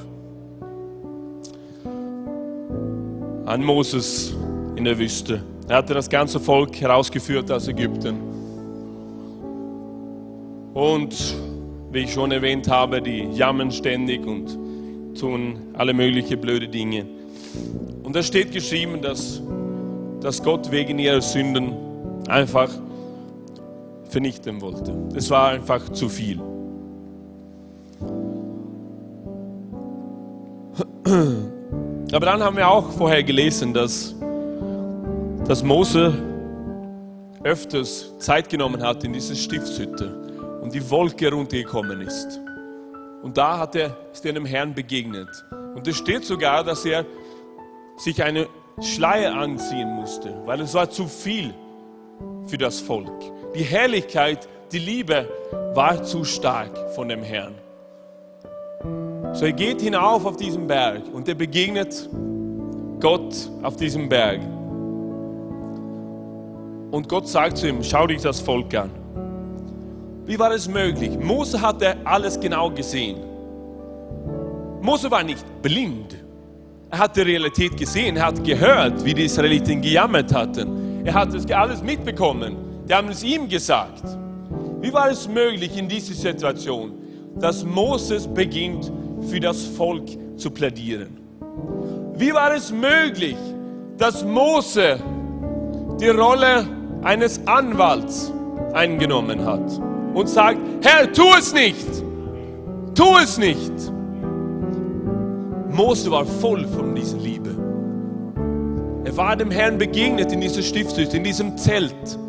an 3.45 3.63
Moses 3.63 4.35
in 4.75 4.85
der 4.85 4.97
Wüste. 4.97 5.43
Er 5.67 5.77
hatte 5.77 5.93
das 5.93 6.09
ganze 6.09 6.39
Volk 6.39 6.79
herausgeführt 6.79 7.51
aus 7.51 7.67
Ägypten. 7.67 8.15
Und 10.73 11.15
wie 11.91 11.99
ich 11.99 12.13
schon 12.13 12.31
erwähnt 12.31 12.67
habe, 12.67 13.01
die 13.01 13.29
jammern 13.33 13.71
ständig 13.71 14.25
und 14.25 14.57
tun 15.17 15.57
alle 15.73 15.93
möglichen 15.93 16.41
blöde 16.41 16.67
Dinge. 16.67 17.05
Und 18.03 18.15
da 18.15 18.23
steht 18.23 18.51
geschrieben, 18.51 19.01
dass, 19.01 19.41
dass 20.21 20.41
Gott 20.41 20.71
wegen 20.71 20.97
ihrer 20.97 21.21
Sünden 21.21 21.73
einfach 22.27 22.69
vernichten 24.09 24.61
wollte. 24.61 24.93
Es 25.15 25.29
war 25.29 25.49
einfach 25.49 25.89
zu 25.89 26.09
viel. 26.09 26.41
Aber 32.13 32.27
dann 32.27 32.43
haben 32.43 32.57
wir 32.57 32.69
auch 32.69 32.91
vorher 32.91 33.23
gelesen, 33.23 33.73
dass, 33.73 34.13
dass 35.47 35.63
Mose 35.63 36.13
öfters 37.43 38.15
Zeit 38.19 38.49
genommen 38.49 38.83
hat 38.83 39.03
in 39.03 39.13
diese 39.13 39.35
Stiftshütte 39.35 40.59
und 40.61 40.75
die 40.75 40.89
Wolke 40.91 41.31
runtergekommen 41.31 42.01
ist. 42.01 42.39
Und 43.23 43.35
da 43.35 43.57
hat 43.57 43.75
er, 43.75 43.97
ist 44.13 44.23
er 44.27 44.33
dem 44.33 44.45
Herrn 44.45 44.75
begegnet. 44.75 45.27
Und 45.73 45.87
es 45.87 45.97
steht 45.97 46.23
sogar, 46.23 46.63
dass 46.63 46.85
er 46.85 47.03
sich 47.97 48.21
eine 48.21 48.47
Schleier 48.79 49.33
anziehen 49.33 49.89
musste, 49.89 50.35
weil 50.45 50.61
es 50.61 50.75
war 50.75 50.91
zu 50.91 51.07
viel 51.07 51.51
für 52.45 52.59
das 52.59 52.79
Volk. 52.79 53.23
Die 53.55 53.63
Herrlichkeit, 53.63 54.47
die 54.71 54.77
Liebe 54.77 55.27
war 55.73 56.03
zu 56.03 56.25
stark 56.25 56.77
von 56.93 57.09
dem 57.09 57.23
Herrn. 57.23 57.55
So 59.33 59.45
er 59.45 59.51
geht 59.51 59.81
hinauf 59.81 60.25
auf 60.25 60.37
diesen 60.37 60.67
Berg 60.67 61.01
und 61.11 61.27
er 61.27 61.33
begegnet 61.33 62.07
Gott 62.99 63.35
auf 63.63 63.75
diesem 63.75 64.07
Berg. 64.07 64.39
Und 66.91 67.09
Gott 67.09 67.27
sagt 67.27 67.57
zu 67.57 67.67
ihm, 67.67 67.83
schau 67.83 68.05
dich 68.05 68.21
das 68.21 68.39
Volk 68.39 68.75
an. 68.75 68.91
Wie 70.27 70.37
war 70.37 70.51
es 70.51 70.69
möglich? 70.69 71.17
Mose 71.19 71.59
hatte 71.59 71.97
alles 72.05 72.39
genau 72.39 72.69
gesehen. 72.69 73.17
Mose 74.81 75.09
war 75.09 75.23
nicht 75.23 75.45
blind. 75.63 76.15
Er 76.91 76.99
hat 76.99 77.17
die 77.17 77.21
Realität 77.21 77.75
gesehen, 77.75 78.17
er 78.17 78.27
hat 78.27 78.43
gehört, 78.43 79.03
wie 79.03 79.15
die 79.15 79.25
Israeliten 79.25 79.81
gejammert 79.81 80.31
hatten. 80.31 81.03
Er 81.03 81.15
hat 81.15 81.33
es 81.33 81.49
alles 81.51 81.81
mitbekommen. 81.81 82.55
Die 82.87 82.93
haben 82.93 83.09
es 83.09 83.23
ihm 83.23 83.49
gesagt. 83.49 84.03
Wie 84.79 84.93
war 84.93 85.09
es 85.09 85.27
möglich 85.27 85.75
in 85.75 85.89
dieser 85.89 86.13
Situation, 86.13 86.91
dass 87.39 87.65
Moses 87.65 88.27
beginnt, 88.27 88.91
für 89.23 89.39
das 89.39 89.63
Volk 89.65 90.05
zu 90.37 90.51
plädieren? 90.51 91.17
Wie 92.15 92.33
war 92.33 92.53
es 92.53 92.71
möglich, 92.71 93.37
dass 93.97 94.23
Mose 94.23 94.99
die 95.99 96.09
Rolle 96.09 96.67
eines 97.03 97.45
Anwalts 97.47 98.31
eingenommen 98.73 99.45
hat? 99.45 99.81
und 100.13 100.29
sagt, 100.29 100.59
Herr, 100.81 101.11
tu 101.11 101.23
es 101.37 101.53
nicht, 101.53 101.87
tu 102.95 103.17
es 103.21 103.37
nicht. 103.37 103.71
Mose 105.69 106.11
war 106.11 106.25
voll 106.25 106.67
von 106.67 106.93
dieser 106.93 107.17
Liebe. 107.17 107.49
Er 109.05 109.17
war 109.17 109.35
dem 109.35 109.51
Herrn 109.51 109.77
begegnet 109.77 110.31
in 110.31 110.41
dieser 110.41 110.61
Stiftshütte, 110.61 111.17
in 111.17 111.23
diesem 111.23 111.57
Zelt. 111.57 112.19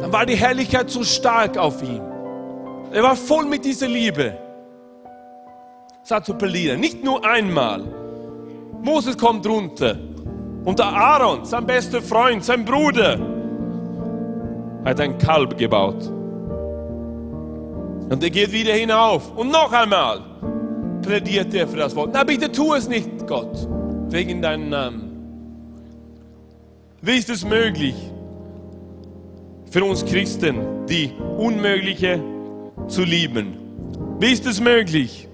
Dann 0.00 0.12
war 0.12 0.26
die 0.26 0.36
Herrlichkeit 0.36 0.90
so 0.90 1.02
stark 1.02 1.56
auf 1.56 1.82
ihm. 1.82 2.02
Er 2.92 3.02
war 3.02 3.16
voll 3.16 3.44
mit 3.46 3.64
dieser 3.64 3.88
Liebe. 3.88 4.36
Sagt 6.02 6.26
zu 6.26 6.34
Pelina, 6.34 6.76
nicht 6.76 7.04
nur 7.04 7.24
einmal. 7.24 7.84
Moses 8.82 9.16
kommt 9.18 9.46
runter. 9.46 9.98
Und 10.64 10.78
der 10.78 10.86
Aaron, 10.86 11.44
sein 11.44 11.66
bester 11.66 12.00
Freund, 12.00 12.44
sein 12.44 12.64
Bruder, 12.64 13.18
hat 14.84 15.00
ein 15.00 15.18
Kalb 15.18 15.58
gebaut. 15.58 16.06
Und 18.10 18.22
er 18.22 18.30
geht 18.30 18.52
wieder 18.52 18.72
hinauf. 18.72 19.36
Und 19.36 19.50
noch 19.50 19.72
einmal 19.72 20.20
plädiert 21.02 21.52
er 21.54 21.68
für 21.68 21.76
das 21.76 21.94
Wort. 21.94 22.10
Na 22.12 22.24
bitte 22.24 22.50
tu 22.50 22.74
es 22.74 22.88
nicht, 22.88 23.26
Gott, 23.26 23.68
wegen 24.08 24.40
deinem 24.40 24.70
Namen. 24.70 25.04
Wie 27.02 27.16
ist 27.16 27.28
es 27.28 27.44
möglich 27.44 27.94
für 29.70 29.84
uns 29.84 30.04
Christen, 30.04 30.86
die 30.88 31.12
Unmögliche 31.36 32.20
zu 32.88 33.04
lieben? 33.04 33.54
Wie 34.18 34.32
ist 34.32 34.46
es 34.46 34.60
möglich? 34.60 35.28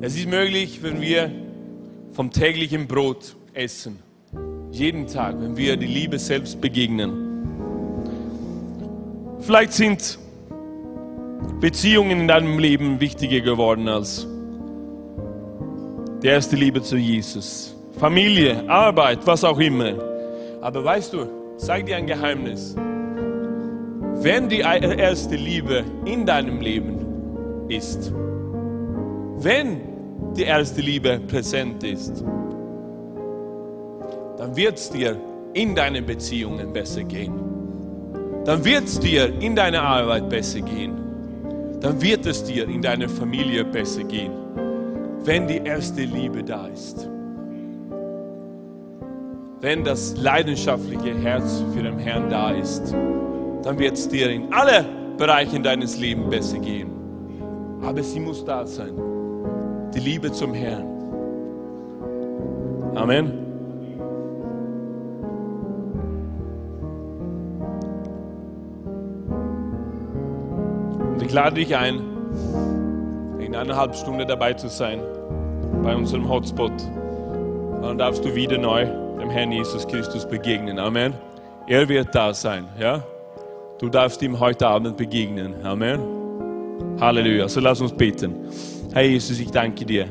Es 0.00 0.16
ist 0.16 0.28
möglich, 0.28 0.82
wenn 0.82 1.00
wir 1.00 1.30
vom 2.12 2.30
täglichen 2.30 2.86
Brot 2.86 3.36
essen. 3.52 3.98
Jeden 4.70 5.06
Tag, 5.06 5.40
wenn 5.40 5.56
wir 5.56 5.76
die 5.76 5.86
Liebe 5.86 6.18
selbst 6.18 6.60
begegnen. 6.60 7.26
Vielleicht 9.40 9.72
sind 9.72 10.18
Beziehungen 11.60 12.20
in 12.20 12.28
deinem 12.28 12.58
Leben 12.58 13.00
wichtiger 13.00 13.40
geworden 13.40 13.88
als 13.88 14.26
die 16.22 16.28
erste 16.28 16.56
Liebe 16.56 16.82
zu 16.82 16.96
Jesus. 16.96 17.74
Familie, 17.98 18.68
Arbeit, 18.68 19.26
was 19.26 19.42
auch 19.42 19.58
immer. 19.58 19.94
Aber 20.60 20.84
weißt 20.84 21.12
du, 21.12 21.26
sag 21.56 21.86
dir 21.86 21.96
ein 21.96 22.06
Geheimnis. 22.06 22.76
Wenn 24.22 24.48
die 24.48 24.60
erste 24.60 25.36
Liebe 25.36 25.84
in 26.04 26.26
deinem 26.26 26.60
Leben 26.60 27.66
ist, 27.68 28.12
wenn 29.38 29.80
die 30.36 30.42
erste 30.42 30.80
Liebe 30.80 31.20
präsent 31.26 31.82
ist, 31.82 32.22
dann 34.38 34.56
wird 34.56 34.78
es 34.78 34.90
dir 34.90 35.16
in 35.52 35.74
deinen 35.74 36.06
Beziehungen 36.06 36.72
besser 36.72 37.02
gehen 37.04 37.50
dann 38.44 38.64
wird 38.64 38.84
es 38.84 38.98
dir 38.98 39.32
in 39.40 39.54
deiner 39.54 39.82
Arbeit 39.82 40.28
besser 40.28 40.60
gehen. 40.60 40.94
Dann 41.80 42.00
wird 42.00 42.26
es 42.26 42.42
dir 42.42 42.68
in 42.68 42.80
deiner 42.80 43.08
Familie 43.08 43.64
besser 43.64 44.04
gehen, 44.04 44.32
wenn 45.24 45.46
die 45.46 45.58
erste 45.58 46.02
Liebe 46.02 46.42
da 46.42 46.66
ist. 46.66 47.08
Wenn 49.60 49.84
das 49.84 50.16
leidenschaftliche 50.16 51.14
Herz 51.18 51.62
für 51.74 51.82
den 51.82 51.98
Herrn 51.98 52.30
da 52.30 52.50
ist, 52.52 52.94
dann 53.62 53.78
wird 53.78 53.94
es 53.94 54.08
dir 54.08 54.30
in 54.30 54.52
alle 54.52 54.84
Bereichen 55.16 55.62
deines 55.62 55.98
Lebens 55.98 56.30
besser 56.30 56.58
gehen. 56.58 56.90
Aber 57.82 58.02
sie 58.02 58.20
muss 58.20 58.44
da 58.44 58.66
sein. 58.66 58.94
Die 59.94 60.00
Liebe 60.00 60.32
zum 60.32 60.54
Herrn. 60.54 60.86
Amen. 62.94 63.40
ich 71.30 71.34
lade 71.34 71.54
dich 71.54 71.76
ein, 71.76 72.00
in 73.38 73.54
einer 73.54 73.76
halben 73.76 73.94
Stunde 73.94 74.26
dabei 74.26 74.52
zu 74.52 74.68
sein 74.68 75.00
bei 75.80 75.94
unserem 75.94 76.28
Hotspot. 76.28 76.72
Dann 77.82 77.98
darfst 77.98 78.24
du 78.24 78.34
wieder 78.34 78.58
neu 78.58 78.84
dem 79.20 79.30
Herrn 79.30 79.52
Jesus 79.52 79.86
Christus 79.86 80.26
begegnen. 80.26 80.80
Amen. 80.80 81.14
Er 81.68 81.88
wird 81.88 82.12
da 82.16 82.34
sein. 82.34 82.66
Ja? 82.80 83.04
Du 83.80 83.88
darfst 83.88 84.20
ihm 84.20 84.38
heute 84.38 84.66
Abend 84.66 84.98
begegnen. 84.98 85.54
Amen. 85.64 86.00
Halleluja. 87.00 87.48
So 87.48 87.60
lass 87.60 87.80
uns 87.80 87.94
beten. 87.94 88.34
Herr 88.92 89.04
Jesus, 89.04 89.40
ich 89.40 89.50
danke 89.50 89.86
dir 89.86 90.06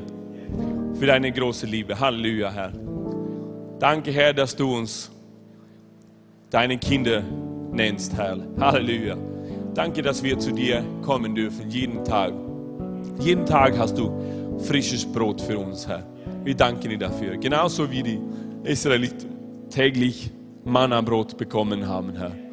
für 0.95 1.05
deine 1.05 1.31
große 1.31 1.67
Liebe. 1.67 1.99
Halleluja, 1.99 2.51
Herr. 2.51 2.73
Danke, 3.77 4.09
Herr, 4.09 4.33
dass 4.33 4.55
du 4.55 4.75
uns, 4.75 5.11
deine 6.49 6.79
Kinder, 6.79 7.21
nennst, 7.71 8.17
Herr. 8.17 8.39
Halleluja. 8.59 9.15
Danke, 9.75 10.01
dass 10.01 10.23
wir 10.23 10.39
zu 10.39 10.51
dir 10.51 10.83
kommen 11.03 11.35
dürfen, 11.35 11.69
jeden 11.69 12.03
Tag. 12.03 12.33
Jeden 13.19 13.45
Tag 13.45 13.77
hast 13.77 13.99
du 13.99 14.57
frisches 14.57 15.05
Brot 15.05 15.41
für 15.41 15.59
uns, 15.59 15.87
Herr. 15.87 16.03
Wir 16.43 16.55
danken 16.55 16.89
dir 16.89 16.97
dafür. 16.97 17.37
Genauso 17.37 17.91
wie 17.91 18.01
die 18.01 18.19
Israeliten 18.63 19.29
täglich 19.69 20.31
Manna-Brot 20.65 21.37
bekommen 21.37 21.87
haben, 21.87 22.15
Herr. 22.17 22.48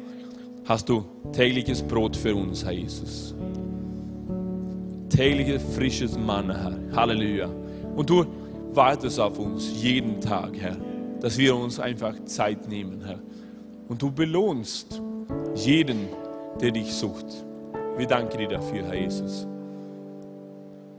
Hast 0.67 0.89
du 0.89 1.05
tägliches 1.31 1.81
Brot 1.81 2.17
für 2.17 2.35
uns, 2.35 2.65
Herr 2.65 2.73
Jesus. 2.73 3.33
Tägliches 5.07 5.63
frisches 5.73 6.17
Manna, 6.17 6.57
Herr. 6.57 6.77
Halleluja. 6.93 7.49
Und 7.95 8.09
du 8.09 8.25
wartest 8.73 9.17
auf 9.17 9.39
uns 9.39 9.81
jeden 9.81 10.19
Tag, 10.19 10.57
Herr, 10.59 10.75
dass 11.21 11.37
wir 11.37 11.55
uns 11.55 11.79
einfach 11.79 12.13
Zeit 12.25 12.67
nehmen, 12.67 13.01
Herr. 13.05 13.19
Und 13.87 14.01
du 14.01 14.11
belohnst 14.11 15.01
jeden, 15.55 16.09
der 16.59 16.71
dich 16.71 16.93
sucht. 16.93 17.45
Wir 17.95 18.05
danken 18.05 18.37
dir 18.37 18.49
dafür, 18.49 18.83
Herr 18.87 18.95
Jesus. 18.95 19.47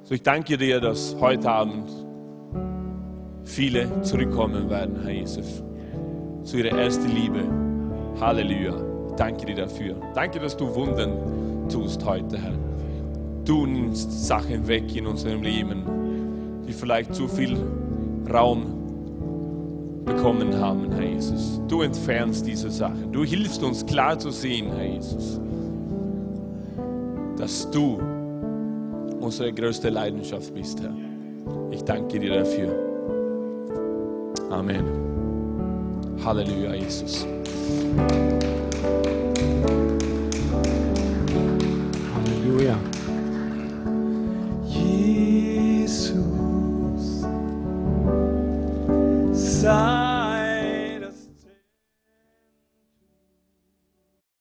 So, 0.04 0.14
ich 0.14 0.22
danke 0.22 0.56
dir, 0.56 0.80
dass 0.80 1.14
heute 1.20 1.50
Abend 1.50 1.90
viele 3.44 4.00
zurückkommen 4.00 4.70
werden, 4.70 5.02
Herr 5.02 5.12
Jesus, 5.12 5.62
zu 6.42 6.56
ihrer 6.56 6.78
ersten 6.78 7.14
Liebe. 7.14 7.44
Halleluja. 8.18 8.88
Danke 9.18 9.46
dir 9.46 9.56
dafür. 9.56 9.96
Danke, 10.14 10.38
dass 10.38 10.56
du 10.56 10.72
Wunden 10.72 11.68
tust 11.68 12.04
heute, 12.04 12.38
Herr. 12.38 12.54
Du 13.44 13.66
nimmst 13.66 14.26
Sachen 14.26 14.68
weg 14.68 14.94
in 14.94 15.08
unserem 15.08 15.42
Leben, 15.42 15.82
die 16.66 16.72
vielleicht 16.72 17.14
zu 17.14 17.26
viel 17.26 17.56
Raum 18.32 18.78
bekommen 20.04 20.56
haben, 20.58 20.92
Herr 20.92 21.02
Jesus. 21.02 21.60
Du 21.66 21.82
entfernst 21.82 22.46
diese 22.46 22.70
Sachen. 22.70 23.12
Du 23.12 23.24
hilfst 23.24 23.62
uns 23.64 23.84
klar 23.84 24.18
zu 24.18 24.30
sehen, 24.30 24.70
Herr 24.70 24.86
Jesus, 24.86 25.40
dass 27.36 27.68
du 27.70 27.98
unsere 29.18 29.52
größte 29.52 29.88
Leidenschaft 29.88 30.54
bist, 30.54 30.80
Herr. 30.80 30.94
Ich 31.72 31.82
danke 31.82 32.20
dir 32.20 32.38
dafür. 32.38 32.68
Amen. 34.50 34.84
Halleluja, 36.24 36.74
Jesus. 36.74 37.26
Hallelujah. 42.59 42.97